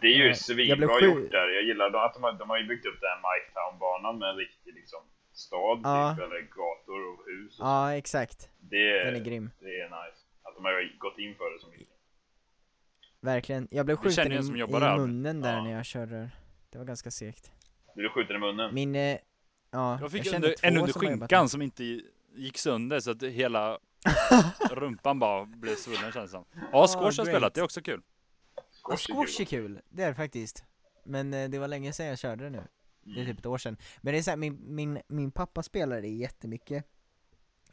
Det 0.00 0.06
är 0.06 0.16
ju 0.16 0.26
Ja, 0.28 0.34
svinbra 0.34 1.00
gjort 1.00 1.30
där. 1.30 1.48
Jag 1.48 1.62
gillar 1.62 1.86
att 2.06 2.14
de 2.14 2.22
har, 2.22 2.32
de 2.32 2.50
har 2.50 2.58
ju 2.58 2.66
byggt 2.66 2.86
upp 2.86 3.00
den 3.00 3.10
här 3.10 3.20
Miketown-banan 3.28 4.18
med 4.18 4.28
en 4.28 4.36
riktig 4.36 4.74
liksom 4.74 5.00
stad 5.32 5.80
Ja. 5.84 6.14
typ, 6.16 6.24
eller 6.24 6.40
gator 6.40 7.00
och 7.12 7.18
hus. 7.26 7.56
Ja, 7.58 7.94
exakt. 7.94 8.50
Det, 8.60 9.04
Den 9.04 9.14
är 9.16 9.20
grym. 9.24 9.50
det 9.60 9.80
är 9.80 9.84
nice. 9.88 10.20
Att 10.42 10.54
de 10.56 10.64
har 10.64 10.98
gått 10.98 11.18
in 11.18 11.34
för 11.34 11.52
det 11.54 11.60
så 11.60 11.68
mycket. 11.70 11.88
Verkligen. 13.20 13.68
Jag 13.70 13.86
blev 13.86 13.96
skjuten 13.96 14.32
i, 14.32 14.36
i 14.36 14.66
munnen 14.96 15.40
där 15.40 15.52
Ja. 15.56 15.62
när 15.62 15.70
jag 15.72 15.84
körde. 15.84 16.30
Det 16.70 16.78
var 16.78 16.84
ganska 16.84 17.10
segt. 17.10 17.52
Blir 17.94 18.04
du 18.04 18.10
skjuten 18.10 18.36
i 18.36 18.38
munnen? 18.38 18.74
Min, 18.74 18.94
eh, 18.94 19.18
ja, 19.70 19.98
Jag 20.00 20.12
fick 20.12 20.24
kände 20.24 20.36
under, 20.48 20.66
en 20.66 20.78
under 20.78 20.92
skinkan 20.92 21.48
som 21.48 21.62
inte 21.62 21.84
gick 22.36 22.58
sönder 22.58 23.00
så 23.00 23.10
att 23.10 23.22
hela 23.22 23.78
rumpan 24.70 25.18
bara 25.18 25.44
blev 25.46 25.74
svullen 25.74 26.12
känns 26.12 26.14
det 26.14 26.28
som. 26.28 26.44
Ja, 26.72 26.86
squash 26.86 27.02
har 27.02 27.12
great. 27.12 27.28
spelat, 27.28 27.54
det 27.54 27.60
är 27.60 27.64
också 27.64 27.82
kul. 27.82 28.02
Squash 28.84 29.10
är 29.10 29.14
squash 29.14 29.40
är 29.40 29.44
kul. 29.44 29.80
det 29.88 30.02
är 30.02 30.08
det 30.08 30.14
faktiskt. 30.14 30.64
Men 31.04 31.34
eh, 31.34 31.48
det 31.50 31.58
var 31.58 31.68
länge 31.68 31.92
sedan 31.92 32.06
jag 32.06 32.18
körde 32.18 32.44
det 32.44 32.50
nu. 32.50 32.62
Det 33.02 33.10
är 33.10 33.14
Mm. 33.14 33.26
typ 33.26 33.38
ett 33.38 33.46
år 33.46 33.58
sedan. 33.58 33.76
Men 34.00 34.12
det 34.12 34.18
är 34.18 34.22
så 34.22 34.30
här, 34.30 34.36
min, 34.36 34.74
min, 34.74 35.00
min 35.08 35.30
pappa 35.30 35.62
spelade 35.62 36.00
det 36.00 36.08
jättemycket 36.08 36.84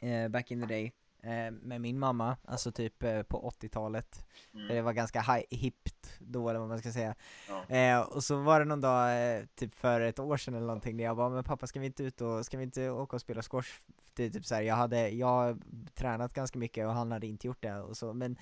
eh, 0.00 0.28
back 0.28 0.50
in 0.50 0.60
the 0.60 0.66
day. 0.66 0.92
Eh, 1.26 1.50
med 1.50 1.80
min 1.80 1.98
mamma, 1.98 2.36
alltså 2.44 2.72
typ 2.72 3.02
eh, 3.02 3.22
på 3.22 3.50
80-talet. 3.60 4.26
Mm. 4.54 4.68
Det 4.68 4.82
var 4.82 4.92
ganska 4.92 5.44
hippt 5.50 6.18
då 6.18 6.48
eller 6.48 6.60
vad 6.60 6.68
man 6.68 6.78
ska 6.78 6.92
säga. 6.92 7.14
Ja. 7.48 7.76
Eh, 7.76 8.00
och 8.00 8.24
så 8.24 8.36
var 8.36 8.58
det 8.58 8.64
någon 8.64 8.80
dag, 8.80 9.36
eh, 9.36 9.44
typ 9.54 9.74
för 9.74 10.00
ett 10.00 10.18
år 10.18 10.36
sedan 10.36 10.54
eller 10.54 10.66
någonting, 10.66 10.96
när 10.96 11.04
jag 11.04 11.16
bara 11.16 11.28
'Men 11.28 11.44
pappa 11.44 11.66
ska 11.66 11.80
vi 11.80 11.86
inte 11.86 12.02
ut 12.02 12.20
och, 12.20 12.46
ska 12.46 12.56
vi 12.56 12.62
inte 12.62 12.90
åka 12.90 13.16
och 13.16 13.20
spela 13.20 13.40
squash?' 13.40 13.80
Det 14.14 14.30
typ 14.30 14.46
så 14.46 14.54
här, 14.54 14.62
jag 14.62 14.74
hade, 14.74 15.08
jag 15.08 15.62
tränat 15.94 16.32
ganska 16.32 16.58
mycket 16.58 16.86
och 16.86 16.92
han 16.92 17.12
hade 17.12 17.26
inte 17.26 17.46
gjort 17.46 17.62
det 17.62 17.80
och 17.80 17.96
så, 17.96 18.12
men 18.12 18.36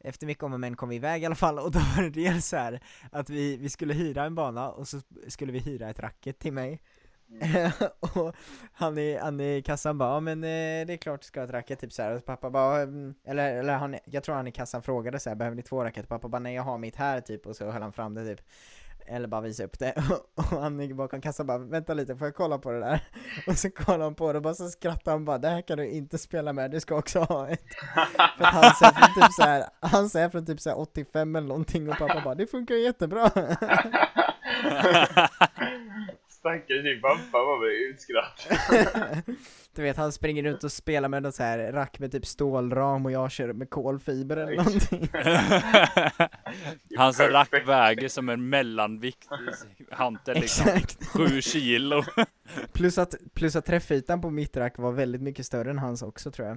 efter 0.00 0.26
mycket 0.26 0.44
om 0.44 0.52
och 0.52 0.60
men 0.60 0.76
kom 0.76 0.88
vi 0.88 0.96
iväg 0.96 1.22
i 1.22 1.26
alla 1.26 1.34
fall 1.34 1.58
och 1.58 1.70
då 1.70 1.78
var 1.78 2.02
det 2.02 2.10
dels 2.10 2.46
så 2.46 2.56
här 2.56 2.80
att 3.12 3.30
vi, 3.30 3.56
vi 3.56 3.68
skulle 3.68 3.94
hyra 3.94 4.24
en 4.24 4.34
bana 4.34 4.70
och 4.70 4.88
så 4.88 5.00
skulle 5.28 5.52
vi 5.52 5.58
hyra 5.58 5.90
ett 5.90 6.00
racket 6.00 6.38
till 6.38 6.52
mig 6.52 6.80
och 8.00 8.34
han 8.72 8.98
i, 8.98 9.16
han 9.16 9.40
i 9.40 9.62
kassan 9.62 9.98
bara, 9.98 10.14
ja 10.14 10.20
men 10.20 10.44
eh, 10.44 10.86
det 10.86 10.92
är 10.92 10.96
klart 10.96 11.20
du 11.20 11.26
ska 11.26 11.40
ha 11.40 11.44
ett 11.44 11.50
racket 11.50 11.80
typ 11.80 11.92
så 11.92 12.02
här. 12.02 12.16
och 12.16 12.24
pappa 12.24 12.50
bara, 12.50 12.80
"Mm." 12.82 13.14
eller, 13.24 13.56
eller 13.56 13.74
han, 13.74 13.96
jag 14.04 14.22
tror 14.22 14.34
han 14.34 14.46
i 14.46 14.52
kassan 14.52 14.82
frågade 14.82 15.18
så 15.20 15.30
här, 15.30 15.36
behöver 15.36 15.56
ni 15.56 15.62
två 15.62 15.84
racket? 15.84 16.08
Pappa 16.08 16.28
bara, 16.28 16.38
nej 16.38 16.54
jag 16.54 16.62
har 16.62 16.78
mitt 16.78 16.96
här 16.96 17.20
typ, 17.20 17.46
och 17.46 17.56
så 17.56 17.70
höll 17.70 17.82
han 17.82 17.92
fram 17.92 18.14
det 18.14 18.24
typ 18.24 18.40
eller 19.10 19.28
bara 19.28 19.40
visa 19.40 19.64
upp 19.64 19.78
det, 19.78 19.94
och 20.34 20.44
han 20.44 20.96
bakom 20.96 21.20
kassan 21.20 21.46
bara 21.46 21.58
'Vänta 21.58 21.94
lite, 21.94 22.16
får 22.16 22.26
jag 22.26 22.34
kolla 22.34 22.58
på 22.58 22.70
det 22.72 22.80
där?' 22.80 23.00
Och 23.46 23.58
så 23.58 23.70
kollade 23.70 24.04
han 24.04 24.14
på 24.14 24.32
det 24.32 24.36
och 24.38 24.42
bara 24.42 24.54
så 24.54 24.68
skrattade 24.68 25.10
han 25.14 25.24
bara 25.24 25.38
'Det 25.38 25.48
här 25.48 25.62
kan 25.62 25.78
du 25.78 25.88
inte 25.88 26.18
spela 26.18 26.52
med, 26.52 26.70
du 26.70 26.80
ska 26.80 26.96
också 26.96 27.20
ha 27.20 27.48
ett' 27.48 27.74
För 28.38 28.44
att 28.44 28.54
han 28.54 28.64
är 28.64 28.92
från 28.92 29.22
typ 29.22 29.32
så 29.32 29.42
här, 29.42 29.64
han 29.80 30.04
är 30.04 30.28
från 30.28 30.46
typ 30.46 30.60
så 30.60 30.70
här 30.70 30.78
85 30.78 31.36
eller 31.36 31.48
någonting 31.48 31.90
och 31.90 31.98
pappa 31.98 32.20
bara 32.24 32.34
'Det 32.34 32.46
funkar 32.46 32.74
jättebra' 32.74 33.56
Stackars 36.38 36.82
din 36.84 37.00
pappa 37.00 37.38
var 37.38 37.58
med 37.66 37.90
utskratt. 37.90 38.48
Du 39.74 39.82
vet 39.82 39.96
han 39.96 40.12
springer 40.12 40.42
runt 40.42 40.64
och 40.64 40.72
spelar 40.72 41.08
med 41.08 41.22
något 41.22 41.34
så 41.34 41.42
här 41.42 41.72
rack 41.72 41.98
med 41.98 42.12
typ 42.12 42.26
stålram 42.26 43.06
och 43.06 43.12
jag 43.12 43.30
kör 43.30 43.52
med 43.52 43.70
kolfiber 43.70 44.36
eller 44.36 44.56
någonting 44.56 45.08
Hans 46.96 47.18
Perfect. 47.18 47.32
rack 47.34 47.68
väger 47.68 48.08
som 48.08 48.28
en 48.28 48.48
mellanvikt 48.48 49.28
hantel 49.90 50.34
liksom. 50.40 50.66
Exakt! 50.68 51.06
Sju 51.06 51.40
kilo. 51.40 52.02
Plus 52.72 52.98
att, 52.98 53.14
plus 53.34 53.56
att 53.56 53.66
träffytan 53.66 54.20
på 54.20 54.30
mitt 54.30 54.56
rack 54.56 54.78
var 54.78 54.92
väldigt 54.92 55.22
mycket 55.22 55.46
större 55.46 55.70
än 55.70 55.78
hans 55.78 56.02
också 56.02 56.30
tror 56.30 56.48
jag 56.48 56.56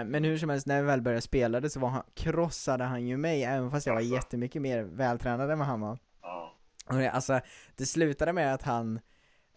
eh, 0.00 0.04
Men 0.04 0.24
hur 0.24 0.38
som 0.38 0.50
helst, 0.50 0.66
när 0.66 0.80
vi 0.82 0.86
väl 0.86 1.02
började 1.02 1.20
spela 1.22 1.60
det 1.60 1.70
så 1.70 1.80
var 1.80 1.88
han, 1.88 2.02
krossade 2.14 2.84
han 2.84 3.06
ju 3.06 3.16
mig 3.16 3.44
även 3.44 3.70
fast 3.70 3.86
jag 3.86 3.94
var 3.94 4.00
Alltså. 4.00 4.14
jättemycket 4.14 4.62
mer 4.62 4.82
vältränad 4.82 5.50
än 5.50 5.58
vad 5.58 5.68
han 5.68 5.80
var 5.80 5.98
Ja. 6.22 6.53
Alltså, 7.12 7.40
det 7.76 7.86
slutade 7.86 8.32
med 8.32 8.54
att 8.54 8.62
han 8.62 9.00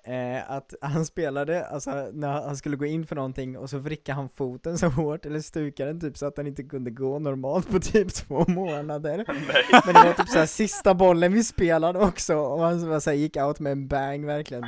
Eh, 0.07 0.51
att 0.51 0.73
han 0.81 1.05
spelade, 1.05 1.65
alltså 1.65 2.09
när 2.13 2.27
han 2.27 2.57
skulle 2.57 2.77
gå 2.77 2.85
in 2.85 3.05
för 3.05 3.15
någonting 3.15 3.57
och 3.57 3.69
så 3.69 3.77
vrickade 3.77 4.15
han 4.15 4.29
foten 4.29 4.77
så 4.77 4.87
hårt, 4.87 5.25
eller 5.25 5.39
stukade 5.39 5.89
den 5.89 6.01
typ 6.01 6.17
så 6.17 6.25
att 6.25 6.37
han 6.37 6.47
inte 6.47 6.63
kunde 6.63 6.91
gå 6.91 7.19
normalt 7.19 7.71
på 7.71 7.79
typ 7.79 8.13
två 8.13 8.45
månader 8.47 9.17
Nej. 9.27 9.81
Men 9.85 9.93
det 9.93 10.03
var 10.03 10.13
typ 10.13 10.29
såhär 10.29 10.45
sista 10.45 10.93
bollen 10.93 11.33
vi 11.33 11.43
spelade 11.43 11.99
också, 11.99 12.35
och 12.35 12.61
han 12.61 12.89
var 12.89 12.99
så 12.99 13.09
här, 13.09 13.17
gick 13.17 13.37
out 13.37 13.59
med 13.59 13.71
en 13.71 13.87
bang 13.87 14.25
verkligen 14.25 14.65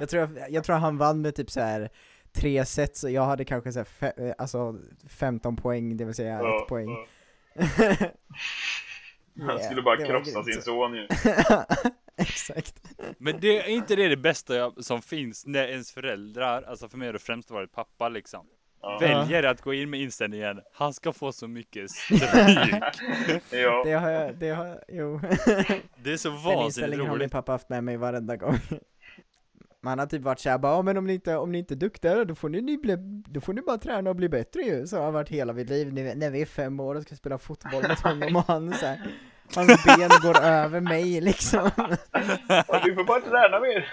Jag 0.00 0.08
tror, 0.08 0.28
jag, 0.48 0.64
tror 0.64 0.76
han 0.76 0.98
vann 0.98 1.22
med 1.22 1.34
typ 1.34 1.50
så 1.50 1.60
här 1.60 1.90
tre 2.32 2.64
sets 2.64 3.04
och 3.04 3.10
jag 3.10 3.24
hade 3.24 3.44
kanske 3.44 3.72
så 3.72 3.78
här, 3.78 3.84
fe, 3.84 4.12
eh, 4.16 4.34
alltså 4.38 4.76
15 5.08 5.56
poäng, 5.56 5.96
det 5.96 6.04
vill 6.04 6.14
säga 6.14 6.38
Ja, 6.38 6.62
ett 6.62 6.68
poäng 6.68 6.88
ja. 6.88 7.06
Han 9.40 9.48
Yeah, 9.50 9.60
skulle 9.60 9.82
bara 9.82 9.96
krossa 10.06 10.44
sin 10.44 10.62
son 10.62 10.94
ju. 10.94 11.08
Exakt 12.16 12.74
Men 13.18 13.40
det 13.40 13.58
är 13.58 13.68
inte 13.68 13.96
det 13.96 14.08
det 14.08 14.16
bästa 14.16 14.56
jag, 14.56 14.84
som 14.84 15.02
finns 15.02 15.46
när 15.46 15.68
ens 15.68 15.92
föräldrar, 15.92 16.62
alltså 16.62 16.88
för 16.88 16.98
mig 16.98 17.08
har 17.08 17.12
det 17.12 17.18
främst 17.18 17.50
varit 17.50 17.72
pappa 17.72 18.08
liksom. 18.08 18.46
Ja. 18.82 18.98
Väljer 19.00 19.42
att 19.42 19.60
gå 19.60 19.74
in 19.74 19.90
med 19.90 20.00
inställningen, 20.00 20.60
han 20.72 20.94
ska 20.94 21.12
få 21.12 21.32
så 21.32 21.48
mycket 21.48 21.90
stryk. 21.90 22.20
Ja. 23.50 23.82
Det 23.84 23.92
har 23.92 24.10
jag, 24.10 24.34
det 24.38 24.48
har, 24.50 24.84
jo 24.88 25.20
Det 26.02 26.12
är 26.12 26.16
så 26.16 26.28
Den 26.28 26.38
vansinnigt 26.42 26.64
inställningen 26.66 27.06
har 27.06 27.12
min 27.12 27.20
roligt. 27.20 27.32
pappa 27.32 27.52
haft 27.52 27.68
med 27.68 27.84
mig 27.84 27.96
varenda 27.96 28.36
gång 28.36 28.58
Man 29.84 29.98
har 29.98 30.06
typ 30.06 30.22
varit 30.22 30.40
såhär 30.40 30.58
bara, 30.58 30.72
"Ja, 30.72 30.82
men 30.82 30.96
om 30.96 31.06
ni 31.06 31.14
inte, 31.14 31.36
om 31.36 31.52
ni 31.52 31.58
inte 31.58 31.74
är 31.74 31.76
duktiga 31.76 32.24
då 32.24 32.34
får 32.34 32.48
ni, 32.48 32.60
ni 32.60 32.78
bli, 32.78 32.96
då 33.26 33.40
får 33.40 33.52
ni 33.52 33.62
bara 33.62 33.78
träna 33.78 34.10
och 34.10 34.16
bli 34.16 34.28
bättre 34.28 34.62
ju. 34.62 34.86
Så 34.86 34.96
har 34.98 35.06
det 35.06 35.12
varit 35.12 35.28
hela 35.28 35.52
mitt 35.52 35.68
liv, 35.68 35.92
Ni 35.92 36.14
när 36.14 36.30
vi 36.30 36.42
är 36.42 36.46
fem 36.46 36.80
år 36.80 36.94
och 36.94 37.02
ska 37.02 37.16
spela 37.16 37.38
fotboll 37.38 37.88
mot 37.88 38.00
honom 38.00 38.36
och 38.36 38.44
han 38.46 38.72
så 38.72 38.86
här, 38.86 39.00
Hans 39.54 39.84
ben 39.84 40.10
går 40.22 40.40
över 40.42 40.80
mig 40.80 41.20
liksom. 41.20 41.70
Du 42.84 42.94
får 42.94 43.04
bara 43.04 43.20
träna 43.20 43.60
mer. 43.60 43.88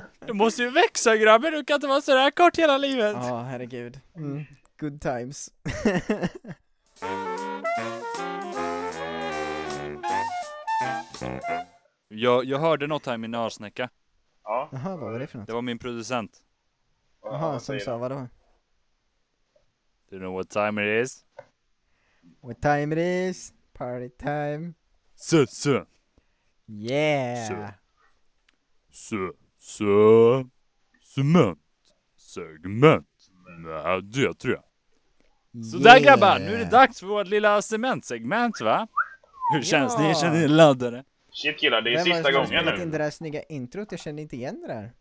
Du 0.26 0.32
måste 0.32 0.62
ju 0.62 0.70
växa 0.70 1.16
grabben, 1.16 1.52
du 1.52 1.64
kan 1.64 1.74
inte 1.74 1.86
vara 1.86 2.00
sådär 2.00 2.30
kort 2.30 2.58
hela 2.58 2.78
livet. 2.78 3.16
Ja, 3.20 3.40
herregud. 3.42 4.00
Mm. 4.16 4.44
Good 4.80 5.00
times. 5.00 5.50
Jag, 12.08 12.44
jag 12.44 12.58
hörde 12.58 12.86
något 12.86 13.06
här 13.06 13.14
i 13.14 13.18
min 13.18 13.34
örsnäcka. 13.34 13.88
Ja. 14.48 14.68
Jaha, 14.72 14.96
vad 14.96 15.12
var 15.12 15.18
det 15.18 15.26
för 15.26 15.38
något? 15.38 15.46
Det 15.46 15.52
var 15.52 15.62
min 15.62 15.78
producent. 15.78 16.42
Jaha, 17.22 17.60
som 17.60 17.80
sa 17.80 17.92
du? 17.92 17.98
vadå? 17.98 18.14
Do 20.10 20.16
you 20.16 20.18
know 20.20 20.34
what 20.34 20.50
time 20.50 20.82
it 20.82 21.04
is? 21.06 21.24
What 22.42 22.62
time 22.62 22.92
it 22.96 22.98
is? 23.30 23.52
Party 23.74 24.08
time 24.08 24.74
Så, 25.14 25.46
så, 25.46 25.84
Yeah! 26.68 27.70
så, 28.90 29.32
så, 29.58 30.44
cement, 31.14 31.58
segment. 32.16 33.06
Nej, 33.58 34.02
det 34.02 34.34
tror 34.34 34.54
jag. 34.54 34.64
Sådär 35.64 36.00
grabbar, 36.00 36.38
nu 36.38 36.54
är 36.54 36.58
det 36.58 36.70
dags 36.70 37.00
för 37.00 37.06
vårt 37.06 37.26
lilla 37.26 37.62
cementsegment 37.62 38.60
va? 38.60 38.88
Hur 39.54 39.62
känns 39.62 39.94
Ja. 39.98 40.08
det? 40.08 40.14
Känner 40.14 40.40
ni 40.40 40.48
laddade? 40.48 41.04
Shit 41.42 41.58
killar, 41.60 41.80
det 41.82 41.90
är 41.90 41.96
Vem 41.96 42.08
var 42.08 42.08
det 42.08 42.14
sista 42.14 42.22
som 42.22 42.24
har 42.24 42.32
gången 42.32 42.46
spelat 42.46 42.80
in 42.80 42.86
nu. 42.86 42.98
det 42.98 43.04
där 43.04 43.10
snygga 43.10 43.42
introt? 43.42 43.90
Jag 43.90 44.00
kände 44.00 44.22
inte 44.22 44.36
igen 44.36 44.60
det 44.60 44.68
där. 44.68 44.92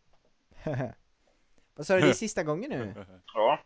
Vad 1.75 1.85
sa 1.85 1.95
du, 1.95 2.01
det 2.01 2.09
är 2.09 2.13
sista 2.13 2.43
gången 2.43 2.69
nu? 2.69 3.05
Ja. 3.33 3.59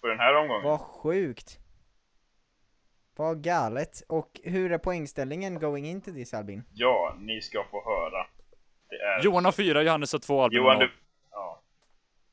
För 0.00 0.08
den 0.08 0.18
här 0.18 0.34
omgången. 0.34 0.64
Vad 0.64 0.80
sjukt. 0.80 1.58
Vad 3.16 3.44
galet. 3.44 4.02
Och 4.08 4.40
hur 4.44 4.72
är 4.72 4.78
poängställningen 4.78 5.58
going 5.58 5.86
into 5.86 6.12
this 6.12 6.34
Albin? 6.34 6.64
Ja, 6.72 7.16
ni 7.18 7.40
ska 7.40 7.64
få 7.70 7.84
höra. 7.84 8.26
Det 8.88 8.96
är... 8.96 9.24
Johan 9.24 9.44
har 9.44 9.52
fyra, 9.52 9.82
Johannes 9.82 10.12
har 10.12 10.18
två, 10.18 10.42
Albin 10.42 10.56
Johan, 10.56 10.78
du... 10.78 10.90
Ja. 11.30 11.62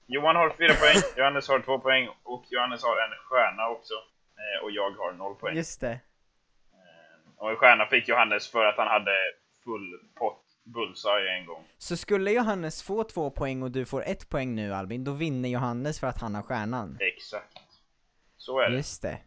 Johan 0.05 0.35
har 0.35 0.49
fyra 0.49 0.73
poäng, 0.73 1.01
Johannes 1.17 1.47
har 1.47 1.59
två 1.59 1.79
poäng 1.79 2.09
och 2.23 2.45
Johannes 2.49 2.83
har 2.83 2.91
en 2.91 3.11
stjärna 3.29 3.69
också. 3.69 3.93
Eh, 4.37 4.63
och 4.63 4.71
jag 4.71 4.91
har 4.91 5.13
noll 5.13 5.35
poäng. 5.35 5.55
Just 5.55 5.81
det. 5.81 5.99
Och 7.37 7.49
en 7.49 7.55
stjärna 7.55 7.85
fick 7.85 8.07
Johannes 8.07 8.51
för 8.51 8.65
att 8.65 8.77
han 8.77 8.87
hade 8.87 9.11
full 9.66 9.99
pott 10.16 10.41
bullseye 10.63 11.38
en 11.39 11.45
gång. 11.45 11.63
Så 11.78 11.97
skulle 11.97 12.32
Johannes 12.32 12.84
få 12.84 13.03
två 13.03 13.30
poäng 13.30 13.63
och 13.63 13.72
du 13.72 13.86
får 13.86 14.03
ett 14.05 14.30
poäng 14.30 14.55
nu 14.55 14.74
Albin, 14.74 15.03
då 15.03 15.11
vinner 15.11 15.49
Johannes 15.49 15.99
för 15.99 16.07
att 16.07 16.22
han 16.22 16.36
har 16.36 16.41
stjärnan. 16.41 16.97
Exakt. 16.99 17.57
Så 18.38 18.59
är 18.59 18.70
det. 18.70 18.76
Just 18.78 19.01
det. 19.01 19.22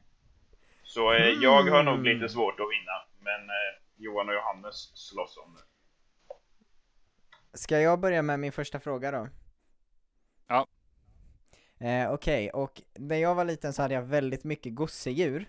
Så 0.82 1.12
eh, 1.12 1.26
jag 1.28 1.62
har 1.62 1.82
nog 1.82 1.95
Mm. 1.95 2.05
lite 2.05 2.28
svårt 2.28 2.61
att 2.61 2.66
vinna, 2.70 2.93
men 3.20 3.41
eh, 3.51 3.82
Johan 3.97 4.28
och 4.28 4.34
Johannes 4.34 4.74
slåss 4.95 5.36
om 5.47 5.55
det. 5.55 5.61
Ska 7.59 7.80
jag 7.80 8.01
börja 8.01 8.22
med 8.22 8.41
min 8.41 8.53
första 8.53 8.80
fråga 8.80 9.11
då? 9.11 9.28
Ja. 10.47 10.66
Eh, 11.86 12.12
Okej, 12.12 12.51
och 12.51 12.82
när 12.95 13.16
jag 13.16 13.34
var 13.34 13.45
liten 13.45 13.72
så 13.72 13.82
hade 13.82 13.95
jag 13.95 14.03
väldigt 14.03 14.45
mycket 14.45 14.74
gosedjur. 14.74 15.47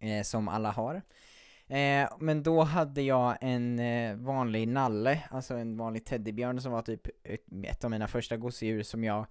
Eh, 0.00 0.22
som 0.22 0.48
alla 0.48 0.70
har. 0.70 1.02
Eh, 1.68 2.08
men 2.18 2.42
då 2.42 2.62
hade 2.62 3.02
jag 3.02 3.36
en 3.40 3.78
eh, 3.78 4.16
vanlig 4.16 4.68
nalle, 4.68 5.22
alltså 5.30 5.54
en 5.54 5.76
vanlig 5.76 6.04
teddybjörn 6.04 6.60
som 6.60 6.72
var 6.72 6.82
typ 6.82 7.06
ett, 7.24 7.44
ett 7.64 7.84
av 7.84 7.90
mina 7.90 8.08
första 8.08 8.36
gosedjur 8.36 8.82
som 8.82 9.04
jag 9.04 9.26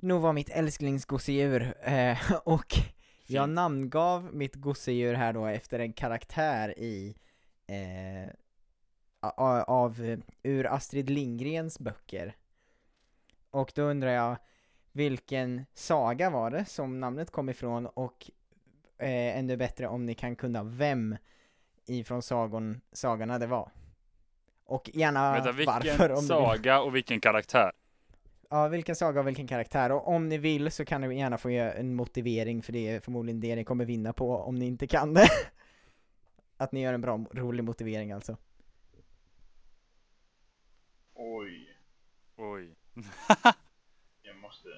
nog 0.00 0.20
var 0.22 0.32
mitt 0.32 0.50
älsklingsgosedjur. 0.50 1.74
Eh, 1.82 2.18
och 2.44 2.74
jag 3.26 3.44
Fint. 3.46 3.54
namngav 3.54 4.34
mitt 4.34 4.54
gosedjur 4.54 5.14
här 5.14 5.32
då 5.32 5.46
efter 5.46 5.78
en 5.78 5.92
karaktär 5.92 6.78
i 6.78 7.16
eh, 7.66 8.30
a- 9.20 9.62
av, 9.66 10.04
eh, 10.04 10.18
ur 10.42 10.66
Astrid 10.66 11.10
Lindgrens 11.10 11.78
böcker. 11.78 12.36
Och 13.50 13.72
då 13.74 13.82
undrar 13.82 14.10
jag, 14.10 14.36
vilken 14.92 15.64
saga 15.74 16.30
var 16.30 16.50
det 16.50 16.64
som 16.64 17.00
namnet 17.00 17.30
kom 17.30 17.48
ifrån 17.48 17.86
och 17.86 18.30
eh, 18.98 19.38
ännu 19.38 19.56
bättre 19.56 19.88
om 19.88 20.06
ni 20.06 20.14
kan 20.14 20.36
kunna 20.36 20.62
vem 20.62 21.16
ifrån 21.88 22.22
sagon, 22.22 22.80
sagorna 22.92 23.38
det 23.38 23.46
var. 23.46 23.70
Och 24.64 24.90
gärna 24.94 25.32
Vänta, 25.32 25.52
varför 25.52 25.82
vilken 25.82 26.02
om 26.02 26.08
ni 26.08 26.20
vill. 26.20 26.28
saga 26.28 26.80
och 26.80 26.96
vilken 26.96 27.20
karaktär? 27.20 27.72
Ja, 28.50 28.68
vilken 28.68 28.96
saga 28.96 29.20
och 29.20 29.26
vilken 29.26 29.46
karaktär. 29.46 29.92
Och 29.92 30.08
om 30.08 30.28
ni 30.28 30.38
vill 30.38 30.70
så 30.70 30.84
kan 30.84 31.00
ni 31.00 31.18
gärna 31.18 31.38
få 31.38 31.50
göra 31.50 31.72
en 31.72 31.94
motivering 31.94 32.62
för 32.62 32.72
det 32.72 32.88
är 32.88 33.00
förmodligen 33.00 33.40
det 33.40 33.56
ni 33.56 33.64
kommer 33.64 33.84
vinna 33.84 34.12
på 34.12 34.36
om 34.36 34.54
ni 34.54 34.66
inte 34.66 34.86
kan 34.86 35.14
det. 35.14 35.28
Att 36.56 36.72
ni 36.72 36.82
gör 36.82 36.94
en 36.94 37.00
bra, 37.00 37.24
rolig 37.32 37.64
motivering 37.64 38.12
alltså. 38.12 38.36
Oj, 41.14 41.78
Oj. 42.36 42.76
jag 44.22 44.36
måste... 44.36 44.68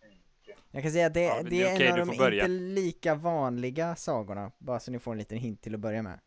tänka. 0.00 0.59
Jag 0.70 0.82
kan 0.82 0.92
säga 0.92 1.06
att 1.06 1.14
det, 1.14 1.22
Ja, 1.22 1.34
men 1.36 1.44
det 1.44 1.50
det 1.50 1.62
är 1.62 1.74
okej, 1.74 1.86
en 1.86 2.00
av 2.00 2.06
de 2.06 2.16
börja. 2.16 2.44
inte 2.44 2.48
lika 2.48 3.14
vanliga 3.14 3.96
sagorna, 3.96 4.52
bara 4.58 4.80
så 4.80 4.90
ni 4.90 4.98
får 4.98 5.12
en 5.12 5.18
liten 5.18 5.38
hint 5.38 5.62
till 5.62 5.74
att 5.74 5.80
börja 5.80 6.02
med. 6.02 6.20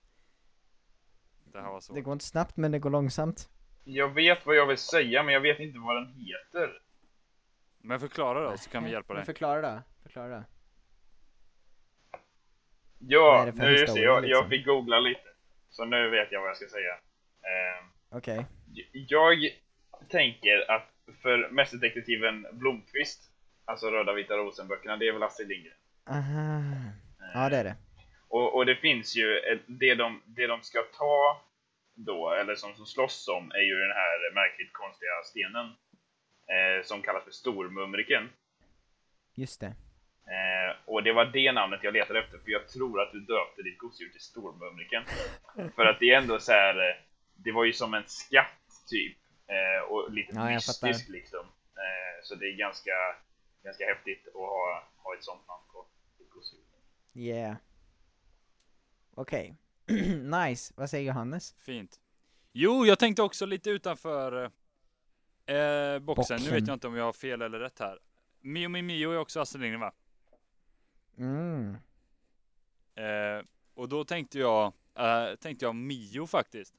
Det 1.46 1.62
här 1.62 1.70
var 1.72 1.80
så. 1.80 1.94
Det 1.94 2.02
går 2.02 2.14
inte 2.14 2.26
snabbt 2.26 2.58
men 2.58 2.72
det 2.72 2.80
går 2.80 2.90
långsamt. 2.90 3.50
Jag 3.84 4.14
vet 4.14 4.46
vad 4.46 4.56
jag 4.56 4.66
vill 4.68 4.78
säga, 4.78 5.24
men 5.24 5.34
jag 5.34 5.42
vet 5.42 5.60
inte 5.60 5.80
vad 5.80 5.96
den 5.96 6.08
heter. 6.14 6.82
Men 7.78 8.00
förklara 8.00 8.52
då 8.52 8.58
så 8.58 8.70
kan 8.70 8.84
vi 8.84 8.92
hjälpa 8.92 9.14
Men 9.14 9.18
dig. 9.20 9.26
Förklara 9.26 9.62
då, 9.62 9.82
förklara 10.04 10.30
då. 10.38 10.44
Ja, 13.00 13.42
är 13.42 13.46
det 13.46 13.54
för 13.54 13.60
nu 13.60 13.72
just 13.72 13.80
det, 13.80 13.86
historia, 13.86 14.06
jag, 14.06 14.22
liksom? 14.24 14.42
jag 14.42 14.50
fick 14.50 14.66
googla 14.66 15.00
lite. 15.00 15.28
Så 15.70 15.86
nu 15.86 16.10
vet 16.10 16.32
jag 16.32 16.42
vad 16.42 16.50
jag 16.50 16.58
ska 16.58 16.68
säga. 16.68 16.94
Eh, 17.42 18.18
Okej. 18.18 18.46
jag 18.94 19.38
tänker 20.10 20.72
att 20.72 20.90
för 21.22 21.50
Mästerdetektiven 21.50 22.46
Blomkvist, 22.54 23.32
alltså 23.66 23.90
Röda 23.92 24.14
Vita 24.14 24.34
Rosen-böckerna, 24.38 24.98
det 24.98 25.08
är 25.08 25.14
väl 25.14 25.24
Astrid 25.24 25.48
Lindgren. 25.48 25.78
Aha. 26.10 26.58
Eh, 26.58 27.32
Ja 27.34 27.50
det 27.50 27.58
är 27.58 27.64
det. 27.64 27.76
Och, 28.28 28.56
och 28.56 28.66
det 28.66 28.76
finns 28.76 29.16
ju, 29.16 29.38
ett- 29.40 29.62
det 29.68 29.96
de, 29.96 30.22
det 30.26 30.48
de 30.48 30.62
ska 30.64 30.80
ta 30.98 31.42
då, 31.96 32.32
eller 32.34 32.56
som, 32.56 32.76
som 32.76 32.86
slåss 32.86 33.28
om, 33.28 33.52
är 33.52 33.62
ju 33.70 33.76
den 33.80 33.92
här 33.92 34.34
märkligt 34.34 34.74
konstiga 34.74 35.12
stenen. 35.26 35.66
Eh, 36.48 36.84
som 36.84 37.02
kallas 37.02 37.24
för 37.24 37.32
Stormumriken. 37.32 38.30
Just 39.36 39.60
det. 39.62 39.68
Eh, 40.36 40.76
och 40.86 41.04
det 41.04 41.14
var 41.14 41.26
det 41.26 41.52
namnet 41.52 41.80
jag 41.84 41.94
letade 41.94 42.20
efter, 42.20 42.38
för 42.38 42.52
jag 42.52 42.68
tror 42.68 43.02
att 43.02 43.12
du 43.12 43.20
döpte 43.20 43.62
ditt 43.64 43.78
gosedjur 43.78 44.12
till 44.12 44.22
Stormumriken. 44.22 45.04
för 45.76 45.86
att 45.86 46.00
det 46.00 46.10
är 46.10 46.18
ändå 46.18 46.40
så 46.40 46.52
här, 46.52 46.90
eh, 46.90 46.96
det 47.36 47.52
var 47.52 47.64
ju 47.66 47.74
som 47.74 47.94
en 47.94 48.04
skatt 48.08 48.62
typ. 48.90 49.18
Eh, 49.48 49.84
och 49.92 50.12
lite 50.12 50.36
Ja, 50.36 50.46
mystisk 50.50 51.10
liksom. 51.10 51.46
Eh, 51.78 52.24
så 52.24 52.36
det 52.36 52.46
är 52.46 52.58
ganska, 52.58 52.92
ganska 53.64 53.86
häftigt 53.86 54.28
att 54.28 54.34
ha, 54.34 54.84
ha 54.98 55.16
ett 55.16 55.24
sånt 55.24 55.48
namn 55.48 55.64
på 55.74 55.86
sitt 56.18 56.30
gosedjur. 56.30 56.66
Yeah. 57.14 57.56
Okej. 59.16 59.56
nice. 60.48 60.74
Vad 60.78 60.90
säger 60.90 61.08
Johannes? 61.08 61.56
Fint. 61.60 62.00
Jo, 62.52 62.86
jag 62.86 63.00
tänkte 63.00 63.22
också 63.22 63.46
lite 63.46 63.70
utanför 63.70 64.44
eh, 65.46 66.00
boxen. 66.00 66.36
Nu 66.36 66.42
Boxen. 66.42 66.54
vet 66.54 66.68
jag 66.68 66.76
inte 66.76 66.88
om 66.88 66.96
jag 66.96 67.06
har 67.06 67.14
fel 67.14 67.42
eller 67.42 67.60
rätt 67.60 67.80
här. 67.80 68.00
Mio 68.42 68.70
Mio 68.70 68.82
Mio 68.84 69.12
är 69.12 69.18
också 69.18 69.40
Astrid 69.40 69.62
Lindgren 69.62 69.82
va? 69.82 69.94
Mm. 71.18 71.78
Eh, 72.96 73.46
och 73.74 73.90
då 73.90 74.04
tänkte 74.04 74.40
jag, 74.40 74.74
eh, 74.96 75.36
tänkte 75.36 75.66
jag 75.66 75.76
Mio 75.76 76.28
faktiskt. 76.28 76.74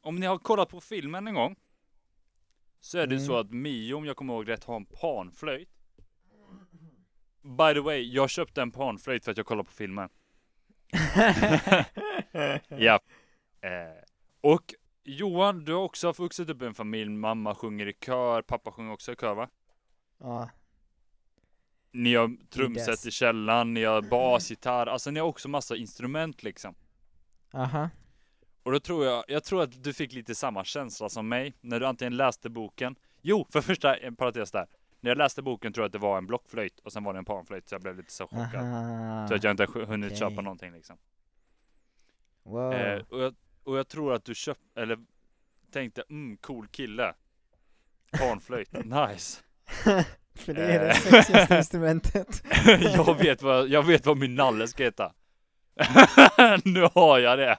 Om 0.00 0.16
ni 0.20 0.26
har 0.26 0.38
kollat 0.38 0.68
på 0.68 0.80
filmen 0.80 1.26
en 1.26 1.34
gång. 1.34 1.56
Så 2.80 2.98
är 2.98 3.06
det 3.06 3.14
Mm. 3.14 3.26
så 3.26 3.38
att 3.38 3.50
Mio, 3.50 3.94
om 3.94 4.04
jag 4.06 4.16
kommer 4.16 4.34
ihåg 4.34 4.48
rätt, 4.48 4.64
har 4.64 4.76
en 4.76 4.86
panflöjt. 4.86 5.68
By 7.42 7.74
the 7.74 7.80
way, 7.80 8.12
jag 8.12 8.30
köpte 8.30 8.62
en 8.62 8.70
panflöjt 8.70 9.24
för 9.24 9.30
att 9.30 9.36
jag 9.36 9.46
kollade 9.46 9.66
på 9.66 9.72
filmen. 9.72 10.08
Ja. 12.68 13.00
Eh, 13.60 14.02
och 14.40 14.74
Johan, 15.04 15.64
du 15.64 15.72
har 15.72 15.82
också 15.82 16.12
vuxit 16.12 16.48
upp 16.50 16.62
i 16.62 16.66
en 16.66 16.74
familj, 16.74 17.10
mamma 17.10 17.54
sjunger 17.54 17.88
i 17.88 17.92
kör, 18.06 18.42
pappa 18.42 18.72
sjunger 18.72 18.92
också 18.92 19.12
i 19.12 19.16
kör 19.16 19.34
va? 19.34 19.48
ja. 20.18 20.50
Ni 21.92 22.14
har 22.14 22.36
trumset 22.50 23.06
i 23.06 23.10
källaren, 23.10 23.74
ni 23.74 23.84
har 23.84 24.02
basgitarr, 24.02 24.86
alltså 24.86 25.10
ni 25.10 25.20
har 25.20 25.26
också 25.26 25.48
massa 25.48 25.76
instrument 25.76 26.42
liksom. 26.42 26.74
Aha. 27.52 27.88
Och 28.62 28.72
då 28.72 28.80
tror 28.80 29.04
jag, 29.04 29.24
jag 29.28 29.44
tror 29.44 29.62
att 29.62 29.84
du 29.84 29.92
fick 29.92 30.12
lite 30.12 30.34
samma 30.34 30.64
känsla 30.64 31.08
som 31.08 31.28
mig 31.28 31.54
när 31.60 31.80
du 31.80 31.86
antingen 31.86 32.16
läste 32.16 32.50
boken. 32.50 32.96
Jo, 33.22 33.46
för 33.50 33.60
första, 33.60 33.96
en 33.96 34.16
parentes 34.16 34.50
där. 34.50 34.66
När 35.00 35.10
jag 35.10 35.18
läste 35.18 35.42
boken 35.42 35.72
tror 35.72 35.82
jag 35.82 35.86
att 35.86 35.92
det 35.92 35.98
var 35.98 36.18
en 36.18 36.26
blockflöjt 36.26 36.80
och 36.80 36.92
sen 36.92 37.04
var 37.04 37.12
det 37.12 37.18
en 37.18 37.24
panflöjt 37.24 37.68
så 37.68 37.74
jag 37.74 37.82
blev 37.82 37.96
lite 37.96 38.12
så 38.12 38.26
chockad. 38.26 38.64
Aha. 38.64 39.28
Så 39.28 39.34
att 39.34 39.44
jag 39.44 39.50
inte 39.50 39.66
hunnit 39.66 40.06
okej. 40.06 40.18
köpa 40.18 40.40
någonting 40.40 40.72
liksom. 40.72 40.96
Wow. 42.42 42.72
Eh, 42.72 43.02
och, 43.08 43.20
jag, 43.20 43.34
och 43.64 43.78
jag 43.78 43.88
tror 43.88 44.14
att 44.14 44.24
du 44.24 44.34
köpte, 44.34 44.80
eller 44.80 44.98
tänkte, 45.72 46.02
mm, 46.10 46.36
cool 46.36 46.68
kille. 46.68 47.14
Panflöjt, 48.18 48.72
nice. 48.84 49.42
För 50.34 50.54
det 50.54 50.62
är 50.62 50.80
det 50.80 50.88
eh. 50.88 50.94
sexigaste 50.94 51.56
instrumentet. 51.58 52.42
jag, 52.80 53.18
vet 53.18 53.42
vad, 53.42 53.68
jag 53.68 53.82
vet 53.82 54.06
vad 54.06 54.16
min 54.16 54.34
nalle 54.34 54.68
ska 54.68 54.84
heta. 54.84 55.12
nu 56.64 56.88
har 56.94 57.18
jag 57.18 57.38
det. 57.38 57.58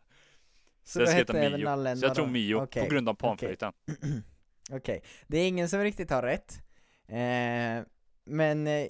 Så 0.83 0.99
vad 0.99 1.07
ska 1.07 1.17
heta 1.17 1.33
Mio. 1.33 1.57
nallen 1.57 1.97
Så 1.97 2.05
jag 2.05 2.11
då? 2.11 2.15
tror 2.15 2.27
Mio, 2.27 2.55
Okej, 2.55 2.83
på 2.83 2.89
grund 2.89 3.09
av 3.09 3.13
panflöjten. 3.13 3.73
Okej, 4.71 5.03
det 5.27 5.37
är 5.37 5.47
ingen 5.47 5.69
som 5.69 5.79
riktigt 5.79 6.09
har 6.09 6.21
rätt. 6.21 6.61
Eh, 7.07 7.85
men, 8.25 8.67
eh, 8.67 8.87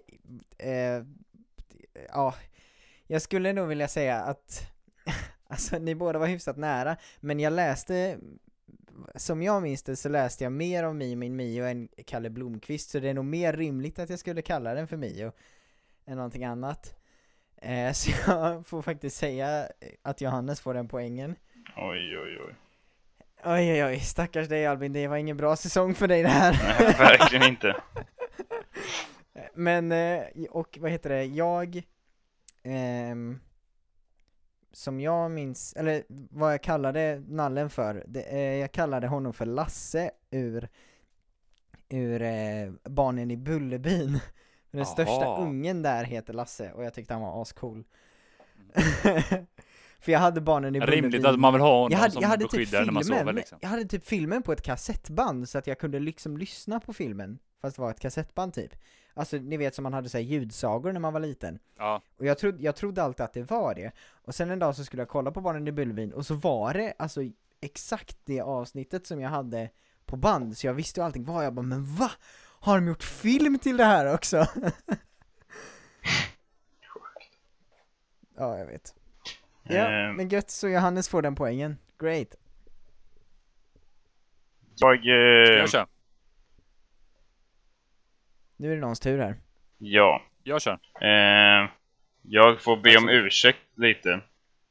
eh, 0.57 1.03
ja, 2.09 2.35
jag 3.07 3.21
skulle 3.21 3.53
nog 3.53 3.67
vilja 3.67 3.87
säga 3.87 4.21
att, 4.21 4.71
alltså 5.47 5.79
ni 5.79 5.95
båda 5.95 6.19
var 6.19 6.27
hyfsat 6.27 6.57
nära, 6.57 6.97
men 7.19 7.39
jag 7.39 7.53
läste, 7.53 8.17
som 9.15 9.43
jag 9.43 9.63
minns 9.63 9.83
det 9.83 9.95
så 9.95 10.09
läste 10.09 10.43
jag 10.43 10.53
mer 10.53 10.83
om 10.83 10.97
Mio 10.97 11.15
min 11.15 11.35
Mio 11.35 11.65
än 11.65 11.89
Kalle 12.05 12.29
Blomqvist, 12.29 12.89
så 12.89 12.99
det 12.99 13.09
är 13.09 13.13
nog 13.13 13.25
mer 13.25 13.53
rimligt 13.53 13.99
att 13.99 14.09
jag 14.09 14.19
skulle 14.19 14.41
kalla 14.41 14.73
den 14.73 14.87
för 14.87 14.97
Mio 14.97 15.31
än 16.05 16.15
någonting 16.15 16.45
annat. 16.45 16.95
Eh, 17.57 17.91
så 17.93 18.11
jag 18.27 18.67
får 18.67 18.81
faktiskt 18.81 19.17
säga 19.17 19.67
att 20.01 20.21
Johannes 20.21 20.61
får 20.61 20.73
den 20.73 20.87
poängen. 20.87 21.35
Oj, 21.75 22.17
oj, 22.17 22.39
oj. 22.47 22.55
Oj 23.43 23.71
oj 23.71 23.83
oj, 23.83 23.99
stackars 23.99 24.47
dig 24.47 24.65
Albin, 24.65 24.93
det 24.93 25.07
var 25.07 25.17
ingen 25.17 25.37
bra 25.37 25.55
säsong 25.55 25.95
för 25.95 26.07
dig 26.07 26.21
det 26.23 26.29
här. 26.29 26.59
Nej, 26.63 26.95
verkligen 26.97 27.47
inte. 27.47 27.75
Men, 29.53 29.91
eh, 29.91 30.23
och 30.49 30.77
vad 30.81 30.91
heter 30.91 31.09
det, 31.09 31.25
jag, 31.25 31.83
ehm, 32.63 33.39
som 34.71 34.99
jag 34.99 35.31
minns, 35.31 35.73
eller 35.73 36.03
vad 36.09 36.53
jag 36.53 36.63
kallade 36.63 37.23
nallen 37.27 37.69
för, 37.69 38.03
det, 38.07 38.21
eh, 38.21 38.55
jag 38.55 38.71
kallade 38.71 39.07
honom 39.07 39.33
för 39.33 39.45
Lasse 39.45 40.11
ur, 40.31 40.69
ur 41.89 42.21
eh, 42.21 42.71
Barnen 42.83 43.31
i 43.31 43.37
Bullerbyn. 43.37 44.19
Den 44.71 44.85
största 44.85 45.25
Aha. 45.25 45.41
ungen 45.41 45.81
där 45.81 46.03
heter 46.03 46.33
Lasse, 46.33 46.71
och 46.71 46.83
jag 46.83 46.93
tyckte 46.93 47.13
han 47.13 47.23
var 47.23 47.41
ascool. 47.41 47.83
för 50.01 50.11
jag 50.11 50.19
hade 50.19 50.41
Barnen 50.41 50.75
i 50.75 50.79
Bullerbyn 50.79 51.03
Rimligt 51.03 51.25
att 51.25 51.39
man 51.39 51.53
vill 51.53 51.61
ha 51.61 51.69
någon 51.81 51.91
jag 51.91 51.97
hade, 51.97 52.11
som 52.11 52.21
jag 52.21 52.29
hade 52.29 52.43
typ 52.43 52.51
beskyddar 52.51 52.85
när 52.85 52.91
man 52.91 53.03
filmen, 53.03 53.19
sover 53.19 53.33
liksom. 53.33 53.57
jag 53.61 53.69
hade 53.69 53.85
typ 53.85 54.05
filmen 54.05 54.43
på 54.43 54.51
ett 54.51 54.61
kassettband 54.61 55.49
så 55.49 55.57
att 55.57 55.67
jag 55.67 55.79
kunde 55.79 55.99
liksom 55.99 56.37
lyssna 56.37 56.79
på 56.79 56.93
filmen 56.93 57.39
Fast 57.61 57.75
det 57.75 57.81
var 57.81 57.91
ett 57.91 57.99
kassettband 57.99 58.53
typ 58.53 58.75
Alltså 59.13 59.37
ni 59.37 59.57
vet 59.57 59.75
som 59.75 59.83
man 59.83 59.93
hade 59.93 60.09
så 60.09 60.17
här 60.17 60.25
ljudsagor 60.25 60.91
när 60.91 60.99
man 60.99 61.13
var 61.13 61.19
liten 61.19 61.59
Ja, 61.77 62.01
Och 62.17 62.25
jag 62.25 62.37
trodde, 62.37 62.63
jag 62.63 62.75
trodde 62.75 63.03
alltid 63.03 63.23
att 63.23 63.33
det 63.33 63.51
var 63.51 63.75
det 63.75 63.91
Och 64.25 64.35
sen 64.35 64.51
en 64.51 64.59
dag 64.59 64.75
så 64.75 64.83
skulle 64.83 65.01
jag 65.01 65.09
kolla 65.09 65.31
på 65.31 65.41
Barnen 65.41 65.67
i 65.67 65.71
Bullerbyn 65.71 66.13
och 66.13 66.25
så 66.25 66.33
var 66.35 66.73
det 66.73 66.93
alltså 66.99 67.21
exakt 67.61 68.17
det 68.25 68.41
avsnittet 68.41 69.07
som 69.07 69.21
jag 69.21 69.29
hade 69.29 69.69
på 70.05 70.15
band 70.17 70.57
Så 70.57 70.67
jag 70.67 70.73
visste 70.73 70.99
ju 70.99 71.05
allting 71.05 71.23
var, 71.25 71.43
jag 71.43 71.53
bara 71.53 71.65
men 71.65 71.95
va? 71.95 72.11
Har 72.59 72.75
de 72.75 72.87
gjort 72.87 73.03
film 73.03 73.59
till 73.59 73.77
det 73.77 73.85
här 73.85 74.13
också? 74.13 74.37
ja, 78.37 78.57
jag 78.57 78.65
vet. 78.65 78.95
Ja, 79.63 79.87
Ehm. 79.91 80.15
men 80.15 80.29
gött, 80.29 80.49
så 80.49 80.69
Johannes 80.69 81.09
får 81.09 81.21
den 81.21 81.35
poängen. 81.35 81.77
Great. 81.99 82.27
Jag, 84.79 84.99
Ska 84.99 85.09
eh, 85.09 85.57
jag 85.59 85.69
köra? 85.69 85.87
Nu 88.57 88.71
är 88.71 88.75
det 88.75 88.81
någons 88.81 88.99
tur 88.99 89.19
här. 89.19 89.35
ja. 89.77 90.21
Jag 90.43 90.61
kör. 90.61 90.79
Eh, 91.01 91.69
jag 92.21 92.61
får 92.61 92.77
be 92.77 92.97
om 92.97 93.09
ursäkt 93.09 93.59
lite. 93.75 94.19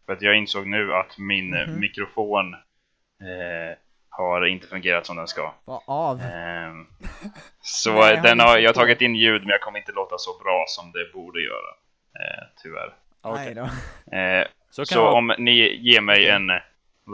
För 0.07 0.12
att 0.12 0.22
jag 0.22 0.36
insåg 0.38 0.66
nu 0.66 0.95
att 0.95 1.18
min 1.18 1.55
eh, 1.55 1.66
Mhm. 1.68 1.80
mikrofon 1.80 2.55
eh, 2.55 3.76
har 4.09 4.47
inte 4.47 4.66
fungerat 4.66 5.07
som 5.07 5.16
den 5.16 5.26
ska. 5.26 5.55
Vad 5.64 5.82
av? 5.86 6.20
Ehm, 6.20 6.86
så 7.61 7.93
Nej, 7.93 8.14
jag 8.14 8.22
den 8.22 8.41
har 8.41 8.59
jag 8.59 8.68
har 8.68 8.74
tagit 8.74 9.01
in 9.01 9.14
ljud 9.14 9.41
men 9.43 9.49
jag 9.51 9.61
kommer 9.61 9.78
inte 9.78 9.93
låta 9.93 10.18
så 10.18 10.38
bra 10.43 10.64
som 10.68 10.93
det 10.93 11.12
borde 11.12 11.41
göra. 11.43 11.70
Eh, 12.14 12.45
tyvärr. 12.62 12.95
Okej. 13.21 13.45
Nej 13.45 13.55
då. 13.55 13.62
Eh, 14.16 14.47
Så 14.71 14.85
kan 14.85 14.95
så 14.97 15.09
om 15.09 15.35
ni 15.39 15.77
ger 15.77 16.01
mig 16.01 16.29
en 16.29 16.51
eh, 16.51 16.57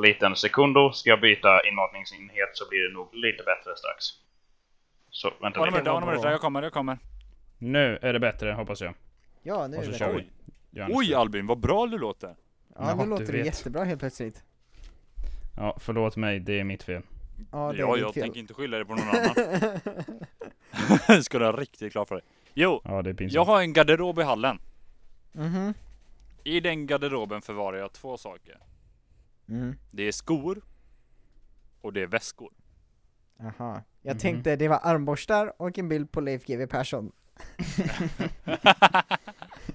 liten 0.02 0.36
sekundo 0.36 0.92
ska 0.92 1.10
jag 1.10 1.20
byta 1.20 1.66
inmatningsenhet 1.68 2.48
så 2.52 2.68
blir 2.68 2.88
det 2.88 2.94
nog 2.94 3.14
lite 3.14 3.42
bättre 3.42 3.76
strax. 3.76 4.04
Så 5.10 5.30
vänta 5.42 5.64
lite. 5.64 5.76
med, 6.00 6.20
bra. 6.20 6.30
jag 6.30 6.40
kommer, 6.40 6.62
jag 6.62 6.72
kommer. 6.72 6.98
Nu 7.58 7.98
är 8.02 8.12
det 8.12 8.20
bättre 8.20 8.52
hoppas 8.52 8.80
jag. 8.80 8.94
Ja, 9.42 9.66
nu 9.66 9.76
är 9.76 9.80
det 9.82 9.86
bättre. 10.72 10.86
Oj 10.90 11.14
Albin, 11.14 11.46
vad 11.46 11.58
bra 11.58 11.86
du 11.86 11.98
låter. 11.98 12.36
Ja, 12.78 12.94
nu 12.94 13.02
du 13.02 13.10
låter 13.10 13.32
det 13.32 13.38
jättebra 13.38 13.84
helt 13.84 14.00
plötsligt. 14.00 14.42
Ja, 15.56 15.76
förlåt 15.80 16.16
mig, 16.16 16.40
det 16.40 16.60
är 16.60 16.64
mitt 16.64 16.82
fel. 16.82 17.02
Ja, 17.52 17.72
det 17.72 17.78
Ja, 17.78 17.96
är 17.96 18.00
jag 18.00 18.14
fel. 18.14 18.22
tänker 18.22 18.40
inte 18.40 18.54
skylla 18.54 18.78
det 18.78 18.84
på 18.84 18.94
någon 18.94 19.08
annan. 19.08 19.34
Ska 21.22 21.38
du 21.38 21.44
ha 21.44 21.52
riktigt 21.52 21.92
klart 21.92 22.08
för 22.08 22.14
dig. 22.14 22.24
Jo, 22.54 22.80
Ja, 22.84 22.98
är 22.98 23.16
jag 23.34 23.44
har 23.44 23.60
en 23.60 23.72
garderob 23.72 24.18
i 24.18 24.22
hallen. 24.22 24.58
Mhm. 25.32 25.74
I 26.46 26.60
den 26.60 26.86
garderoben 26.86 27.42
förvarar 27.42 27.78
jag 27.78 27.92
två 27.92 28.16
saker. 28.16 28.58
Mm. 29.48 29.74
Det 29.90 30.02
är 30.02 30.12
skor 30.12 30.62
och 31.80 31.92
det 31.92 32.02
är 32.02 32.06
väskor. 32.06 32.52
Aha. 33.40 33.82
Jag 34.02 34.14
Mhm. 34.14 34.18
tänkte 34.20 34.56
det 34.56 34.68
var 34.68 34.80
armborstar 34.82 35.62
och 35.62 35.78
en 35.78 35.88
bild 35.88 36.12
på 36.12 36.20
Leif 36.20 36.44
GW 36.46 36.66
Persson. 36.66 37.12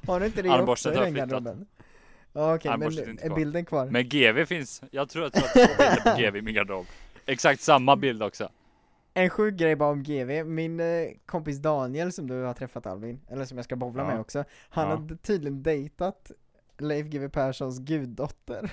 Har 0.08 0.20
du 0.20 0.26
inte 0.26 0.42
det 0.42 0.50
Armborstet 0.50 0.92
också 0.92 1.02
i 1.02 1.06
den 1.06 1.14
garderoben? 1.14 1.66
Ja, 2.34 2.56
okej, 2.56 2.72
är 2.72 2.78
men 2.78 3.10
inte 3.10 3.26
är 3.26 3.36
bilden 3.36 3.66
kvar? 3.66 3.86
Men 3.86 4.10
GV 4.10 4.46
finns. 4.46 4.82
Jag 4.92 5.10
tror 5.10 5.26
att 5.26 5.36
jag 5.36 5.42
har 5.42 5.48
två 5.68 5.74
bilder 5.78 6.12
på 6.16 6.22
GV 6.22 6.36
i 6.38 6.42
min 6.42 6.54
garderob. 6.56 6.86
Exakt 7.26 7.62
samma 7.62 7.96
bild 7.96 8.24
också. 8.24 8.50
En 9.14 9.30
sjuk 9.30 9.56
grej 9.56 9.76
bara 9.76 9.90
om 9.90 10.04
GV, 10.04 10.44
min 10.46 10.80
eh, 10.80 11.08
kompis 11.26 11.58
Daniel 11.58 12.12
som 12.12 12.28
du 12.28 12.42
har 12.44 12.54
träffat 12.54 12.86
Albin, 12.86 13.22
eller 13.30 13.46
som 13.46 13.58
jag 13.58 13.66
ska 13.66 13.76
bowla 13.76 14.04
Ja. 14.04 14.08
med 14.08 14.20
också, 14.20 14.44
han 14.70 14.90
Ja. 14.90 14.96
hade 14.96 15.16
tydligen 15.18 15.64
dejtat 15.64 16.32
Leif 16.82 17.08
GW 17.08 17.30
Perssons 17.30 17.80
guddotter. 17.80 18.70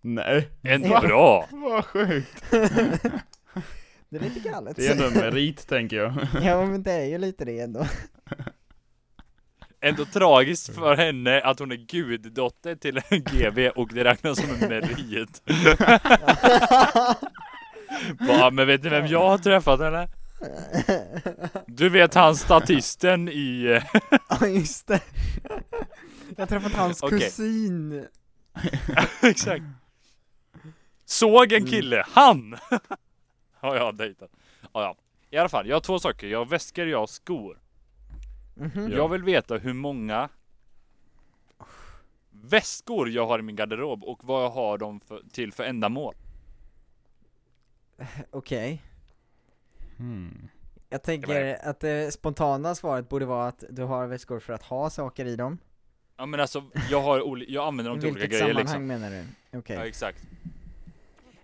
Nej, 0.00 0.48
Ändå 0.62 1.00
bra! 1.00 1.48
vad 1.52 1.84
sjukt. 1.84 2.44
Det 4.08 4.16
är 4.16 4.20
lite 4.20 4.40
galet. 4.48 4.76
Det 4.76 4.86
är 4.86 4.92
ändå 4.92 5.04
en 5.06 5.12
merit 5.14 5.68
tänker 5.68 5.96
jag. 5.96 6.12
ja 6.42 6.66
men 6.66 6.82
det 6.82 6.92
är 6.92 7.04
ju 7.06 7.18
lite 7.18 7.44
det 7.44 7.60
ändå. 7.60 7.86
Ändå 9.80 10.04
tragiskt 10.04 10.74
för 10.74 10.96
henne 10.96 11.40
att 11.40 11.58
hon 11.58 11.72
är 11.72 11.76
guddotter 11.76 12.74
till 12.74 13.00
en 13.08 13.22
GV 13.22 13.68
och 13.68 13.88
det 13.94 14.04
räknas 14.04 14.38
som 14.40 14.50
en 14.62 14.68
merit. 14.68 15.42
Bara, 18.28 18.50
men 18.50 18.66
vet 18.66 18.82
ni 18.82 18.88
vem 18.88 19.06
jag 19.06 19.28
har 19.28 19.38
träffat 19.38 19.80
eller? 19.80 20.08
Du 21.66 21.88
vet 21.88 22.14
han 22.14 22.36
statisten 22.36 23.28
i... 23.28 23.64
eh, 23.64 24.00
Ja 24.40 24.46
just 24.46 24.86
det. 24.86 25.00
Jag 26.36 26.42
har 26.42 26.46
träffat 26.46 26.72
hans 26.72 27.02
Okej. 27.02 27.20
kusin. 27.20 28.06
Exakt. 29.22 29.64
Såg 31.04 31.52
en 31.52 31.66
kille, 31.66 32.04
han! 32.08 32.58
har 33.54 33.76
jag 33.76 33.96
dejtat. 33.96 34.30
Ja, 34.62 34.68
ja. 34.72 34.96
I 35.30 35.36
alla 35.36 35.48
fall, 35.48 35.68
jag 35.68 35.76
har 35.76 35.80
två 35.80 35.98
saker. 35.98 36.26
Jag 36.26 36.38
har 36.38 36.46
väskor, 36.46 36.86
jag 36.86 36.98
har 36.98 37.06
skor. 37.06 37.58
Mhm. 38.54 38.92
Jag 38.92 39.08
vill 39.08 39.22
veta 39.22 39.56
hur 39.56 39.72
många 39.72 40.28
väskor 42.30 43.08
jag 43.08 43.26
har 43.26 43.38
i 43.38 43.42
min 43.42 43.56
garderob 43.56 44.04
och 44.04 44.24
vad 44.24 44.44
jag 44.44 44.50
har 44.50 44.78
dem 44.78 45.00
för, 45.00 45.22
till 45.32 45.52
för 45.52 45.64
ändamål. 45.64 46.14
Okej. 48.30 48.82
Hmm. 49.96 50.48
Jag 50.88 51.02
tänker 51.02 51.68
att 51.68 51.80
det 51.80 52.14
spontana 52.14 52.74
svaret 52.74 53.08
borde 53.08 53.26
vara 53.26 53.48
att 53.48 53.64
du 53.70 53.82
har 53.82 54.06
väskor 54.06 54.40
för 54.40 54.52
att 54.52 54.62
ha 54.62 54.90
saker 54.90 55.24
i 55.24 55.36
dem. 55.36 55.58
Ja 56.20 56.26
men 56.26 56.40
alltså, 56.40 56.64
jag 56.90 57.00
har 57.02 57.20
oli- 57.20 57.44
jag 57.48 57.66
använder 57.66 57.90
dem 57.90 58.00
till 58.00 58.10
olika 58.10 58.20
vilket 58.20 58.40
grejer 58.40 58.54
sammanhang 58.54 58.88
liksom. 58.88 59.10
menar 59.10 59.24
du? 59.52 59.58
Okej. 59.58 59.76
Ja 59.76 59.86
exakt. 59.86 60.18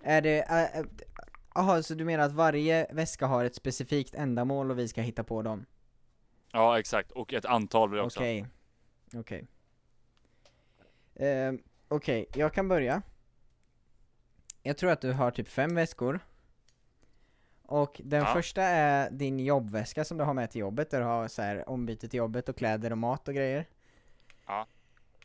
Är 0.02 0.20
det, 0.22 0.38
äh, 0.42 0.80
äh, 0.80 0.86
Jaha, 1.54 1.82
så 1.82 1.94
du 1.94 2.04
menar 2.04 2.24
att 2.24 2.32
varje 2.32 2.86
väska 2.92 3.26
har 3.26 3.44
ett 3.44 3.54
specifikt 3.54 4.14
ändamål 4.14 4.70
och 4.70 4.78
vi 4.78 4.88
ska 4.88 5.00
hitta 5.00 5.24
på 5.24 5.42
dem? 5.42 5.66
Ja 6.52 6.78
exakt, 6.78 7.10
och 7.10 7.32
ett 7.34 7.44
antal 7.44 7.90
vill 7.90 7.96
jag 7.96 8.06
också. 8.06 8.20
Okej. 8.20 8.46
Okej. 9.14 9.46
Ehm, 11.14 11.62
Okej, 11.88 12.26
jag 12.34 12.52
kan 12.52 12.68
börja. 12.68 13.02
Jag 14.62 14.76
tror 14.76 14.90
att 14.90 15.00
du 15.00 15.12
har 15.12 15.30
typ 15.30 15.48
fem 15.48 15.74
väskor. 15.74 16.20
Och 17.62 18.00
den 18.04 18.22
Ja. 18.22 18.32
första 18.32 18.62
är 18.62 19.10
din 19.10 19.38
jobbväska 19.40 20.04
som 20.04 20.18
du 20.18 20.24
har 20.24 20.34
med 20.34 20.50
till 20.50 20.60
jobbet, 20.60 20.90
där 20.90 21.00
du 21.00 21.06
har 21.06 21.28
så 21.28 21.42
här 21.42 21.68
ombyte 21.68 22.08
till 22.08 22.18
jobbet 22.18 22.48
och 22.48 22.56
kläder 22.56 22.90
och 22.90 22.98
mat 22.98 23.28
och 23.28 23.34
grejer. 23.34 23.66
Ja. 24.46 24.66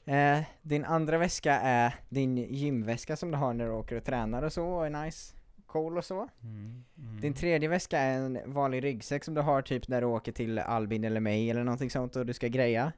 Eh, 0.06 0.44
din 0.62 0.86
andra 0.86 1.18
väska 1.18 1.54
är 1.54 1.96
din 2.10 2.38
gymväska 2.38 3.16
som 3.16 3.32
du 3.32 3.38
har 3.38 3.54
när 3.54 3.66
du 3.66 3.72
åker 3.72 3.96
och 3.96 4.04
tränar 4.04 4.44
och 4.44 4.54
så, 4.54 4.68
och 4.68 4.86
är 4.86 4.90
nice, 4.90 5.36
cool 5.66 5.98
och 5.98 6.06
så. 6.06 6.28
Mm. 6.44 6.84
Din 7.22 7.34
tredje 7.34 7.70
väska 7.70 8.00
är 8.00 8.18
en 8.18 8.40
vanlig 8.46 8.84
ryggsäck 8.84 9.24
som 9.24 9.34
du 9.34 9.42
har 9.42 9.62
typ 9.62 9.88
när 9.88 10.02
du 10.02 10.08
åker 10.08 10.32
till 10.32 10.60
Albin 10.60 11.04
eller 11.04 11.20
mig 11.20 11.50
eller 11.50 11.64
någonting 11.64 11.90
sånt 11.90 12.16
och 12.16 12.26
du 12.26 12.34
ska 12.34 12.48
greja. 12.48 12.92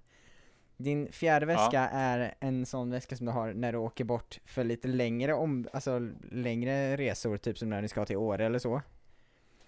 Din 0.77 1.11
fjärde 1.11 1.45
väska 1.45 1.89
är 1.91 2.35
en 2.39 2.65
sån 2.65 2.91
väska 2.91 3.15
som 3.15 3.25
du 3.25 3.31
har 3.31 3.53
när 3.53 3.71
du 3.71 3.77
åker 3.77 4.03
bort 4.03 4.39
för 4.45 4.63
lite 4.63 4.87
längre 4.87 5.33
om, 5.33 5.67
alltså 5.73 5.99
längre 6.31 6.97
resor, 6.97 7.37
typ 7.37 7.57
som 7.57 7.69
när 7.69 7.81
ni 7.81 7.87
ska 7.87 8.05
till 8.05 8.17
Åre 8.17 8.45
eller 8.45 8.59
så. 8.59 8.81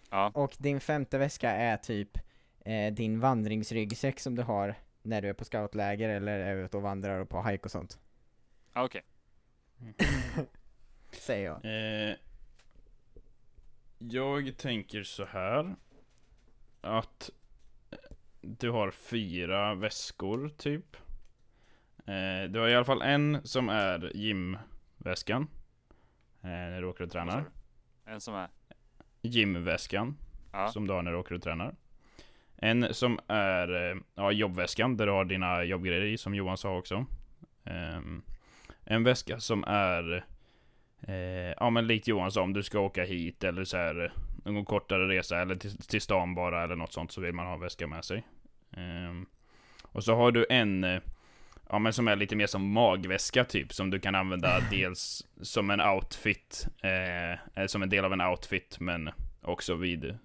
Ja. 0.10 0.32
Och 0.34 0.56
din 0.58 0.80
femte 0.80 1.18
väska 1.18 1.52
är 1.52 1.78
typ 1.78 2.18
eh, 2.66 2.94
din 2.94 3.20
vandringsryggsäck 3.20 4.20
som 4.20 4.36
du 4.36 4.44
har 4.44 4.76
när 5.06 5.22
du 5.22 5.30
är 5.30 5.34
på 5.34 5.46
scoutläger 5.46 6.10
eller 6.10 6.40
är 6.40 6.56
ute 6.56 6.78
och 6.78 6.84
vandrar 6.84 7.20
och 7.20 7.30
på 7.30 7.44
hike 7.44 7.64
och 7.64 7.72
sånt. 7.72 8.00
Ja, 8.74 8.84
Okej. 8.84 9.02
Säger 11.12 11.46
jag. 11.46 11.66
Eh, 11.66 12.16
jag 13.98 14.58
tänker 14.58 15.04
så 15.04 15.26
här. 15.26 15.76
Att 16.82 17.30
eh, 17.92 17.98
du 18.42 18.70
har 18.70 18.92
fyra 18.92 19.76
väskor 19.76 20.50
typ. 20.50 20.96
Eh, 22.06 22.50
du 22.50 22.60
har 22.60 22.68
i 22.68 22.76
alla 22.76 22.86
fall 22.86 23.02
en 23.02 23.48
som 23.48 23.70
är 23.70 24.12
gymväskan. 24.16 25.48
Eh, 26.42 26.50
när 26.50 26.82
du 26.82 26.88
åker 26.88 27.04
och 27.04 27.12
tränar. 27.12 27.46
En 28.06 28.22
som 28.22 28.36
är... 28.36 28.50
Gymväskan. 29.22 30.18
Ja. 30.52 30.68
Som 30.68 30.88
du 30.88 30.94
har 30.94 31.02
när 31.02 31.12
du 31.12 31.18
åker 31.18 31.36
och 31.36 31.42
tränar. 31.42 31.76
En 32.66 32.94
som 32.94 33.20
är 33.28 33.90
eh, 33.92 33.98
ja, 34.16 34.32
jobbväskan 34.32 34.98
där 34.98 35.06
du 35.06 35.12
har 35.12 35.26
dina 35.26 35.64
jobbgrejer 35.64 36.06
i 36.06 36.18
som 36.18 36.36
Johan 36.36 36.58
sa 36.58 36.78
också. 36.78 37.06
Ehm, 37.64 38.22
en 38.84 39.04
väska 39.04 39.40
som 39.40 39.64
är 39.68 40.26
eh, 41.02 41.54
ja 41.58 41.70
men 41.70 41.88
likt 41.88 42.08
Johan 42.08 42.32
sa 42.32 42.42
om 42.42 42.54
du 42.54 42.64
ska 42.64 42.80
åka 42.80 43.04
hit 43.04 43.44
eller 43.44 43.64
så 43.64 43.78
här 43.78 44.14
någon 44.46 44.66
kortare 44.66 45.08
resa 45.08 45.42
eller 45.42 45.56
till, 45.56 45.78
till 45.78 46.02
stan 46.02 46.36
bara 46.36 46.64
eller 46.64 46.76
något 46.76 46.94
sånt 46.94 47.12
så 47.12 47.22
vill 47.22 47.34
man 47.34 47.46
ha 47.46 47.54
en 47.54 47.60
väska 47.60 47.88
med 47.88 48.06
sig. 48.06 48.24
Ehm, 48.78 49.26
och 49.82 50.04
så 50.04 50.16
har 50.16 50.32
du 50.32 50.46
en 50.50 50.84
eh, 50.84 51.02
Ja 51.70 51.80
men 51.80 51.94
som 51.94 52.08
är 52.08 52.16
lite 52.16 52.36
mer 52.36 52.48
som 52.48 52.72
magväska 52.72 53.44
typ 53.44 53.74
som 53.74 53.90
du 53.90 54.00
kan 54.00 54.16
använda 54.16 54.60
dels 54.72 55.26
som 55.42 55.70
en 55.70 55.82
outfit 55.82 56.68
eh, 56.84 57.32
eh, 57.32 57.68
Som 57.68 57.84
en 57.84 57.90
del 57.90 58.06
av 58.06 58.14
en 58.14 58.22
outfit 58.22 58.80
men 58.80 59.10
också 59.42 59.76
vid 59.76 60.18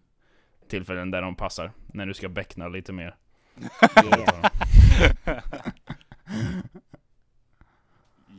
tillfällen 0.70 1.10
där 1.10 1.22
de 1.22 1.34
passar 1.36 1.72
När 1.86 2.06
du 2.06 2.14
ska 2.14 2.28
beckna 2.28 2.68
lite 2.68 2.92
mer 2.92 3.16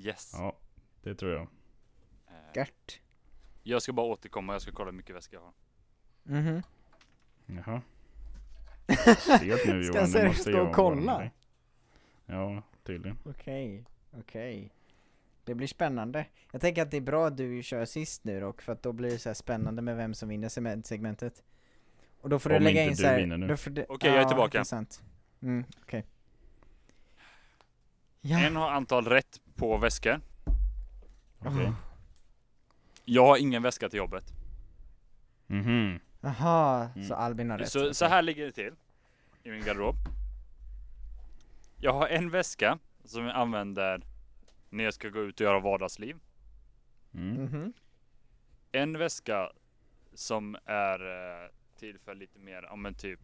Yes. 0.03 0.31
Ja, 0.33 0.55
det 1.03 1.15
tror 1.15 1.31
jag 1.31 1.41
Eh, 2.27 2.35
Gert. 2.55 2.99
Jag 3.63 3.81
ska 3.81 3.93
bara 3.93 4.05
återkomma, 4.05 4.53
jag 4.53 4.61
ska 4.61 4.71
kolla 4.71 4.91
hur 4.91 4.97
mycket 4.97 5.15
väskor 5.15 5.39
jag 5.39 5.45
har. 5.45 5.53
Mhm. 6.41 6.61
Jaha 7.45 7.81
Stelt 9.17 9.65
nu 9.67 9.83
Ska 9.83 9.97
Johan, 9.97 10.07
seriöst 10.07 10.45
gå 10.45 10.51
jag 10.51 10.67
och 10.69 10.75
kolla? 10.75 11.29
Ja, 12.25 12.63
tydligen 12.83 13.17
Okej, 13.25 13.85
okej. 14.19 14.71
Det 15.43 15.55
blir 15.55 15.67
spännande. 15.67 16.25
Jag 16.51 16.61
tänker 16.61 16.81
att 16.81 16.91
det 16.91 16.97
är 16.97 17.01
bra 17.01 17.27
att 17.27 17.37
du 17.37 17.63
kör 17.63 17.85
sist 17.85 18.23
nu 18.23 18.39
dock, 18.39 18.61
för 18.61 18.71
att 18.73 18.83
då 18.83 18.93
blir 18.93 19.09
det 19.11 19.19
så 19.19 19.29
här 19.29 19.33
spännande 19.33 19.81
med 19.81 19.97
vem 19.97 20.13
som 20.13 20.29
vinner 20.29 20.49
segment- 20.49 20.83
segmentet. 20.87 21.43
Och 22.21 22.29
då 22.29 22.39
får 22.39 22.49
du 22.49 22.55
Om 22.55 22.63
lägga 22.63 22.81
inte 22.81 22.91
in 22.91 22.97
du 22.97 23.03
så 23.03 23.07
här, 23.07 23.17
vinner 23.17 23.37
nu. 23.37 23.47
då 23.47 23.57
får 23.57 23.71
du- 23.71 23.85
Okej, 23.89 24.11
jag 24.11 24.21
är 24.21 24.25
tillbaka. 24.27 24.63
Mm, 25.41 25.65
okej. 25.81 26.05
Ja. 28.21 28.39
En 28.39 28.55
har 28.55 28.69
antal 28.71 29.05
rätt 29.05 29.41
på 29.55 29.77
väskor. 29.77 30.21
Okej. 31.39 31.51
Oh. 31.67 31.73
Jag 33.05 33.25
har 33.25 33.37
ingen 33.37 33.63
väska 33.63 33.89
till 33.89 33.97
jobbet. 33.97 34.23
Mhm. 35.47 35.99
Jaha, 36.21 36.89
Mm. 36.95 37.07
så 37.07 37.13
Albin 37.13 37.49
har 37.49 37.57
rätt. 37.57 37.69
Så, 37.71 37.93
så 37.93 38.05
här 38.05 38.21
ligger 38.21 38.45
det 38.45 38.51
till 38.51 38.73
i 39.43 39.49
min 39.51 39.63
garderob. 39.63 39.95
Jag 41.77 41.93
har 41.93 42.07
en 42.07 42.29
väska 42.29 42.79
som 43.05 43.25
jag 43.25 43.35
använder 43.35 44.01
när 44.69 44.83
jag 44.83 44.93
ska 44.93 45.09
gå 45.09 45.19
ut 45.19 45.35
och 45.39 45.45
göra 45.45 45.59
vardagsliv. 45.59 46.15
Mm. 47.13 47.43
Mhm. 47.43 47.73
En 48.71 48.97
väska 48.97 49.49
som 50.13 50.57
är 50.65 50.99
eh, 51.43 51.49
till 51.81 51.99
för 51.99 52.15
lite 52.15 52.39
mer, 52.39 52.63
ja 52.63 52.75
men 52.75 52.93
typ 52.93 53.19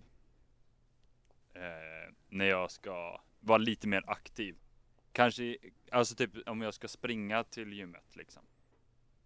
eh, 1.53 2.13
när 2.29 2.45
jag 2.45 2.71
ska 2.71 3.21
vara 3.39 3.57
lite 3.57 3.87
mer 3.87 4.03
aktiv. 4.07 4.55
Kanske, 5.11 5.57
alltså 5.91 6.15
typ 6.15 6.31
om 6.49 6.61
jag 6.61 6.73
ska 6.73 6.87
springa 6.87 7.43
till 7.43 7.73
gymmet 7.73 8.15
liksom. 8.15 8.43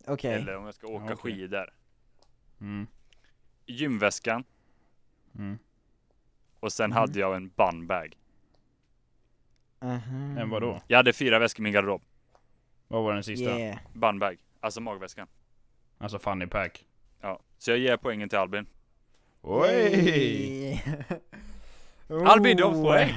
Okej. 0.08 0.34
Eller 0.34 0.56
om 0.56 0.66
jag 0.66 0.74
ska 0.76 0.88
åka 0.88 1.04
okej. 1.14 1.18
skidor. 1.18 1.74
Mm. 2.62 2.88
Gymväskan 3.66 4.44
Mm. 5.36 5.60
och 6.60 6.74
sen 6.74 6.90
Mhm. 6.90 6.98
hade 6.98 7.20
jag 7.20 7.36
en 7.36 7.50
bunbag. 7.50 8.18
Aha. 9.80 10.40
En 10.40 10.50
vadå? 10.50 10.82
Jag 10.88 10.98
hade 10.98 11.14
fyra 11.14 11.40
väskor 11.40 11.62
i 11.62 11.64
min 11.64 11.74
garderob. 11.74 12.02
Vad 12.88 13.04
var 13.04 13.14
den 13.14 13.24
sista? 13.24 13.60
Yeah. 13.60 13.80
Bunbag, 13.94 14.38
alltså 14.60 14.82
magväskan. 14.82 15.28
Alltså 15.98 16.20
funny 16.20 16.48
pack. 16.48 16.86
Ja, 17.22 17.40
så 17.58 17.72
jag 17.72 17.78
ger 17.78 17.98
poängen 17.98 18.30
till 18.30 18.38
Albin. 18.38 18.66
Oj! 19.42 20.84
Albin, 22.26 22.58
du 22.58 22.64
har 22.64 22.72
Oh. 22.74 22.82
poäng! 22.84 23.14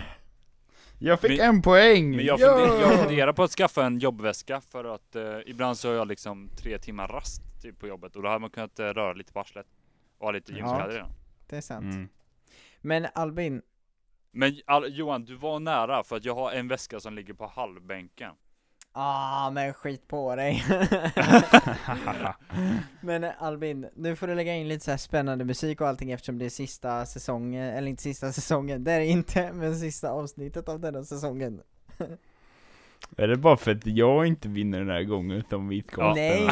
Jag 0.98 1.20
fick 1.20 1.30
Men- 1.38 1.48
en 1.48 1.62
poäng! 1.62 2.16
Men 2.16 2.24
jag, 2.24 2.40
Ja! 2.40 2.56
funder, 2.58 2.80
jag 2.90 3.00
funderar 3.04 3.32
på 3.32 3.42
att 3.42 3.50
skaffa 3.50 3.84
en 3.86 3.98
jobbväska 3.98 4.60
för 4.60 4.84
att 4.84 5.16
eh, 5.16 5.38
ibland 5.46 5.78
så 5.78 5.88
har 5.88 5.94
jag 5.94 6.08
liksom 6.08 6.48
tre 6.56 6.78
timmar 6.78 7.08
rast 7.08 7.42
typ, 7.62 7.78
på 7.78 7.86
jobbet 7.88 8.16
och 8.16 8.22
då 8.22 8.28
hade 8.28 8.40
man 8.40 8.50
kunnat 8.50 8.78
eh, 8.78 8.84
röra 8.86 9.12
lite 9.12 9.32
på 9.32 9.40
arslet. 9.40 9.66
Och 10.18 10.26
ha 10.26 10.32
lite 10.32 10.52
Ja. 10.52 10.58
gymkläder 10.58 10.98
i 11.00 11.04
Det 11.48 11.56
är 11.56 11.60
sant. 11.60 11.94
Mm. 11.94 12.08
Men 12.80 13.06
Albin, 13.14 13.62
Men 14.32 14.56
all, 14.66 14.96
Johan, 14.96 15.24
du 15.24 15.34
var 15.34 15.60
nära 15.60 16.04
för 16.04 16.16
att 16.16 16.24
jag 16.24 16.34
har 16.34 16.52
en 16.52 16.68
väska 16.68 17.00
som 17.00 17.14
ligger 17.14 17.34
på 17.34 17.46
halvbänken. 17.46 18.32
Ah 18.96 19.50
men 19.50 19.74
skit 19.74 20.08
på 20.08 20.36
dig. 20.36 20.64
men 23.00 23.24
Albin, 23.38 23.86
nu 23.96 24.16
får 24.16 24.26
du 24.26 24.34
lägga 24.34 24.54
in 24.54 24.68
lite 24.68 24.84
så 24.84 24.90
här 24.90 24.98
spännande 24.98 25.44
musik 25.44 25.80
och 25.80 25.88
allting 25.88 26.10
eftersom 26.10 26.38
det 26.38 26.44
är 26.44 26.50
sista 26.50 27.06
säsongen, 27.06 27.68
eller 27.68 27.88
inte 27.88 28.02
sista 28.02 28.32
säsongen, 28.32 28.84
det 28.84 28.92
är 28.92 29.00
det 29.00 29.06
inte, 29.06 29.52
men 29.52 29.76
sista 29.76 30.10
avsnittet 30.10 30.68
av 30.68 30.80
denna 30.80 31.04
säsongen. 31.04 31.60
Är 33.16 33.28
det 33.28 33.36
bara 33.36 33.56
för 33.56 33.70
att 33.72 33.86
jag 33.86 34.26
inte 34.26 34.48
vinner 34.48 34.78
den 34.78 34.88
här 34.90 35.02
gången 35.02 35.36
utan 35.36 35.68
vi 35.68 35.82
ska 35.82 36.00
Ja. 36.02 36.06
ha 36.08 36.14
Nej, 36.14 36.48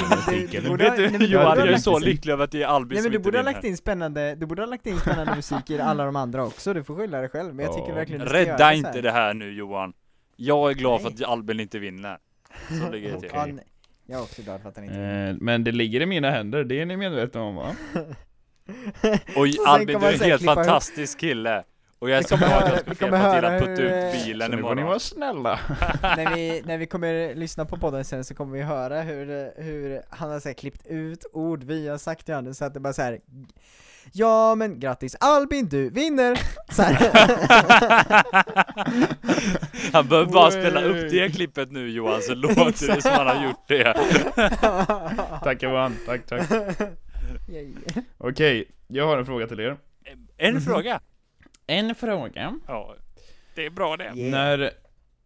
du- 0.52 0.68
borde- 0.68 0.84
du 0.96 1.02
nej, 1.02 1.10
men 1.10 1.20
du 1.20 1.26
Johan, 1.26 1.44
jag 1.44 1.56
ha 1.56 1.66
är 1.66 1.70
lagt 1.70 1.82
så 1.84 1.96
in- 1.98 2.02
lycklig 2.04 2.32
över 2.32 2.44
att 2.44 2.50
det 2.50 2.62
är 2.62 2.66
Albin 2.66 2.94
Nej 2.96 3.02
som 3.02 3.12
men 3.12 3.18
du 3.20 3.24
borde 3.24 3.38
ha 3.38 3.42
lagt 3.44 3.64
in 3.64 3.76
spännande, 3.76 4.34
du 4.34 4.46
borde 4.46 4.62
ha 4.62 4.66
lagt 4.66 4.86
in 4.86 4.98
spännande 5.00 5.36
musik 5.36 5.70
i 5.70 5.80
alla 5.80 6.04
de 6.04 6.16
andra 6.16 6.44
också, 6.46 6.74
du 6.74 6.84
får 6.84 6.96
skylla 6.96 7.18
dig 7.20 7.28
själv, 7.28 7.54
men 7.54 7.64
jag 7.64 7.74
tycker 7.74 7.88
Ja. 7.88 7.94
verkligen 7.94 8.20
du 8.20 8.26
ska 8.28 8.38
göra 8.38 8.52
Rädda 8.52 8.64
här. 8.64 8.74
inte 8.74 9.00
det 9.00 9.10
här 9.10 9.34
nu 9.34 9.52
Johan. 9.52 9.92
Jag 10.36 10.70
är 10.70 10.74
glad 10.74 11.00
för 11.02 11.10
Nej. 11.10 11.24
att 11.24 11.30
Albin 11.30 11.60
inte 11.60 11.78
vinner. 11.78 12.18
Så 12.68 12.90
ligger 12.92 13.12
det 13.12 13.20
till. 13.20 13.30
Nej. 13.54 13.64
Jag 14.06 14.18
är 14.18 14.22
också 14.22 14.42
glad 14.42 14.60
för 14.62 14.68
att 14.68 14.76
han 14.76 14.84
inte. 14.84 14.98
Eh, 15.00 15.34
Men 15.40 15.64
det 15.64 15.72
ligger 15.72 16.00
i 16.00 16.06
mina 16.06 16.30
händer, 16.30 16.64
det 16.64 16.80
är 16.80 16.86
ni 16.86 16.96
medvetna 16.96 17.42
om 17.42 17.54
va? 17.54 17.76
Och 19.36 19.48
sen 19.48 19.66
Albin, 19.66 20.00
du 20.00 20.06
är 20.06 20.12
en 20.12 20.20
helt 20.20 20.44
fantastisk 20.44 21.20
kille. 21.20 21.64
Och 21.98 22.10
jag 22.10 22.18
är 22.18 22.22
så 22.22 22.36
glad 22.36 22.52
att 22.52 22.68
jag 22.70 22.78
ska 22.80 22.90
vi 22.90 22.96
kommer 22.96 23.34
hjälpa 23.34 23.40
till 23.40 23.44
att 23.44 23.62
putta 23.62 23.82
hur, 23.82 24.08
ut 24.08 24.20
Så 24.20 24.26
bilen 24.26 24.50
nu 24.50 24.56
får 24.56 24.62
ni 24.62 24.70
imorgon. 24.70 24.86
vara 24.88 24.98
snälla. 24.98 25.60
när, 26.02 26.34
vi, 26.34 26.62
när 26.66 26.78
vi 26.78 26.86
kommer 26.86 27.34
lyssna 27.34 27.64
på 27.64 27.76
podden 27.76 28.04
sen 28.04 28.24
så 28.24 28.34
kommer 28.34 28.52
vi 28.56 28.62
höra 28.62 29.02
hur, 29.02 29.52
hur 29.62 30.02
han 30.10 30.30
har 30.30 30.40
så 30.40 30.48
här 30.48 30.54
klippt 30.54 30.86
ut 30.86 31.24
ord 31.32 31.62
vi 31.64 31.88
har 31.88 31.98
sagt 31.98 32.26
till 32.26 32.34
honom 32.34 32.54
så 32.54 32.64
att 32.64 32.74
det 32.74 32.80
bara 32.80 32.92
så 32.92 33.02
här. 33.02 33.20
Ja 34.12 34.54
men 34.54 34.80
grattis 34.80 35.16
Albin, 35.20 35.68
du 35.68 35.90
vinner! 35.90 36.40
Så 36.72 36.82
här. 36.82 37.12
Han 39.92 40.08
behöver 40.08 40.32
bara 40.32 40.50
spela 40.50 40.82
upp 40.82 41.10
det 41.10 41.34
klippet 41.34 41.72
nu 41.72 41.90
Johan, 41.90 42.22
så 42.22 42.34
låter 42.34 42.94
det 42.94 43.02
som 43.02 43.10
han 43.10 43.26
har 43.26 43.44
gjort 43.44 43.68
det. 43.68 43.94
Tack 45.42 45.62
Johan, 45.62 45.96
tack 46.06 46.26
tack. 46.26 46.50
Okej, 48.18 48.64
jag 48.88 49.06
har 49.06 49.18
en 49.18 49.26
fråga 49.26 49.46
till 49.46 49.60
er. 49.60 49.76
En 50.38 50.60
fråga. 50.60 51.00
En 51.66 51.94
fråga? 51.94 52.54
Ja, 52.66 52.96
det 53.54 53.66
är 53.66 53.70
bra 53.70 53.96
det. 53.96 54.04
Yeah. 54.04 54.30
När, 54.30 54.70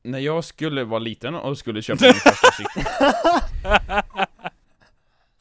när 0.02 0.18
jag 0.18 0.44
skulle 0.44 0.84
vara 0.84 0.98
liten 0.98 1.34
och 1.34 1.58
skulle 1.58 1.82
köpa 1.82 2.04
min 2.04 2.14
första 2.14 2.52
cykel 2.52 2.82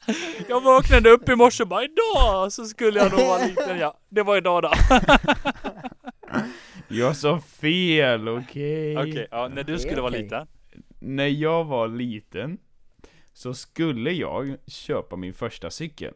Jag 0.48 0.60
vaknade 0.60 1.10
upp 1.10 1.28
i 1.28 1.36
morse 1.36 1.62
och 1.62 1.68
bara 1.68 1.84
idag 1.84 2.52
så 2.52 2.64
skulle 2.64 2.98
jag 2.98 3.12
nog 3.12 3.20
vara 3.20 3.46
liten 3.46 3.78
ja. 3.78 3.98
Det 4.08 4.22
var 4.22 4.36
idag 4.36 4.62
då. 4.62 4.72
Jag 6.88 7.16
sa 7.16 7.40
fel, 7.40 8.28
okej? 8.28 8.98
Okej, 8.98 9.26
ja, 9.30 9.48
när 9.48 9.64
du 9.64 9.78
skulle 9.78 10.00
vara 10.00 10.10
liten. 10.10 10.46
När 10.98 11.26
jag 11.26 11.64
var 11.64 11.88
liten 11.88 12.58
så 13.32 13.54
skulle 13.54 14.10
jag 14.10 14.56
köpa 14.66 15.16
min 15.16 15.34
första 15.34 15.70
cykel. 15.70 16.14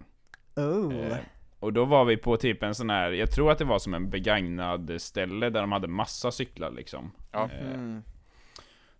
Oh. 0.56 0.94
Eh, 0.96 1.16
och 1.60 1.72
då 1.72 1.84
var 1.84 2.04
vi 2.04 2.16
på 2.16 2.36
typ 2.36 2.62
en 2.62 2.74
sån 2.74 2.90
här, 2.90 3.10
jag 3.10 3.30
tror 3.30 3.50
att 3.52 3.58
det 3.58 3.64
var 3.64 3.78
som 3.78 3.94
en 3.94 4.10
begagnad 4.10 4.92
ställe 4.98 5.50
där 5.50 5.60
de 5.60 5.72
hade 5.72 5.88
massa 5.88 6.30
cyklar 6.32 6.70
liksom. 6.70 7.12
Ja. 7.32 7.50
Eh, 7.60 7.66
Mm. 7.74 8.02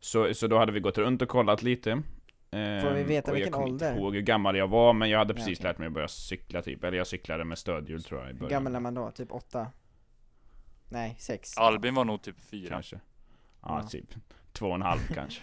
så, 0.01 0.35
så 0.35 0.47
då 0.47 0.59
hade 0.59 0.73
vi 0.73 0.81
gått 0.81 0.99
runt 0.99 1.23
och 1.23 1.29
kollat 1.29 1.63
lite. 1.63 2.03
Får 2.51 2.95
vi 2.95 3.03
veta 3.03 3.33
vilken 3.33 3.47
jag 3.47 3.53
kommer 3.53 3.67
ålder? 3.67 3.91
inte 3.91 4.01
ihåg 4.01 4.15
hur 4.15 4.23
gammal 4.23 4.57
jag 4.57 4.69
var, 4.69 4.93
men 4.93 5.11
jag 5.11 5.19
hade 5.19 5.35
precis 5.35 5.59
okej. 5.59 5.69
lärt 5.71 5.79
mig 5.79 5.87
att 5.87 5.93
börja 5.93 6.09
cykla 6.09 6.63
typ. 6.63 6.85
Eller 6.85 6.99
jag 6.99 7.07
cyklade 7.07 7.45
med 7.45 7.59
stödhjul 7.59 8.03
tror 8.03 8.21
jag 8.21 8.31
i 8.31 8.33
Hur 8.33 8.39
början. 8.41 8.51
gammal 8.51 8.75
är 8.75 8.81
man 8.81 8.95
då? 8.95 9.11
Typ 9.11 9.33
åtta? 9.33 9.67
Nej, 10.89 11.17
sex? 11.19 11.59
Albin 11.59 11.95
var 11.95 12.05
nog 12.05 12.23
typ 12.23 12.41
fyra. 12.41 12.69
Kanske. 12.69 13.01
Ja. 13.63 13.81
Ja, 13.83 13.89
typ. 13.89 14.15
Två 14.53 14.67
och 14.67 14.75
en 14.75 14.83
halv 14.83 15.01
kanske. 15.15 15.43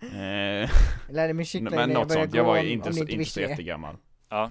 eh, 0.00 0.70
lärde 1.08 1.32
mig 1.32 1.44
cykla 1.44 1.70
men 1.76 1.90
något 1.90 2.12
sånt, 2.12 2.34
jag 2.34 2.44
var 2.44 2.58
om- 2.58 2.64
ju 2.64 2.70
inte, 2.70 2.88
om 2.88 2.94
så, 2.94 3.04
inte 3.06 3.24
så 3.30 3.40
jättegammal. 3.40 3.96
Ja. 4.28 4.50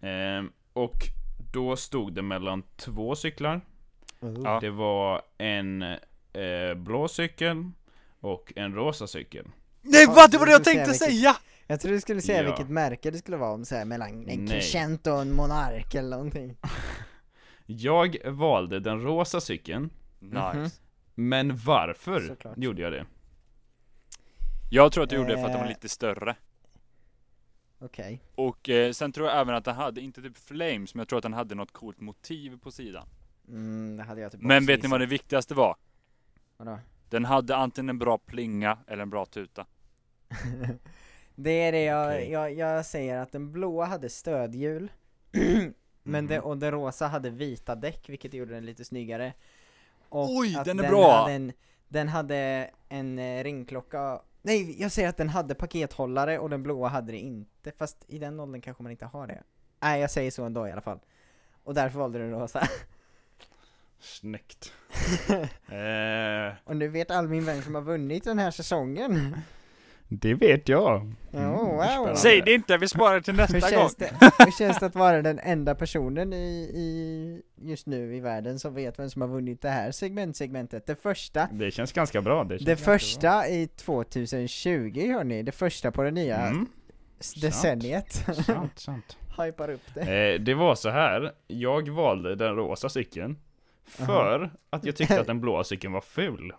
Ehm, 0.00 0.52
och 0.72 0.96
då 1.52 1.76
stod 1.76 2.12
det 2.12 2.22
mellan 2.22 2.62
två 2.76 3.14
cyklar. 3.14 3.60
Ja. 4.44 4.58
Det 4.60 4.70
var 4.70 5.22
en 5.38 5.82
eh, 5.82 6.74
blå 6.76 7.08
cykel 7.08 7.70
och 8.20 8.52
en 8.56 8.74
rosa 8.74 9.06
cykel. 9.06 9.46
Nej 9.86 10.02
Ja, 10.04 10.12
vad, 10.16 10.30
det 10.30 10.38
var 10.38 10.46
det 10.46 10.52
jag 10.52 10.64
tänkte 10.64 10.94
säga 10.94 11.08
vilket- 11.10 11.22
säga! 11.22 11.36
Jag 11.66 11.80
trodde 11.80 11.96
du 11.96 12.00
skulle 12.00 12.20
säga 12.20 12.38
Ja. 12.42 12.46
vilket 12.46 12.68
märke 12.70 13.10
det 13.10 13.18
skulle 13.18 13.36
vara, 13.36 13.50
om 13.52 13.64
så 13.64 13.74
här, 13.74 13.84
mellan 13.84 14.08
en 14.08 14.18
Nej. 14.44 14.48
Crescent 14.48 15.06
och 15.06 15.20
en 15.22 15.32
Monark 15.32 15.94
eller 15.94 16.10
någonting 16.16 16.56
Jag 17.66 18.16
valde 18.30 18.80
den 18.80 19.00
rosa 19.02 19.40
cykeln. 19.40 19.90
Nice. 20.18 20.80
men 21.14 21.56
varför 21.56 22.20
Såklart. 22.20 22.58
gjorde 22.58 22.82
jag 22.82 22.92
det? 22.92 23.06
Jag 24.70 24.92
tror 24.92 25.04
att 25.04 25.10
du 25.10 25.16
gjorde 25.16 25.28
det 25.28 25.36
för 25.38 25.44
att 25.46 25.52
de 25.52 25.58
var 25.58 25.64
Eh. 25.64 25.68
lite 25.68 25.88
större. 25.88 26.36
Okej 27.78 28.22
Och 28.34 28.68
eh, 28.68 28.92
sen 28.92 29.12
tror 29.12 29.26
jag 29.28 29.40
även 29.40 29.54
att 29.54 29.64
den 29.64 29.74
hade, 29.74 30.00
inte 30.00 30.22
typ 30.22 30.38
flames, 30.38 30.94
men 30.94 31.00
jag 31.00 31.08
tror 31.08 31.16
att 31.18 31.22
den 31.22 31.32
hade 31.32 31.54
något 31.54 31.72
coolt 31.72 32.00
motiv 32.00 32.58
på 32.58 32.70
sidan. 32.70 33.08
mm, 33.48 33.96
det 33.96 34.02
hade 34.02 34.20
jag 34.20 34.32
typ 34.32 34.40
Men 34.40 34.66
vet 34.66 34.82
ni 34.82 34.88
vad 34.88 35.00
det 35.00 35.06
viktigaste 35.06 35.54
var? 35.54 35.76
Vadå? 36.56 36.78
Den 37.10 37.24
hade 37.24 37.56
antingen 37.56 37.88
en 37.88 37.98
bra 37.98 38.18
plinga 38.18 38.78
eller 38.86 39.02
en 39.02 39.10
bra 39.10 39.26
tuta. 39.26 39.66
Det 41.38 41.50
är 41.50 41.72
det 41.72 41.84
jag, 41.84 42.14
Okej. 42.14 42.30
jag, 42.30 42.54
jag 42.54 42.86
säger 42.86 43.18
att 43.18 43.32
den 43.32 43.52
blåa 43.52 43.84
hade 43.84 44.08
stödhjul 44.08 44.90
Men 46.02 46.26
det, 46.26 46.40
och 46.40 46.58
den 46.58 46.70
rosa 46.70 47.06
hade 47.06 47.30
vita 47.30 47.74
däck 47.74 48.08
vilket 48.08 48.34
gjorde 48.34 48.54
den 48.54 48.66
lite 48.66 48.84
snyggare. 48.84 49.32
Och 50.08 50.36
Oj, 50.36 50.58
den 50.64 50.80
är 50.80 50.88
bra! 50.88 51.20
Hade 51.20 51.32
en, 51.32 51.52
den 51.88 52.08
hade 52.08 52.70
en 52.88 53.18
eh, 53.18 53.44
ringklocka. 53.44 54.20
Nej, 54.42 54.82
jag 54.82 54.92
säger 54.92 55.08
att 55.08 55.16
den 55.16 55.28
hade 55.28 55.54
pakethållare 55.54 56.38
och 56.38 56.50
den 56.50 56.62
blåa 56.62 56.88
hade 56.88 57.12
det 57.12 57.18
inte 57.18 57.72
Fast 57.72 58.04
i 58.08 58.18
den 58.18 58.40
åldern 58.40 58.60
kanske 58.60 58.82
man 58.82 58.92
inte 58.92 59.06
har 59.06 59.26
det. 59.26 59.42
Nej, 59.80 60.00
jag 60.00 60.10
säger 60.10 60.30
så 60.30 60.44
ändå 60.44 60.68
i 60.68 60.72
alla 60.72 60.80
fall. 60.80 60.98
Och 61.64 61.74
därför 61.74 61.98
valde 61.98 62.18
du 62.18 62.30
rosa. 62.30 62.68
Snyggt. 63.98 64.72
eh, 65.68 66.54
Och 66.64 66.76
nu 66.76 66.88
vet 66.88 67.10
Albin 67.10 67.44
vem 67.44 67.62
som 67.62 67.74
har 67.74 67.82
vunnit 67.82 68.24
den 68.24 68.38
här 68.38 68.50
säsongen 68.50 69.36
det 70.08 70.34
vet 70.34 70.68
jag. 70.68 71.12
Oh, 71.32 71.76
wow. 71.76 72.14
Säg 72.14 72.42
det 72.42 72.54
inte, 72.54 72.78
vi 72.78 72.88
sparar 72.88 73.20
till 73.20 73.34
Hur 73.34 73.38
nästa 73.38 73.60
gång! 73.60 73.80
känns, 73.80 73.96
det, 73.96 74.10
hur 74.44 74.50
känns 74.58 74.78
det 74.78 74.86
att 74.86 74.94
vara 74.94 75.22
den 75.22 75.38
enda 75.38 75.74
personen 75.74 76.32
i, 76.32 76.70
i 76.74 77.42
just 77.56 77.86
nu 77.86 78.16
i 78.16 78.20
världen 78.20 78.58
som 78.58 78.74
vet 78.74 78.98
vem 78.98 79.10
som 79.10 79.22
har 79.22 79.28
vunnit 79.28 79.62
det 79.62 79.68
här 79.68 79.90
segmentsegmentet? 79.90 80.86
Det 80.86 81.02
första, 81.02 81.48
Det 81.52 81.70
känns 81.70 81.92
ganska 81.92 82.22
bra. 82.22 82.44
Det, 82.44 82.56
det 82.56 82.76
första 82.76 83.48
i 83.48 83.66
2020 83.66 85.12
hörni, 85.12 85.42
det 85.42 85.52
första 85.52 85.90
på 85.92 86.02
det 86.02 86.10
nya 86.10 86.36
Bra. 86.36 86.46
Mm, 86.46 86.66
decenniet. 87.42 88.12
sant, 88.46 88.78
sant. 88.78 89.16
Hypar 89.38 89.70
upp 89.70 89.94
det. 89.94 90.34
Eh, 90.34 90.40
det 90.40 90.54
var 90.54 90.74
så 90.74 90.90
här. 90.90 91.32
jag 91.46 91.88
valde 91.88 92.34
den 92.34 92.56
rosa 92.56 92.88
cykeln 92.88 93.38
för 93.88 94.50
att 94.70 94.84
jag 94.84 94.96
tyckte 94.96 95.20
att 95.20 95.26
den 95.26 95.40
blåa 95.40 95.64
cykeln 95.64 95.92
var 95.92 96.00
ful. 96.00 96.52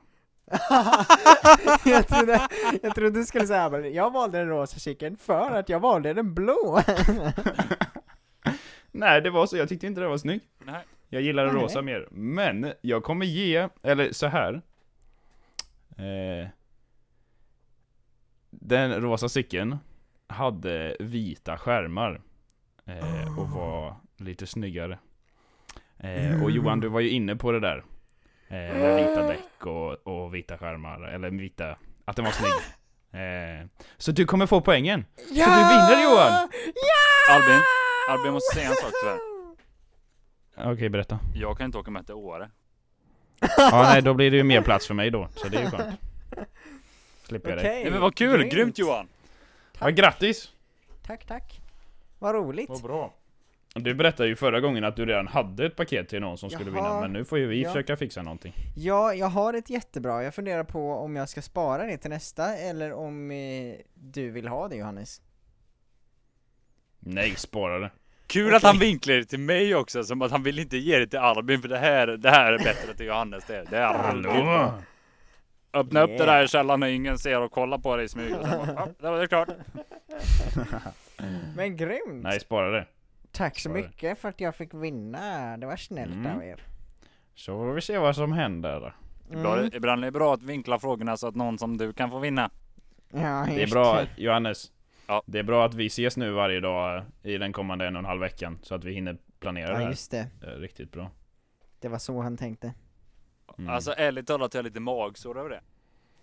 Jag, 1.86 2.08
trodde, 2.08 2.48
jag 2.84 2.96
trodde 2.96 3.20
du 3.20 3.26
skulle 3.26 3.48
säga 3.48 3.70
men 3.70 3.94
jag 3.94 4.14
valde 4.14 4.38
den 4.38 4.48
rosa 4.48 4.80
cykeln 4.80 5.18
för 5.18 5.52
att 5.52 5.70
jag 5.70 5.80
valde 5.80 6.14
den 6.14 6.34
blå. 6.34 6.82
Nej, 8.92 9.22
det 9.22 9.30
var 9.30 9.46
så, 9.46 9.58
jag 9.58 9.70
tyckte 9.70 9.88
inte 9.88 10.02
det 10.02 10.08
var 10.08 10.18
snygg. 10.18 10.42
Nej. 10.66 10.84
Jag 11.10 11.22
gillar 11.22 11.46
den 11.46 11.56
Nej. 11.56 11.64
rosa 11.64 11.82
mer. 11.82 12.08
Men, 12.12 12.74
jag 12.82 13.04
kommer 13.04 13.26
ge, 13.26 13.70
eller 13.84 14.12
så 14.12 14.28
här. 14.28 14.62
Eh, 15.98 16.48
den 18.50 19.02
rosa 19.02 19.30
cykeln 19.30 19.78
hade 20.28 20.98
vita 21.00 21.58
skärmar. 21.58 22.22
Eh, 22.86 23.40
och 23.40 23.50
var 23.50 23.96
lite 24.18 24.48
snyggare. 24.48 25.00
Eh, 25.98 26.44
och 26.44 26.52
Johan, 26.52 26.80
du 26.80 26.88
var 26.88 27.00
ju 27.00 27.10
inne 27.10 27.36
på 27.36 27.52
det 27.52 27.60
där. 27.60 27.84
Eh, 28.50 28.58
med 28.58 28.96
vita 28.96 29.28
däck 29.28 29.66
och, 29.66 30.08
och 30.08 30.36
vita 30.36 30.58
skärmar, 30.58 31.02
eller 31.02 31.30
vita, 31.30 31.78
att 32.06 32.16
den 32.16 32.26
var 32.26 32.32
snygg. 32.32 32.52
Eh, 33.12 33.66
så 33.98 34.12
du 34.12 34.26
kommer 34.26 34.46
få 34.46 34.62
poängen. 34.62 35.06
Så 35.16 35.34
du 35.34 35.34
vinner 35.34 36.04
Johan! 36.04 36.50
Albin, 37.30 37.62
Albin 38.10 38.26
jag 38.26 38.34
måste 38.34 38.56
säga 38.56 38.70
en 38.70 38.76
sak 38.76 38.92
tyvärr. 39.02 39.20
Okej, 40.74 40.90
berätta. 40.90 41.20
Jag 41.36 41.58
kan 41.58 41.66
inte 41.66 41.78
åka 41.78 41.92
med 41.92 42.06
till 42.06 42.16
Åre. 42.16 42.50
Ja, 43.58 43.82
nej, 43.84 44.02
då 44.02 44.14
blir 44.14 44.32
det 44.32 44.38
ju 44.38 44.44
mer 44.44 44.62
plats 44.62 44.88
för 44.88 44.94
mig 44.94 45.10
då, 45.12 45.30
så 45.36 45.48
det 45.48 45.58
är 45.58 45.64
ju 45.64 45.70
skönt. 45.70 46.00
Slipper 47.24 47.50
jag 47.50 47.58
det. 47.58 47.62
Okej, 47.62 47.84
Nej 47.84 47.92
men 47.92 48.02
vad 48.02 48.16
kul, 48.16 48.44
grymt, 48.44 48.78
Johan! 48.78 49.08
Ja, 49.80 49.90
grattis! 49.90 50.52
Tack, 51.06 51.26
tack. 51.26 51.62
Vad 52.20 52.36
roligt. 52.36 52.70
Vad 52.70 52.82
bra. 52.82 53.14
Du 53.80 53.94
berättade 53.94 54.30
ju 54.30 54.36
förra 54.36 54.60
gången 54.60 54.84
att 54.84 54.96
du 54.96 55.06
redan 55.06 55.28
hade 55.28 55.66
ett 55.66 55.76
paket 55.76 56.10
till 56.10 56.22
någon 56.22 56.38
som 56.38 56.50
skulle 56.50 56.72
Jaha. 56.72 56.76
vinna, 56.84 57.02
men 57.02 57.14
nu 57.14 57.26
får 57.26 57.38
ju 57.40 57.48
vi 57.48 57.62
Ja. 57.64 57.70
försöka 57.70 57.98
fixa 57.98 58.22
någonting. 58.22 58.54
Ja, 58.76 59.14
jag 59.14 59.28
har 59.28 59.54
ett 59.54 59.70
jättebra. 59.70 60.24
Jag 60.24 60.36
funderar 60.36 60.64
på 60.64 60.94
om 60.94 61.16
jag 61.16 61.30
ska 61.30 61.42
spara 61.42 61.86
det 61.86 61.98
till 61.98 62.10
nästa 62.10 62.56
eller 62.58 62.94
om 62.94 63.32
eh, 63.32 63.74
du 63.94 64.30
vill 64.32 64.48
ha 64.48 64.68
det 64.68 64.76
Johannes. 64.76 65.22
Nej, 67.00 67.36
spara 67.36 67.80
det. 67.80 67.90
Kul 68.28 68.56
att 68.56 68.64
han 68.64 68.80
vinklar 68.80 69.16
det 69.16 69.26
till 69.26 69.40
mig 69.40 69.76
också, 69.76 70.04
som 70.04 70.22
att 70.22 70.32
han 70.32 70.44
vill 70.44 70.60
inte 70.60 70.78
ge 70.78 71.00
det 71.00 71.08
till 71.08 71.20
Albin 71.20 71.62
för 71.62 71.70
det 71.70 71.78
här, 71.78 72.08
det 72.08 72.30
här 72.30 72.54
är 72.54 72.58
bättre 72.58 72.94
till 72.94 73.06
Johannes 73.06 73.46
det. 73.46 73.64
Det 73.70 73.78
är 73.78 73.94
Hallå! 73.94 74.72
Öppna 75.74 76.02
upp 76.02 76.10
det 76.10 76.14
Yeah. 76.16 76.28
där 76.28 76.44
i 76.44 76.48
källaren 76.48 76.80
när 76.80 76.88
ingen 76.88 77.18
ser 77.18 77.42
och 77.42 77.52
kolla 77.52 77.78
på 77.80 77.96
det 77.96 78.04
i 78.04 78.08
smyg 78.10 78.36
och 78.36 78.48
sen 78.48 78.58
bara, 78.58 78.74
ja, 78.76 78.88
det 79.00 79.10
var 79.10 79.20
det 79.20 79.28
klart. 79.28 79.50
Men 81.56 81.78
grymt! 81.78 82.24
Nej, 82.24 82.40
spara 82.40 82.70
det. 82.72 82.86
Tack 83.38 83.60
så 83.60 83.70
det. 83.70 83.76
mycket 83.76 84.20
för 84.20 84.30
att 84.30 84.40
jag 84.42 84.56
fick 84.56 84.74
vinna. 84.74 85.58
Det 85.58 85.66
var 85.66 85.76
snällt 85.78 86.14
Mm. 86.14 86.36
av 86.36 86.44
er. 86.44 86.64
Så 87.36 87.52
får 87.58 87.74
vi 87.74 87.82
se 87.82 87.98
vad 87.98 88.16
som 88.16 88.32
händer. 88.32 88.96
Ibland, 89.32 89.60
Mm. 89.60 89.72
ibland 89.74 90.02
är 90.04 90.08
det 90.08 90.12
bra 90.12 90.34
att 90.34 90.44
vinkla 90.44 90.80
frågorna 90.80 91.18
så 91.18 91.28
att 91.28 91.36
någon 91.36 91.58
som 91.58 91.78
du 91.78 91.94
kan 91.94 92.10
få 92.10 92.20
vinna. 92.20 92.50
Ja, 93.10 93.46
Det 93.50 93.64
är 93.64 93.68
bra, 93.72 93.96
det. 93.96 94.22
Johannes. 94.22 94.72
Ja. 95.08 95.24
Det 95.26 95.40
är 95.40 95.44
bra 95.44 95.66
att 95.66 95.74
vi 95.74 95.86
ses 95.86 96.18
nu 96.18 96.32
varje 96.32 96.60
dag 96.60 97.04
i 97.24 97.38
den 97.38 97.54
kommande 97.54 97.88
en 97.88 97.96
och 97.96 98.00
en 98.00 98.06
halv 98.06 98.22
veckan, 98.22 98.60
så 98.62 98.76
att 98.76 98.84
vi 98.84 98.94
hinner 98.94 99.18
planera 99.40 99.68
det 99.68 99.74
Ja, 99.74 99.80
här. 99.80 99.90
just 99.90 100.12
det. 100.12 100.28
Det 100.42 100.48
är 100.48 100.58
riktigt 100.60 100.92
bra. 100.92 101.12
Det 101.80 101.88
var 101.88 101.98
så 101.98 102.22
han 102.22 102.38
tänkte. 102.38 102.74
Mm. 103.58 103.70
Alltså 103.74 103.94
ärligt 103.98 104.28
talat 104.28 104.54
jag 104.54 104.60
är 104.60 104.64
lite 104.64 104.80
magsår 104.80 105.40
över 105.40 105.50
det. 105.50 105.62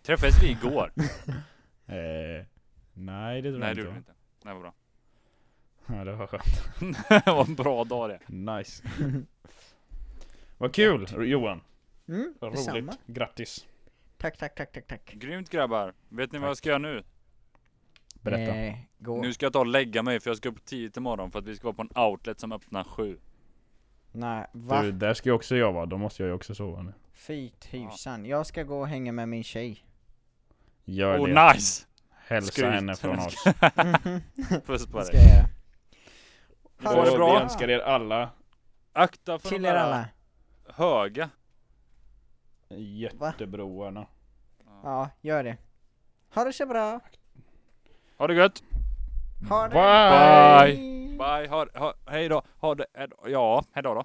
Träffades 0.02 0.42
vi 0.42 0.50
igår? 0.50 0.92
Eh, 1.86 2.46
nej, 2.94 3.42
det 3.42 3.50
tror 3.50 3.58
Nej 3.60 3.68
jag 3.68 3.76
det 3.76 3.80
inte. 3.80 3.80
gjorde 3.80 3.90
vi 3.90 3.96
inte. 3.98 4.12
Det 4.42 4.52
var 4.54 4.60
bra. 4.60 4.72
Ja, 5.86 6.04
det 6.04 6.12
var 6.12 6.26
skönt. 6.26 6.98
det 7.24 7.30
var 7.32 7.44
en 7.44 7.54
bra 7.54 7.84
dag 7.84 8.10
det. 8.10 8.20
Nice. 8.28 8.82
Vad 10.58 10.74
kul, 10.74 11.06
Johan. 11.30 11.60
Mm, 12.08 12.34
Vad 12.40 12.52
detsamma. 12.52 12.78
roligt. 12.78 12.98
Grattis. 13.06 13.66
Tack, 14.18 14.38
tack, 14.38 14.54
tack, 14.54 14.72
tack, 14.72 14.86
tack. 14.86 15.12
Grymt 15.14 15.50
grabbar. 15.50 15.92
Vet 16.08 16.32
ni 16.32 16.38
vad 16.38 16.48
jag 16.48 16.56
ska 16.56 16.68
göra 16.68 16.78
nu? 16.78 17.02
Berätta. 18.14 18.54
Eh, 18.56 18.74
gå. 18.98 19.22
Nu 19.22 19.32
ska 19.32 19.46
jag 19.46 19.52
ta 19.52 19.58
och 19.58 19.66
lägga 19.66 20.02
mig 20.02 20.20
för 20.20 20.30
jag 20.30 20.36
ska 20.36 20.48
upp 20.48 20.64
tidigt 20.64 20.96
imorgon 20.96 21.30
för 21.30 21.38
att 21.38 21.44
vi 21.46 21.56
ska 21.56 21.64
vara 21.72 21.74
på 21.74 21.82
en 21.82 22.02
outlet 22.04 22.40
som 22.40 22.52
öppnar 22.52 22.84
sju. 22.84 23.18
Nej, 24.12 24.46
va? 24.52 24.82
Du, 24.82 24.92
där 24.92 25.14
ska 25.14 25.28
ju 25.28 25.32
också 25.34 25.56
jag 25.56 25.72
vara, 25.72 25.86
då 25.86 25.98
måste 25.98 26.22
jag 26.22 26.28
ju 26.28 26.34
också 26.34 26.54
sova 26.54 26.82
nu. 26.82 26.92
Fy 27.14 27.50
tusan. 27.50 28.26
Jag 28.26 28.46
ska 28.46 28.62
gå 28.62 28.78
och 28.80 28.88
hänga 28.88 29.12
med 29.12 29.28
min 29.28 29.44
tjej. 29.44 29.86
Gör 30.84 31.18
Oh 31.20 31.28
det. 31.28 31.52
nice! 31.52 31.86
Hälsa 32.26 32.52
skryt. 32.52 32.70
henne 32.70 32.96
från 32.96 33.18
oss. 33.18 33.44
Puss 34.66 34.86
på 34.86 34.98
det 34.98 35.04
ska 35.04 35.16
dig. 35.16 35.26
jag 35.26 35.36
göra. 35.36 35.48
Ha 36.84 37.04
det 37.04 37.12
bra. 37.16 37.34
Vi 37.34 37.42
önskar 37.42 37.70
er 37.70 37.78
alla 37.80 38.30
Akta 38.92 39.38
för 39.38 39.48
Till 39.48 39.62
de 39.62 39.68
er 39.68 39.74
alla. 39.74 40.08
höga. 40.68 41.30
jättebroarna. 42.68 44.06
Ja, 44.82 45.10
gör 45.20 45.44
det. 45.44 45.56
Ha 46.34 46.44
det 46.44 46.52
så 46.52 46.66
bra. 46.66 47.00
Ha 48.18 48.26
det 48.26 48.34
gött! 48.34 48.62
Ha 49.48 49.68
det 49.68 49.74
Bye! 49.74 50.76
Bye! 51.18 51.48
Ha, 51.48 51.66
ha, 51.74 51.94
hej 52.06 52.28
då! 52.28 52.42
Ha 52.60 52.74
det. 52.74 52.86
Ja, 53.26 53.64
hej 53.72 53.82
då 53.82 53.94
då. 53.94 54.04